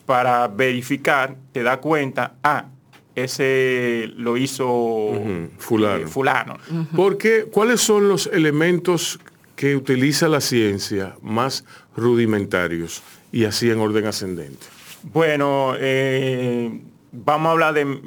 [0.06, 2.68] para verificar, te da cuenta, ah,
[3.14, 5.12] ese lo hizo
[5.58, 6.04] fulano.
[6.04, 6.56] eh, fulano.
[6.96, 9.18] Porque, ¿cuáles son los elementos
[9.56, 11.64] que utiliza la ciencia más
[11.96, 14.66] rudimentarios y así en orden ascendente?
[15.12, 16.80] Bueno, eh,
[17.12, 17.98] vamos a hablar de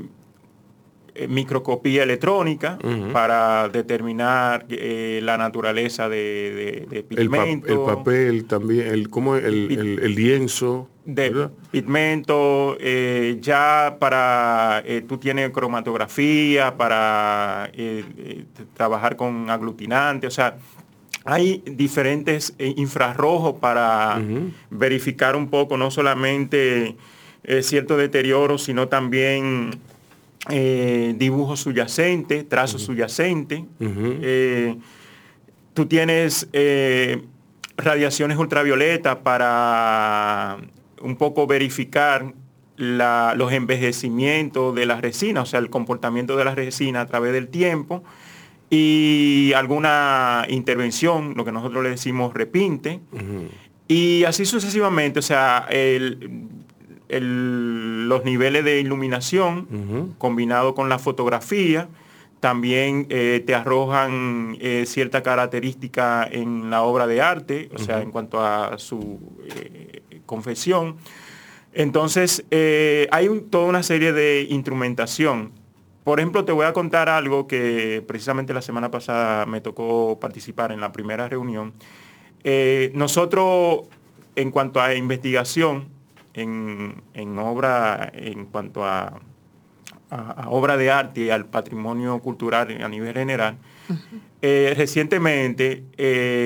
[1.15, 2.80] eh, microscopía electrónica
[3.11, 9.35] para determinar eh, la naturaleza de, de- de El, pa- el papel también, el, ¿cómo
[9.35, 10.89] el- el lienzo.
[11.05, 11.51] De ¿verdad?
[11.71, 20.31] pigmento, eh, ya para, eh, tú tienes cromatografía, para eh, eh, trabajar con aglutinante, o
[20.31, 20.57] sea,
[21.25, 24.21] hay diferentes infrarrojos para
[24.69, 26.97] verificar un poco, no solamente
[27.61, 29.71] cierto deterioro, sino también
[30.49, 33.61] dibujos subyacentes, trazos subyacentes.
[35.73, 36.49] Tú tienes
[37.77, 40.57] radiaciones ultravioletas para
[41.03, 42.34] un poco verificar
[42.77, 47.31] la- los envejecimientos de la resina, o sea, el comportamiento de la resina a través
[47.34, 48.03] del tiempo
[48.69, 52.99] y alguna intervención, lo que nosotros le decimos repinte,
[53.88, 56.47] y así sucesivamente, o sea, el-
[57.09, 59.67] el- los niveles de iluminación
[60.17, 61.88] combinado con la fotografía,
[62.39, 68.11] también eh, te arrojan eh, cierta característica en la obra de arte, o sea, en
[68.11, 69.19] cuanto a su
[69.55, 69.82] eh,
[70.38, 70.95] confesión.
[71.73, 75.51] Entonces, eh, hay un- toda una serie de instrumentación.
[76.03, 80.72] Por ejemplo, te voy a contar algo que precisamente la semana pasada me tocó participar
[80.72, 81.73] en la primera reunión.
[82.43, 83.88] Eh, nosotros,
[84.35, 85.88] en cuanto a investigación,
[86.34, 89.19] en, en obra, en cuanto a,
[90.10, 93.57] a- a obra de arte y al patrimonio cultural a nivel general,
[94.41, 95.84] eh, recientemente,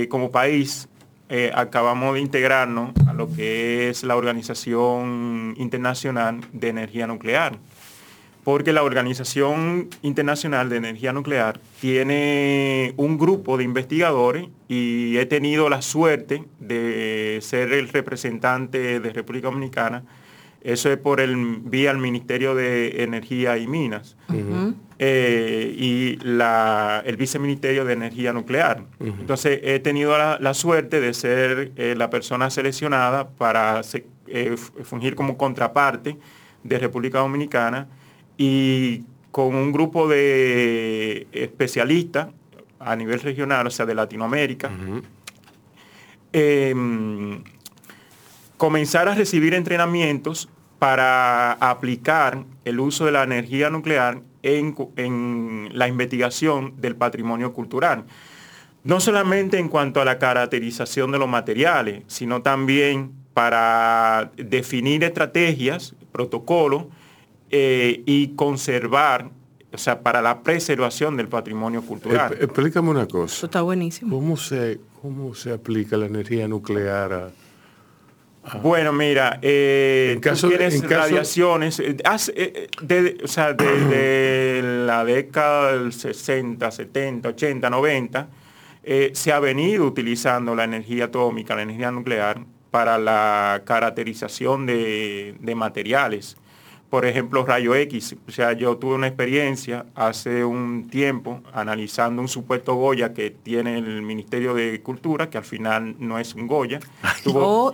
[0.09, 0.87] como país,
[1.53, 7.57] acabamos de integrarnos lo que es la Organización Internacional de Energía Nuclear
[8.47, 15.67] porque la Organización Internacional de Energía Nuclear tiene un grupo de investigadores y he tenido
[15.67, 20.03] la suerte de ser el representante de República Dominicana.
[20.61, 24.15] Eso es por el vía al Ministerio de Energía y Minas.
[24.99, 28.83] Eh, y la- el Viceministerio de Energía Nuclear.
[28.99, 34.55] Entonces he tenido la, la suerte de ser eh, la persona seleccionada para se- eh,
[34.83, 36.17] fungir como contraparte
[36.63, 37.87] de República Dominicana
[38.37, 42.29] y con un grupo de especialistas
[42.79, 44.71] a nivel regional, o sea, de Latinoamérica,
[48.57, 56.73] comenzar a recibir entrenamientos para aplicar el uso de la energía nuclear en, la investigación
[56.77, 58.05] del patrimonio cultural.
[58.83, 65.95] No solamente en cuanto a la caracterización de los materiales, sino también para definir estrategias,
[66.11, 66.85] protocolos
[67.49, 69.29] eh, y conservar,
[69.73, 72.37] o sea, para la preservación del patrimonio cultural.
[72.39, 73.35] Explícame una cosa.
[73.35, 74.15] Eso está buenísimo.
[74.15, 77.31] ¿Cómo se, ¿Cómo se aplica la energía nuclear a,
[78.61, 81.97] Bueno, mira, eh, En tú caso tienes en caso- radiaciones, eh,
[82.35, 88.27] eh, de- o sea, desde la década del 60, 70, 80, 90,
[88.83, 92.39] eh, se ha venido utilizando la energía atómica, la energía nuclear,
[92.71, 96.37] para la caracterización de, de materiales
[96.89, 98.15] por ejemplo, rayo X.
[98.27, 103.77] O sea, yo tuve una experiencia hace un tiempo analizando un supuesto Goya que tiene
[103.77, 106.79] el Ministerio de Cultura, que al final no es un Goya.
[107.23, 107.73] Tuvo, Oh,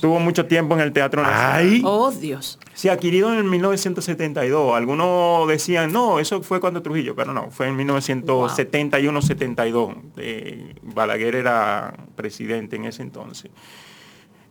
[0.00, 1.80] tuvo mucho tiempo en el Teatro Nacional.
[1.84, 2.58] Oh, Dios.
[2.74, 4.74] Sí, adquirido en el 1972.
[4.76, 9.94] Algunos decían, no, eso fue cuando Trujillo, pero no, fue en 1971-72.
[10.16, 13.50] Eh, Balaguer era presidente en ese entonces.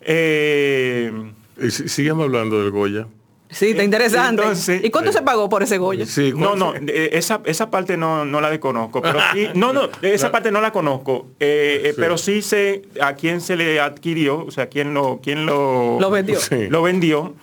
[0.01, 1.11] Eh,
[1.61, 3.07] Y si- Sígueme hablando del Goya.
[3.53, 4.41] Sí, está interesante.
[4.41, 6.05] Entonces- ¿Y cuánto se pagó por ese Goya?
[6.05, 9.71] Sí, No, ¿cuál no, eh, esa, esa parte no, no la desconozco, pero sí, no,
[9.73, 11.95] no, esa parte no la conozco, eh, eh, Sí.
[11.99, 16.09] pero sí sé a quién se le adquirió, o sea, quién lo, quién lo, Lo
[16.11, 16.39] vendió.
[16.39, 16.67] Sí.
[16.69, 17.34] lo vendió.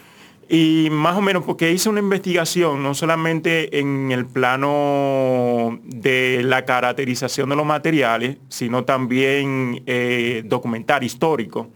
[0.53, 6.65] Y más o menos porque hice una investigación, no solamente en el plano de la
[6.65, 11.69] caracterización de los materiales, sino también eh, documental, histórico.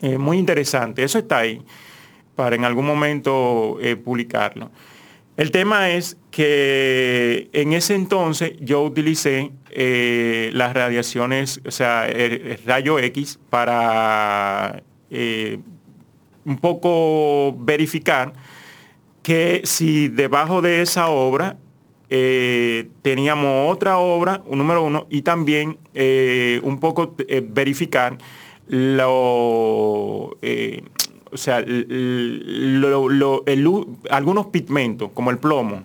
[0.00, 1.60] Eh, muy interesante, eso está ahí
[2.38, 4.70] para en algún momento eh, publicarlo.
[5.36, 12.60] El tema es que en ese entonces yo utilicé eh, las radiaciones, o sea, el,
[12.64, 15.58] rayo X para eh,
[16.44, 18.32] un poco verificar
[19.24, 21.56] que si debajo de esa obra
[22.08, 25.76] teníamos otra obra, un número uno, y también
[26.62, 27.16] un poco
[27.50, 28.16] verificar
[28.68, 30.38] lo,
[31.32, 31.86] o sea, l-
[32.80, 35.82] lo- lo- el u- algunos pigmentos, como el plomo.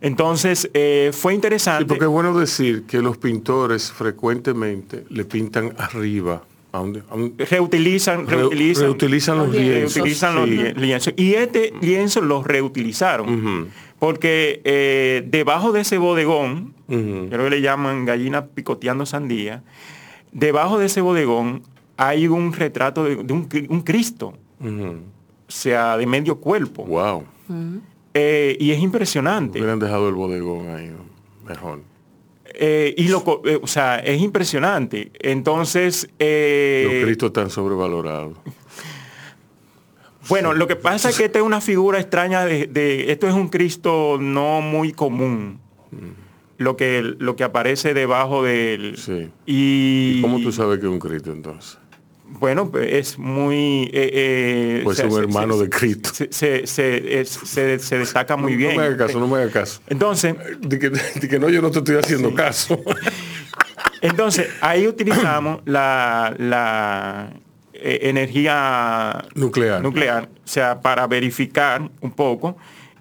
[0.00, 1.84] Entonces, eh, fue Sí, interesante.
[1.84, 6.42] porque es bueno decir que los pintores frecuentemente le pintan arriba.
[6.72, 10.56] A un, a un- reutilizan, Reu- reutilizan, reutilizan los lienzos, reutilizan los sí.
[10.56, 11.14] lie- lienzos.
[11.16, 13.68] Y este lienzo los reutilizaron.
[13.98, 19.62] Porque eh, debajo de ese bodegón, creo que le llaman gallina picoteando sandía,
[20.32, 21.62] debajo de ese bodegón
[22.02, 24.94] hay un retrato de, de un, cri- un Cristo, o
[25.48, 26.84] sea, de medio cuerpo.
[26.86, 27.24] Wow.
[28.14, 29.58] Eh, y es impresionante.
[29.58, 30.90] Hubieran dejado el bodegón ahí.
[31.46, 31.80] Mejor.
[32.54, 35.10] Eh, y lo, eh, o sea, es impresionante.
[35.20, 38.36] Entonces, eh, Los Cristos están sobrevalorados.
[40.28, 43.34] Bueno, lo que pasa es que esta es una figura extraña de, de- esto es
[43.34, 45.58] un Cristo no muy común.
[46.58, 49.30] Lo que, lo que aparece debajo del Sí.
[49.46, 51.78] y ¿Cómo tú sabes que es un Cristo entonces?
[52.38, 56.10] Bueno pues es muy eh, eh, Pues un se- hermano se- de Cristo.
[56.14, 59.26] se, se, se- es- se- se destaca muy No- bien No me hagas caso, no
[59.28, 59.82] me hagas caso.
[59.88, 62.80] entonces De que, de que no, yo no te estoy haciendo caso.
[64.00, 67.32] entonces ahí utilizamos la, la
[67.74, 69.82] eh, energía Nuclear.
[69.82, 72.56] nuclear, o sea, para verificar un poco,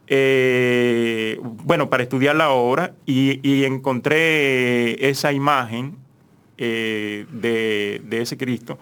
[0.08, 5.98] eh, bueno, para estudiar la obra y, y encontré esa imagen
[6.58, 8.80] eh, de, de ese Cristo.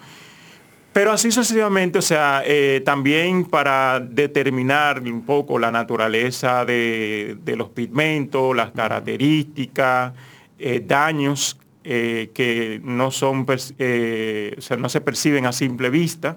[0.98, 7.56] Pero así sucesivamente, o sea, eh, también para determinar un poco la naturaleza de, de
[7.56, 10.14] los pigmentos, las características,
[10.58, 13.58] eh, daños eh, que no son, o
[14.60, 16.36] sea, no se perciben a simple vista.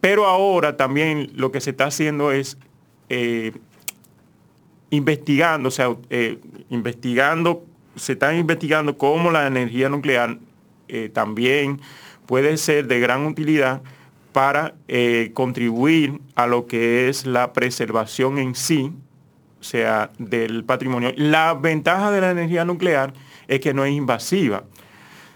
[0.00, 2.58] Pero ahora también lo que se está haciendo es
[4.90, 5.94] investigando, o sea,
[6.68, 7.64] investigando,
[7.94, 10.36] se está investigando cómo la energía nuclear
[10.88, 11.80] eh, también
[12.28, 13.80] puede ser de gran utilidad
[14.32, 18.92] para eh, contribuir a lo que es la preservación en sí,
[19.58, 21.10] o sea, del patrimonio.
[21.16, 23.14] La ventaja de la energía nuclear
[23.48, 24.64] es que no es invasiva.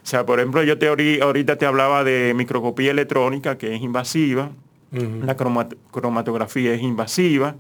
[0.05, 3.81] O sea, por ejemplo, yo te ori- ahorita te hablaba de microscopía electrónica, que es
[3.81, 4.51] invasiva,
[4.93, 7.56] la cromat- cromatografía es invasiva,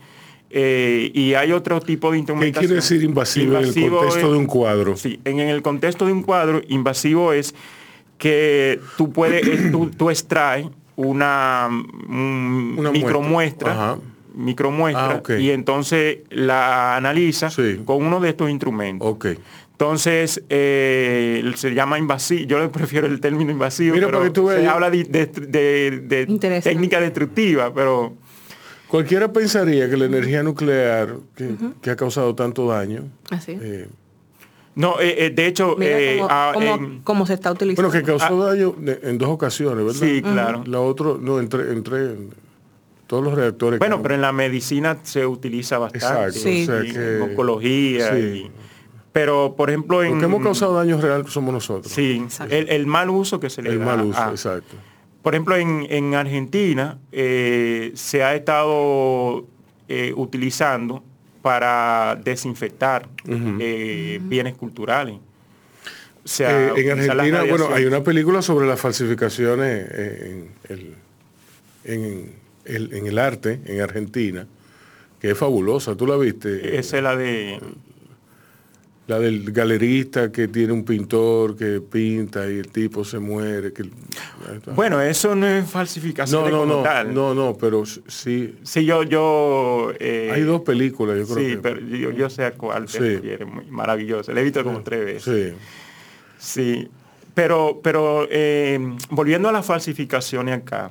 [0.50, 2.60] eh, y hay otro tipo de ¿Qué instrumentación.
[2.60, 4.96] quiere decir invasivo, en el contexto es- de un cuadro?
[4.98, 7.54] Sí, en el contexto de un cuadro, invasivo es
[8.22, 11.66] que tú puedes, eh, tú, tú extraes una,
[12.08, 13.96] un Una micromuestra,
[14.36, 17.80] micromuestra, Ah, y entonces la analiza Sí.
[17.84, 19.16] con uno de estos instrumentos.
[19.72, 24.62] Entonces, eh, se llama invasivo, yo le prefiero el término invasivo, Mira, pero tú se
[24.62, 26.70] yo- habla de, de- de- de Interesante.
[26.70, 28.14] técnica destructiva, pero
[28.86, 31.48] Cualquiera pensaría que la energía nuclear, que,
[31.80, 33.56] que ha causado tanto daño, Así.
[33.60, 33.88] eh,
[34.74, 36.52] no, eh, eh, de hecho, Mira eh, cómo, ah,
[37.04, 37.88] cómo- se está utilizando.
[37.90, 40.00] bueno, que causó daño de- en dos ocasiones, ¿verdad?
[40.00, 40.64] Sí, claro.
[40.66, 42.16] La otra, no, entre, entre
[43.06, 43.78] todos los reactores.
[43.78, 46.62] bueno, pero en la medicina se utiliza bastante, Exacto, Sí.
[46.62, 48.18] o sea y que- en oncología, sí.
[48.46, 48.50] y-
[49.12, 51.92] pero por ejemplo en Lo que hemos causado daño real somos nosotros.
[51.92, 52.54] sí, Exacto.
[52.54, 54.74] el, el mal uso que se le El da mal uso, a- exacto.
[55.22, 59.44] Por ejemplo, en, en Argentina eh, se ha estado
[59.88, 61.04] eh, utilizando
[61.42, 65.16] para desinfectar eh, bienes culturales.
[66.24, 70.94] O sea, Eh, en Argentina, bueno, hay una película sobre las falsificaciones en el,
[71.84, 72.32] en
[72.64, 74.46] el- en el arte en Argentina,
[75.20, 75.96] que es fabulosa.
[75.96, 76.78] ¿Tú la viste?
[76.78, 77.58] Esa es la de...
[79.12, 83.70] La del galerista que tiene un pintor que pinta y el tipo se muere.
[83.74, 83.84] Que,
[84.74, 87.12] Bueno, eso no es falsificación no, no, como no, tal.
[87.12, 88.54] no, no, pero sí.
[88.62, 89.02] Sí, yo...
[89.02, 91.58] yo eh, Hay dos películas, yo creo Sí, que.
[91.58, 92.98] pero yo, yo sé a cuál te Sí.
[93.00, 94.32] refieres, muy maravilloso.
[94.32, 95.54] La he visto como tres veces.
[96.38, 96.62] Sí.
[96.82, 96.88] Sí,
[97.34, 98.78] pero, pero eh,
[99.10, 100.90] volviendo a las falsificaciones acá,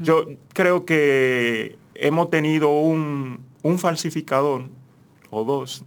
[0.00, 4.66] yo creo que hemos tenido un, un falsificador
[5.30, 5.84] o dos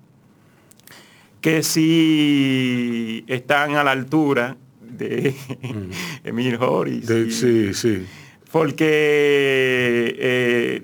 [1.46, 5.36] que sí están a la altura de
[6.24, 7.06] Emil Horis.
[7.06, 8.04] De- y- sí, sí.
[8.52, 10.84] porque eh,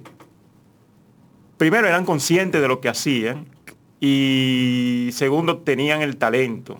[1.57, 3.47] primero eran conscientes de lo que hacían
[3.99, 6.77] y segundo tenían el talento,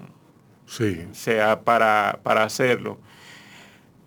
[0.68, 0.99] Sí.
[1.12, 2.99] o sea, para, para hacerlo.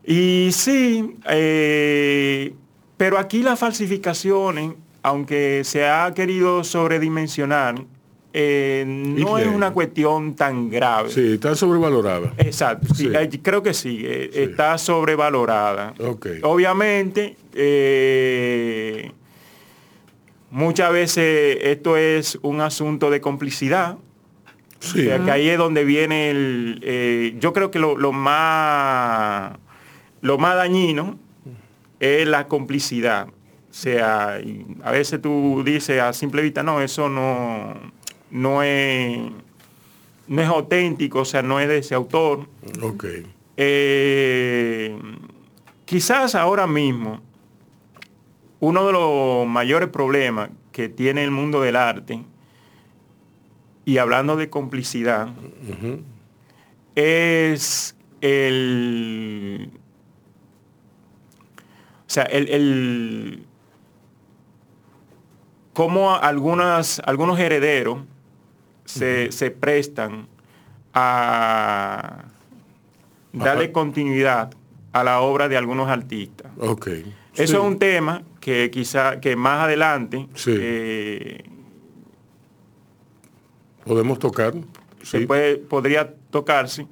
[0.06, 2.54] Y sí, eh,
[2.96, 4.70] pero aquí las falsificaciones,
[5.02, 7.84] aunque se ha querido sobredimensionar,
[8.36, 11.08] eh, no es una cuestión tan grave.
[11.08, 12.34] Sí, está sobrevalorada.
[12.38, 13.12] Exacto, sí, Sí.
[13.14, 15.94] eh, creo que sí, eh, está sobrevalorada.
[16.42, 19.12] Obviamente, eh,
[20.50, 23.98] muchas veces esto es un asunto de complicidad.
[24.80, 25.02] Sí.
[25.02, 27.36] O sea, que ahí es donde viene el...
[27.40, 29.52] yo creo que lo, lo más,
[30.20, 31.18] lo más dañino
[32.00, 33.28] es la complicidad.
[33.28, 34.40] O sea,
[34.82, 37.74] a veces tú dices a simple vista, no, eso no,
[38.34, 39.20] no es
[40.26, 42.48] no es auténtico, o sea, no es de ese autor.
[42.82, 43.04] Ok.
[43.56, 44.98] Eh,
[45.84, 47.20] quizás ahora mismo
[48.58, 52.22] uno de los mayores problemas que tiene el mundo del arte,
[53.84, 55.28] y hablando de complicidad,
[56.96, 59.70] es el...
[62.06, 62.48] O sea, el...
[62.48, 63.46] el
[65.74, 67.98] cómo algunas, algunos herederos
[68.84, 70.26] se, se prestan
[70.92, 72.24] a
[73.32, 73.72] darle Ajá.
[73.72, 74.54] continuidad
[74.92, 76.52] a la obra de algunos artistas.
[76.58, 76.86] Ok.
[76.88, 77.04] Eso
[77.34, 77.42] Sí.
[77.42, 80.54] es un tema que quizá que más adelante Sí.
[80.56, 81.44] eh,
[83.84, 84.54] Podemos tocar.
[85.02, 85.26] se Sí.
[85.26, 86.86] puede, podría tocarse.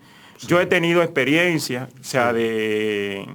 [0.46, 3.26] Yo he tenido experiencia, o sea, de...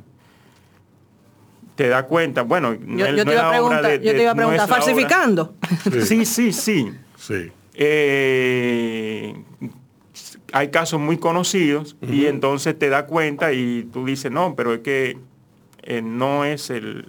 [1.75, 4.11] Te das cuenta, bueno, no Yo, es- yo no te iba a preguntar, de- yo
[4.13, 5.55] te iba a no preguntar, ¿falsificando?
[6.03, 6.91] Sí, sí, sí.
[7.17, 7.51] Sí.
[7.79, 9.35] Eh,
[10.53, 14.79] hay casos muy conocidos y entonces te das cuenta y tú dices, no, pero es
[14.81, 15.17] que
[15.83, 17.07] eh, no es el,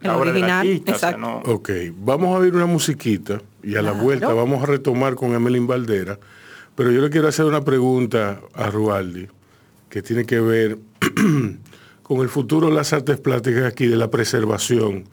[0.00, 1.18] la El obra del original, artista, o sea, exacto.
[1.46, 4.04] no- Ok, vamos a oír una musiquita y a la Claro.
[4.04, 6.18] vuelta vamos a retomar con Emelín Valdera,
[6.76, 9.26] pero yo le quiero hacer una pregunta a Rualdi
[9.88, 10.78] que tiene que ver
[12.02, 15.04] con el futuro de las artes plásticas aquí, de la preservación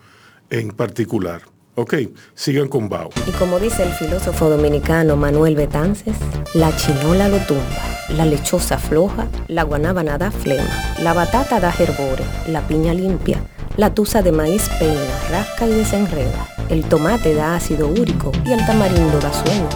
[0.49, 1.41] en particular.
[1.75, 1.93] Ok,
[2.35, 3.09] sigan con Bao.
[3.25, 6.17] Y como dice el filósofo dominicano Manuel Betances,
[6.53, 7.63] la chinola lo tumba,
[8.09, 10.69] la lechosa floja, la guanábana da flema,
[11.01, 13.41] la batata da herbore, la piña limpia,
[13.77, 14.99] la tusa de maíz peina,
[15.29, 19.69] rasca y desenreda, el tomate da ácido úrico y el tamarindo da sueño.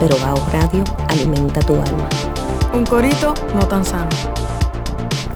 [0.00, 2.08] Pero Bao Radio alimenta tu alma.
[2.72, 4.08] Un corito no tan sano.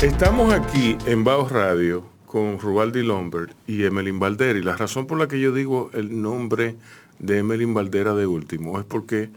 [0.00, 4.56] Estamos aquí en Baos Radio con Rubaldi Lombard y Emelín Valdera.
[4.56, 6.76] Y la razón por la que yo digo el nombre
[7.18, 9.30] de Emelín Valdera de último es porque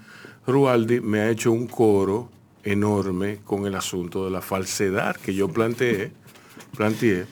[0.46, 2.30] Rubaldi me ha hecho un coro
[2.64, 6.12] enorme con el asunto de la falsedad que yo planteé,
[6.78, 7.26] planteé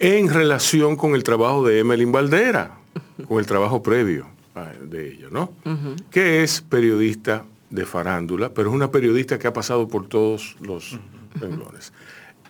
[0.00, 2.76] en relación con el trabajo de Emelín Valdera,
[3.28, 4.26] con el trabajo previo
[4.82, 5.52] de ella, ¿no?
[6.10, 10.98] Que es periodista de farándula, pero es una periodista que ha pasado por todos los
[11.36, 11.92] renglones.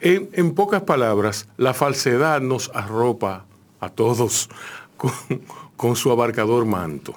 [0.01, 3.45] En, en pocas palabras, la falsedad nos arropa
[3.81, 4.49] a todos
[4.97, 5.13] con,
[5.77, 7.15] con su abarcador manto,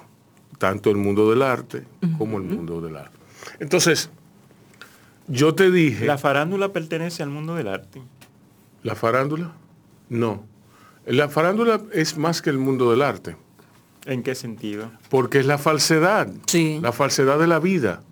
[0.58, 1.84] tanto el mundo del arte
[2.18, 3.16] como el mundo del arte.
[3.58, 4.10] Entonces,
[5.28, 6.04] yo te dije...
[6.06, 8.02] La farándula pertenece al mundo del arte.
[8.82, 9.52] ¿La farándula?
[10.10, 10.44] No.
[11.06, 13.36] La farándula es más que el mundo del arte,
[14.06, 14.90] ¿En qué sentido?
[15.08, 16.78] porque es la falsedad, Sí.
[16.82, 18.02] la falsedad de la vida.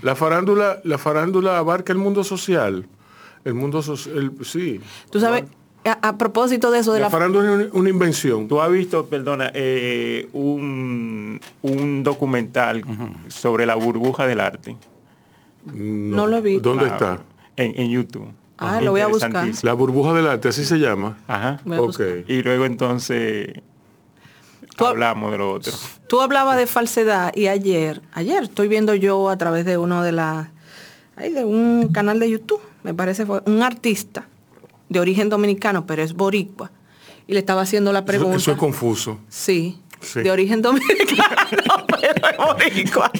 [0.00, 2.86] La farándula, la farándula abarca el mundo social,
[3.48, 4.80] el mundo social, sí.
[5.10, 5.44] Tú sabes,
[5.84, 7.10] a, a propósito de eso de La la...
[7.10, 8.46] farándula es una, una invención.
[8.48, 12.82] Tú has visto, perdona, eh, un, un documental
[13.28, 14.76] sobre la burbuja del arte
[15.66, 16.68] No lo he visto.
[16.68, 17.18] ¿Dónde Ah, está?
[17.56, 18.28] en, en YouTube.
[18.58, 19.48] Ah, lo voy a buscar.
[19.62, 21.16] La burbuja del arte, así se llama.
[21.28, 21.60] Ajá.
[21.64, 21.86] Voy a Ok.
[21.86, 22.08] buscar.
[22.26, 23.48] Y luego entonces
[24.76, 25.72] Tú hablamos de lo otro.
[26.08, 30.12] Tú hablabas de falsedad y ayer, ayer estoy viendo yo a través de uno de
[30.12, 30.48] las,
[31.16, 34.26] ay, de un canal de YouTube, me parece fue un artista
[34.88, 36.70] de origen dominicano, pero es boricua,
[37.26, 38.36] y le estaba haciendo la Eso, pregunta.
[38.36, 39.18] eso es confuso.
[39.28, 40.20] Sí, Sí.
[40.22, 43.10] de origen dominicano, pero es boricua.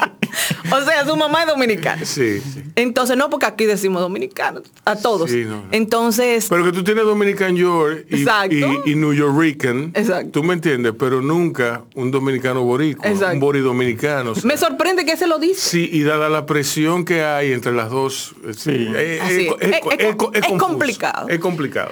[0.72, 2.04] O sea, su mamá es dominicana.
[2.04, 2.62] Sí, sí.
[2.76, 5.30] Entonces, no, porque aquí decimos dominicanos, a todos.
[5.30, 5.64] Sí, no, no.
[5.72, 8.54] Entonces, Pero que tú tienes Dominican York y, Exacto.
[8.54, 10.30] y, y New Yorkican, Exacto.
[10.32, 13.34] tú me entiendes, pero nunca un dominicano boricua, Exacto.
[13.34, 14.32] un bori dominicano.
[14.44, 15.60] me sorprende que se lo dice.
[15.60, 18.88] Sí, y dada la presión que hay entre las dos, Sí.
[19.22, 20.46] Así es.
[20.58, 21.28] complicado.
[21.28, 21.90] Es complicado.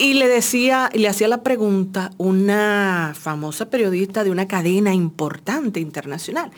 [0.00, 5.80] Y le decía, y le hacía la pregunta una famosa periodista de una cadena importante
[5.80, 6.50] internacional.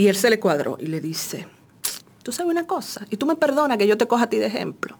[0.00, 1.46] Y él se le cuadró y le dice,
[2.22, 4.46] tú sabes una cosa, y tú me perdonas que yo te coja a ti de
[4.46, 4.96] ejemplo,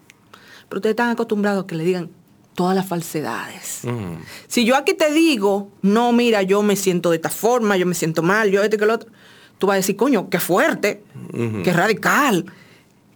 [0.68, 2.10] pero ustedes están acostumbrados a que le digan
[2.54, 3.80] todas las falsedades.
[4.46, 7.94] Si yo aquí te digo, no, mira, yo me siento de esta forma, yo me
[7.94, 9.10] siento mal, yo este que lo otro,
[9.56, 11.02] tú vas a decir, coño, qué fuerte,
[11.64, 12.44] qué radical,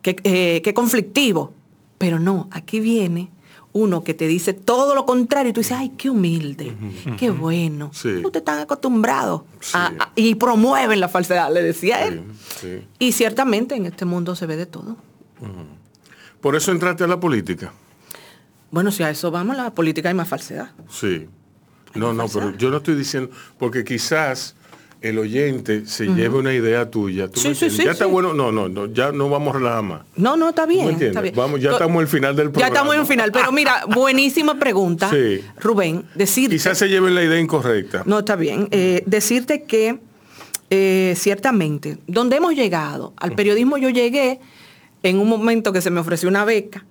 [0.00, 1.52] qué, eh, qué conflictivo.
[1.98, 3.28] Pero no, aquí viene
[3.74, 6.74] uno que te dice todo lo contrario y tú dices, ay, qué humilde,
[7.18, 7.90] qué bueno.
[7.92, 8.08] Sí.
[8.08, 9.76] Ustedes están acostumbrados Sí.
[10.14, 12.22] y promueven la falsedad, le decía él.
[12.60, 12.86] Sí.
[12.98, 14.96] Y ciertamente en este mundo se ve de todo.
[16.40, 17.72] Por eso entraste a la política.
[18.70, 20.70] Bueno, si a eso vamos, la política hay más falsedad.
[20.88, 21.26] Sí.
[21.94, 24.56] No, no, pero yo no estoy diciendo, porque quizás
[25.08, 27.28] el oyente se lleve una idea tuya.
[27.28, 29.58] ¿tú Sí, me sí, sí, ya está bueno, no, no, no, ya no vamos a
[29.58, 30.02] relajar más.
[30.16, 31.00] No, no, está ¿Tú bien.
[31.00, 31.34] está bien.
[31.36, 32.74] Vamos, ya estamos al final del Ya programa.
[32.74, 35.40] estamos en el final, pero mira, buenísima pregunta, Sí.
[35.60, 36.54] Rubén, decirte...
[36.56, 38.02] Quizás se lleven la idea incorrecta.
[38.06, 38.68] No, está bien.
[38.70, 39.98] Eh, decirte que
[40.70, 44.40] eh, ciertamente, donde hemos llegado, al periodismo yo llegué
[45.02, 46.84] en un momento que se me ofreció una beca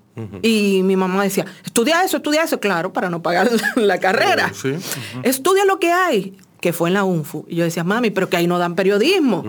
[0.44, 4.52] y mi mamá decía, estudia eso, estudia eso, claro, para no pagar la, la carrera.
[5.24, 7.46] Estudia lo que hay, que fue en la UNFU.
[7.50, 9.44] Y yo decía, mami, pero que ahí no dan periodismo.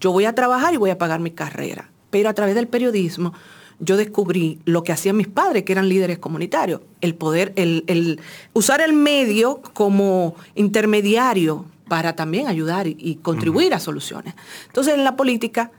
[0.00, 1.90] Yo voy a trabajar y voy a pagar mi carrera.
[2.10, 3.32] Pero a través del periodismo
[3.78, 8.18] yo descubrí lo que hacían mis padres, que eran líderes comunitarios, el poder, el, el
[8.52, 14.34] usar el medio como intermediario para también ayudar y, y contribuir a soluciones.
[14.66, 15.70] Entonces en la política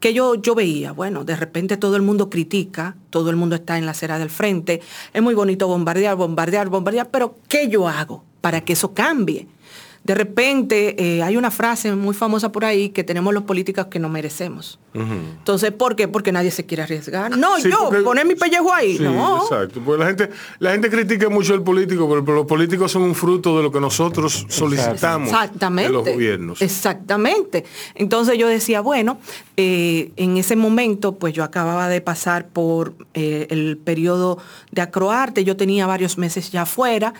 [0.00, 3.78] que yo, yo veía, bueno, de repente todo el mundo critica, todo el mundo está
[3.78, 4.80] en la acera del frente,
[5.12, 9.46] es muy bonito bombardear, bombardear, bombardear, pero ¿qué yo hago para que eso cambie?
[10.04, 14.00] De repente eh, hay una frase muy famosa por ahí que tenemos los políticos que
[14.00, 14.80] no merecemos.
[14.94, 16.06] Entonces, ¿por qué?
[16.06, 17.34] Porque nadie se quiere arriesgar.
[17.38, 18.98] No, Sí, yo, porque- poner mi pellejo ahí.
[18.98, 19.42] Sí, no.
[19.44, 19.80] exacto.
[19.84, 23.14] Porque la gente, la gente critica mucho al político, pero, pero los políticos son un
[23.14, 25.88] fruto de lo que nosotros solicitamos Exactamente.
[25.90, 26.60] de los gobiernos.
[26.60, 27.64] Exactamente.
[27.94, 29.18] Entonces yo decía, bueno,
[29.56, 34.38] eh, en ese momento, pues yo acababa de pasar por eh, el periodo
[34.72, 37.14] de acroarte, yo tenía varios meses ya afuera.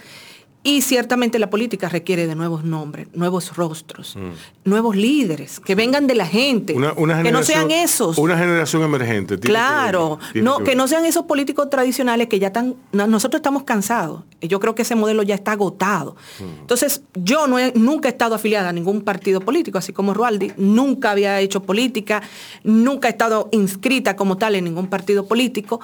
[0.65, 4.17] Y ciertamente la política requiere de nuevos nombres, nuevos rostros,
[4.65, 6.77] nuevos líderes, que vengan de la gente, Mm.
[6.77, 8.17] Una- una que no sean esos.
[8.17, 9.39] Una generación emergente.
[9.39, 13.09] tiene Claro, que no, que que no sean esos políticos tradicionales que ya están, no-
[13.09, 14.23] nosotros estamos cansados.
[14.41, 16.15] Yo creo que ese modelo ya está agotado.
[16.39, 16.61] Mm.
[16.61, 20.53] Entonces, yo no he- nunca he estado afiliada a ningún partido político, así como Rualdi,
[20.57, 22.23] nunca había hecho política,
[22.63, 25.81] nunca he estado inscrita como tal en ningún partido político.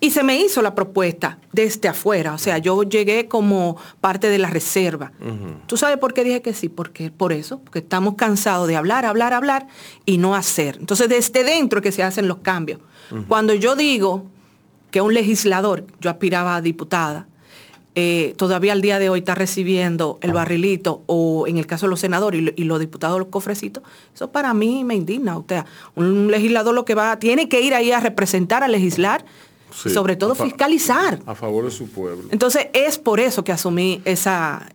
[0.00, 4.38] Y se me hizo la propuesta desde afuera, o sea, yo llegué como parte de
[4.38, 5.10] la reserva.
[5.66, 6.68] ¿Tú sabes por qué dije que sí?
[6.68, 9.66] Porque por eso, porque estamos cansados de hablar, hablar, hablar
[10.06, 10.76] y no hacer.
[10.78, 12.80] Entonces, desde dentro que se hacen los cambios.
[13.26, 14.26] Cuando yo digo
[14.92, 17.26] que un legislador, yo aspiraba a diputada,
[17.94, 21.90] eh, todavía al día de hoy está recibiendo el barrilito, o en el caso de
[21.90, 23.82] los senadores y, lo- y los diputados los cofrecitos,
[24.14, 25.36] eso para mí me indigna.
[25.36, 25.66] O sea,
[25.96, 29.24] un legislador lo que va, tiene que ir ahí a representar, a legislar,
[29.74, 31.20] Sí, sobre todo a fiscalizar.
[31.26, 32.28] A favor de su pueblo.
[32.30, 34.68] Entonces es por eso que asumí esa,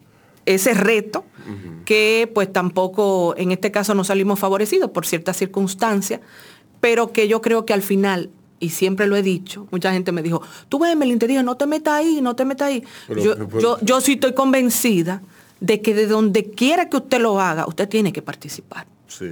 [0.45, 1.26] ese reto,
[1.86, 6.22] que pues tampoco en este caso no salimos favorecidos por ciertas circunstancias,
[6.80, 8.30] pero que yo creo que al final,
[8.60, 11.65] y siempre lo he dicho, mucha gente me dijo, tú ves, Melinda, dije, no te
[11.65, 12.84] metas ahí, no te metas ahí.
[13.07, 15.22] Pero- yo, pero- yo, yo sí estoy convencida
[15.60, 18.86] de que de donde quiera que usted lo haga, usted tiene que participar.
[19.07, 19.28] Sí.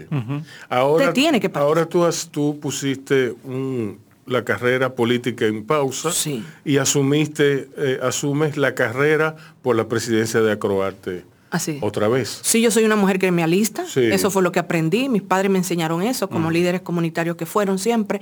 [0.70, 1.64] Ahora, Usted tiene que participar.
[1.64, 4.00] ahora tú, has- tú pusiste un-
[4.32, 6.44] la carrera política en pausa Sí.
[6.66, 11.78] y asumiste, eh, asumes la carrera por la presidencia de Acroarte Así.
[11.82, 12.40] otra vez.
[12.44, 14.02] Sí, yo soy una mujer gremialista, Sí.
[14.06, 17.78] eso fue lo que aprendí, mis padres me enseñaron eso como líderes comunitarios que fueron
[17.80, 18.22] siempre,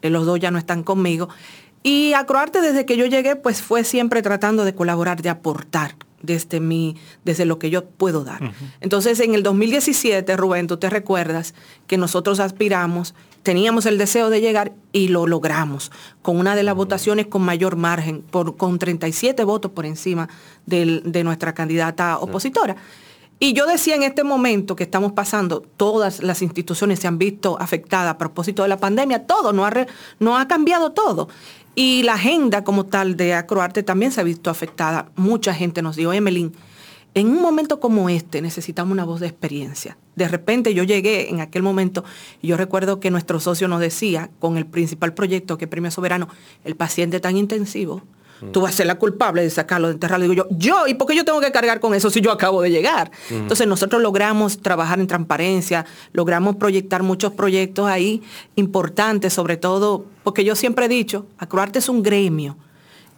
[0.00, 1.28] Eh, los dos ya no están conmigo.
[1.82, 6.60] Y Acroarte desde que yo llegué pues fue siempre tratando de colaborar, de aportar desde
[6.60, 8.52] mi, desde lo que yo puedo dar.
[8.80, 11.54] Entonces en el 2017, Rubén, tú te recuerdas
[11.88, 13.14] que nosotros aspiramos,
[13.48, 17.76] teníamos el deseo de llegar y lo logramos con una de las votaciones con mayor
[17.76, 20.28] margen, por, con 37 votos por encima
[20.66, 22.76] del- de nuestra candidata opositora.
[23.38, 27.56] Y yo decía en este momento que estamos pasando, todas las instituciones se han visto
[27.58, 29.86] afectadas a propósito de la pandemia, todo, no ha, re-
[30.18, 31.30] no ha cambiado todo.
[31.74, 35.08] Y la agenda como tal de Acroarte también se ha visto afectada.
[35.16, 36.52] Mucha gente nos dijo, Emelín,
[37.14, 39.96] en un momento como este necesitamos una voz de experiencia.
[40.16, 42.04] De repente yo llegué en aquel momento
[42.42, 45.90] y yo recuerdo que nuestro socio nos decía, con el principal proyecto que es Premio
[45.90, 46.28] Soberano,
[46.64, 48.02] el paciente tan intensivo,
[48.52, 50.28] tú vas a ser la culpable de sacarlo, de enterrarlo.
[50.28, 52.62] Digo yo, yo, ¿y por qué yo tengo que cargar con eso si yo acabo
[52.62, 53.10] de llegar?
[53.30, 58.22] Entonces nosotros logramos trabajar en transparencia, logramos proyectar muchos proyectos ahí
[58.54, 62.56] importantes, sobre todo, porque yo siempre he dicho, Acroarte es un gremio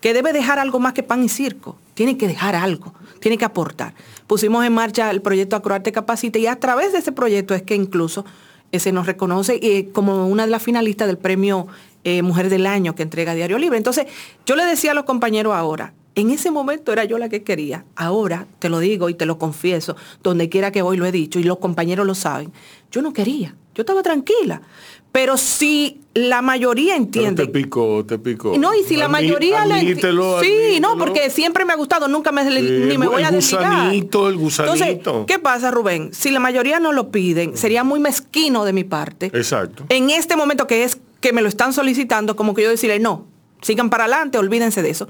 [0.01, 1.77] que debe dejar algo más que pan y circo.
[1.94, 3.94] Tiene que dejar algo, tiene que aportar.
[4.27, 7.74] Pusimos en marcha el proyecto Acroarte Capacite y a través de ese proyecto es que
[7.74, 8.24] incluso
[8.72, 11.66] eh, se nos reconoce eh, como una de las finalistas del premio
[12.05, 13.77] eh, Mujer del Año que entrega Diario Libre.
[13.77, 14.06] Entonces,
[14.47, 17.85] yo le decía a los compañeros ahora, en ese momento era yo la que quería.
[17.97, 21.39] Ahora, te lo digo y te lo confieso, donde quiera que voy lo he dicho
[21.39, 22.52] y los compañeros lo saben,
[22.90, 24.62] yo no quería, yo estaba tranquila.
[25.12, 27.46] Pero si la mayoría Pero entiende...
[27.46, 28.54] te pico, te pico.
[28.58, 32.32] No, y si la mayoría le admítelo, Sí, no, porque siempre me ha gustado, nunca
[32.32, 33.72] me Sí, ni me el voy a desligar.
[33.72, 34.74] gusanito, el gusanito.
[34.74, 36.10] Entonces, ¿qué pasa, Rubén?
[36.12, 39.26] Si la mayoría no lo piden, sería muy mezquino de mi parte.
[39.26, 39.84] Exacto.
[39.88, 43.26] En este momento que es que me lo están solicitando, como que yo decirle, no,
[43.62, 45.08] sigan para adelante, olvídense de eso.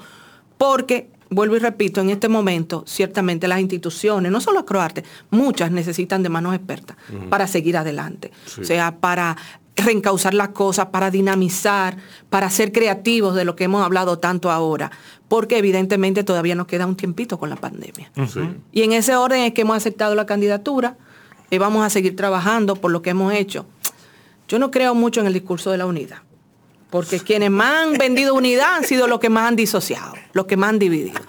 [0.59, 6.23] Porque, vuelvo y repito, en este momento, ciertamente las instituciones, no solo Croarte, muchas necesitan
[6.23, 6.97] de manos expertas
[7.31, 8.31] para seguir adelante.
[8.45, 8.61] Sí.
[8.61, 9.37] O sea, para
[9.85, 11.97] reencauzar las cosas, para dinamizar,
[12.29, 14.91] para ser creativos de lo que hemos hablado tanto ahora.
[15.29, 18.11] Porque evidentemente todavía nos queda un tiempito con la pandemia.
[18.29, 18.41] Sí.
[18.73, 20.97] Y en ese orden es que hemos aceptado la candidatura
[21.51, 23.67] y vamos a seguir trabajando por lo que hemos hecho.
[24.49, 26.19] Yo no creo mucho en el discurso de la unidad,
[26.91, 30.57] porque quienes más han vendido unidad han sido los que más han disociado, los que
[30.57, 31.21] más han dividido.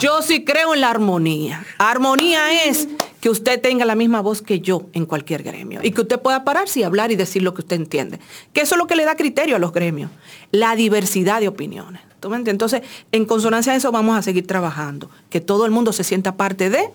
[0.00, 1.64] Yo sí creo en la armonía.
[1.78, 2.88] Armonía es
[3.20, 6.44] que usted tenga la misma voz que yo en cualquier gremio y que usted pueda
[6.44, 8.18] pararse y hablar y decir lo que usted entiende.
[8.52, 10.10] Que eso es lo que le da criterio a los gremios,
[10.50, 12.02] la diversidad de opiniones.
[12.24, 16.36] Entonces, en consonancia a eso vamos a seguir trabajando, que todo el mundo se sienta
[16.36, 16.88] parte de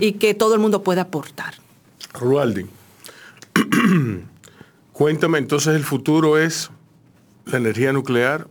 [0.00, 1.54] y que todo el mundo pueda aportar.
[2.14, 2.66] Rualdi,
[4.92, 6.70] cuéntame, entonces el futuro es
[7.46, 8.46] la energía nuclear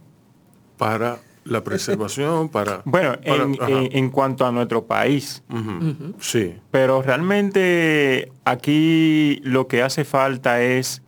[0.78, 2.82] para la preservación, para...
[2.86, 5.44] Bueno, para- en, en- en cuanto a nuestro país.
[6.20, 11.02] Sí, pero realmente aquí lo que hace falta es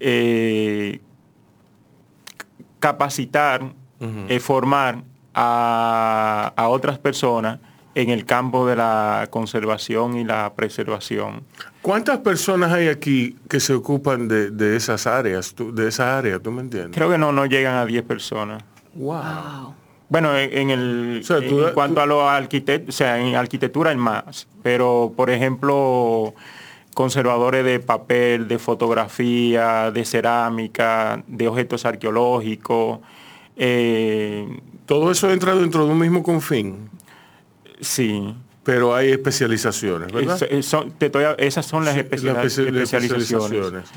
[0.00, 1.00] eh,
[2.78, 3.72] capacitar,
[4.28, 5.02] eh, formar
[5.34, 7.58] a, a otras personas
[7.96, 11.44] en el campo de la conservación y la preservación.
[11.80, 16.38] ¿Cuántas personas hay aquí que se ocupan de, de esas áreas, tú- de esa área,
[16.38, 16.94] tú me entiendes?
[16.94, 18.62] Creo que no, no llegan a 10 personas.
[18.94, 19.74] Wow.
[20.10, 23.96] Bueno, en, el, sea, tú en cuanto a los arquitectos, o sea, en arquitectura hay
[23.96, 26.34] más, pero por ejemplo,
[26.92, 33.00] conservadores de papel, de fotografía, de cerámica, de objetos arqueológicos,
[33.56, 34.46] eh,
[34.84, 36.90] Todo eso entra dentro de un mismo confín,
[37.80, 38.34] sí.
[38.64, 40.42] pero hay especializaciones, ¿verdad?
[40.42, 43.90] Es- es- son- te estoy a- esas son las, Sí, especial- las especi- las especializaciones.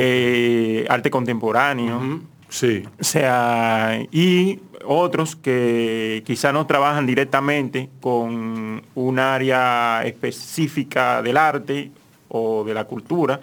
[0.00, 2.20] Eh, arte contemporáneo.
[2.48, 2.84] Sí.
[3.00, 11.90] O sea, y otros que quizá no trabajan directamente con un área específica del arte
[12.28, 13.40] o de la cultura,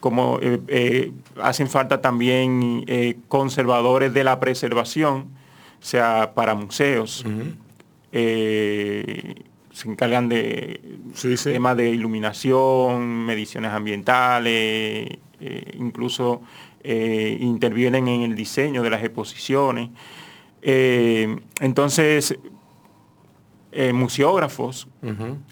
[0.00, 5.28] como eh, eh, hacen falta también eh, conservadores de la preservación,
[5.80, 7.24] o sea, para museos.
[8.16, 9.34] Eh,
[9.72, 10.80] se encargan de
[11.14, 11.50] Sí, sí.
[11.52, 16.42] temas de iluminación, mediciones ambientales, eh, incluso
[16.84, 19.90] eh, intervienen en el diseño de las exposiciones.
[20.62, 22.38] Eh, entonces,
[23.72, 24.86] eh, museógrafos,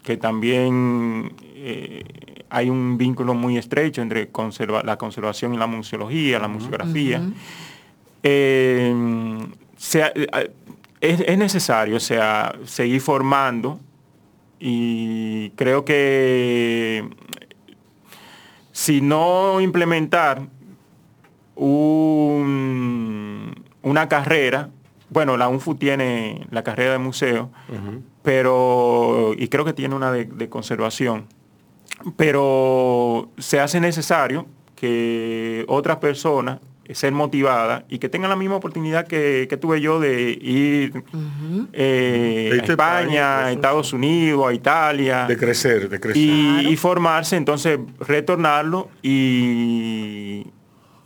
[0.05, 2.05] que también eh,
[2.48, 7.20] hay un vínculo muy estrecho entre conserva- la conservación y la museología, la museografía.
[8.22, 8.94] Eh,
[9.76, 10.51] eh,
[11.02, 13.78] es, es necesario, o sea, seguir formando
[14.58, 17.04] y creo que
[18.72, 20.42] si no implementar
[22.32, 24.70] un- una carrera,
[25.10, 27.50] bueno, la UNFU tiene la carrera de museo,
[28.22, 31.26] pero, y creo que tiene una de, de conservación,
[32.16, 34.46] pero se hace necesario
[34.76, 36.58] que otras personas
[36.90, 41.04] ser motivadas y que tengan la misma oportunidad que, que tuve yo de ir
[41.72, 46.20] eh, De a España, a Estados Unidos, a Italia De crecer, de crecer.
[46.22, 50.46] y, y formarse, entonces retornarlo y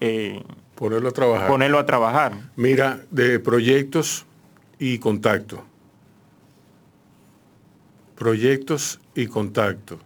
[0.00, 0.42] eh,
[0.74, 1.48] Ponerlo a trabajar.
[1.48, 2.32] ponerlo a trabajar.
[2.56, 4.26] Mira, de proyectos
[4.78, 5.64] y contacto.
[8.14, 9.98] Proyectos y contacto.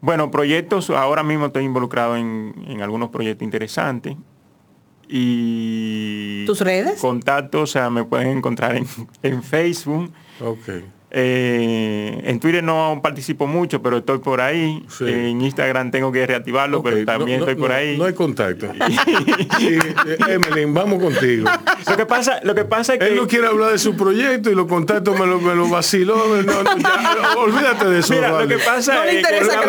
[0.00, 4.16] Bueno, proyectos, ahora mismo estoy involucrado en, en algunos proyectos interesantes.
[5.08, 7.00] Y ¿Tus redes?
[7.00, 8.86] Contactos, o sea, me pueden encontrar en,
[9.22, 10.12] en Facebook.
[10.40, 10.68] Ok.
[11.10, 14.84] Eh, en Twitter no participo mucho, pero estoy por ahí.
[14.88, 15.04] Sí.
[15.08, 17.96] En Instagram tengo que reactivarlo, pero también no- estoy por no- ahí.
[17.96, 18.68] No hay contacto.
[19.58, 19.76] Sí,
[20.06, 21.48] eh, Emeline, vamos contigo.
[21.88, 24.50] Lo que pasa, lo que pasa es que Él no quiere hablar de su proyecto
[24.50, 26.16] y los contactos me lo, me lo vaciló.
[26.42, 28.14] No, no, ya, olvídate de eso.
[28.14, 29.66] Mira, lo que pasa No le es interesa que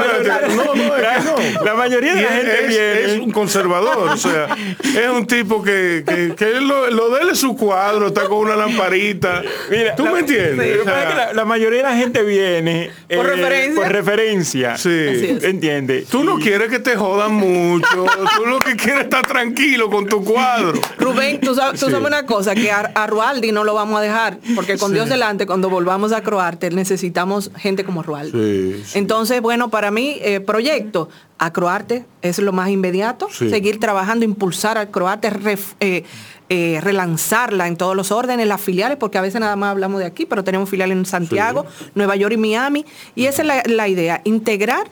[0.55, 1.65] No, no, es que no.
[1.65, 3.01] la mayoría de la gente es, viene.
[3.15, 4.47] es un conservador, o sea,
[4.83, 8.25] es un tipo que, que, que él lo, lo de él es su cuadro, está
[8.25, 9.41] con una lamparita.
[9.71, 10.81] Mira, ¿Tú la- me entiendes?
[10.81, 13.83] O sea, la, la mayoría de la gente viene eh, Por referencia.
[13.83, 14.77] Por referencia.
[14.77, 15.37] Sí.
[15.41, 16.07] ¿Entiendes?
[16.07, 18.05] Tú no quieres que te jodan mucho,
[18.37, 20.79] tú lo que quieres es estar tranquilo con tu cuadro.
[20.97, 21.91] Rubén, tú sabes, tú Sí.
[21.91, 25.09] sabes una cosa, que a, a Rualdi no lo vamos a dejar, porque con Dios
[25.09, 28.31] delante, cuando volvamos a Croarte, necesitamos gente como Rualdi.
[28.31, 28.97] Sí, sí.
[28.99, 33.49] Entonces, bueno, para mí, eh, proyecto, a Croarte es lo más inmediato, Sí.
[33.49, 36.03] seguir trabajando, impulsar al Croarte, ref- eh,
[36.49, 40.05] eh, relanzarla en todos los órdenes, las filiales, porque a veces nada más hablamos de
[40.05, 42.85] aquí, pero tenemos filiales en Santiago, Nueva York y Miami,
[43.15, 44.87] y esa es la, la idea, integrar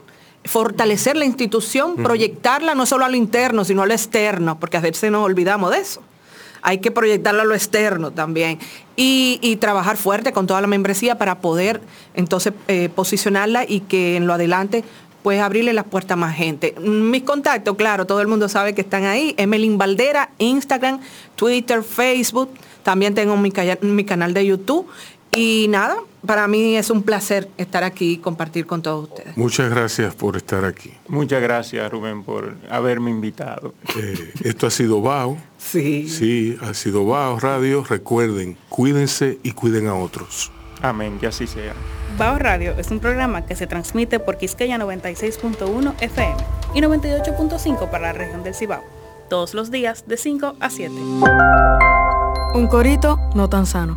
[0.45, 4.81] fortalecer la institución, proyectarla no solo a lo interno, sino a lo externo, porque a
[4.81, 6.01] veces nos olvidamos de eso.
[6.61, 8.57] Hay que proyectarla a lo externo también.
[8.95, 11.81] Y, y trabajar fuerte con toda la membresía para poder
[12.15, 14.83] entonces eh, posicionarla y que en lo adelante
[15.27, 16.73] pues abrirle las puertas a más gente.
[16.79, 19.35] Mis contactos, claro, todo el mundo sabe que están ahí.
[19.37, 21.01] Emelín Valdera, Instagram,
[21.35, 22.51] Twitter, Facebook.
[22.81, 24.87] También tengo mi, canal de YouTube.
[25.35, 29.35] Y nada, para mí es un placer estar aquí y compartir con todos ustedes.
[29.35, 30.93] Muchas gracias por estar aquí.
[31.09, 33.73] Muchas gracias, Rubén, por haberme invitado.
[33.99, 35.37] Eh, esto ha sido BAO.
[35.57, 36.07] Sí.
[36.07, 37.83] Sí, ha sido BAO Radio.
[37.83, 40.53] Recuerden, cuídense y cuiden a otros.
[40.81, 41.73] Amén, que así sea.
[42.17, 46.35] Bao Radio es un programa que se transmite por Quisqueya 96.1 FM
[46.73, 48.83] y 98.5 para la región del Cibao,
[49.29, 50.93] todos los días de 5 a 7.
[52.53, 53.95] Un corito no tan sano.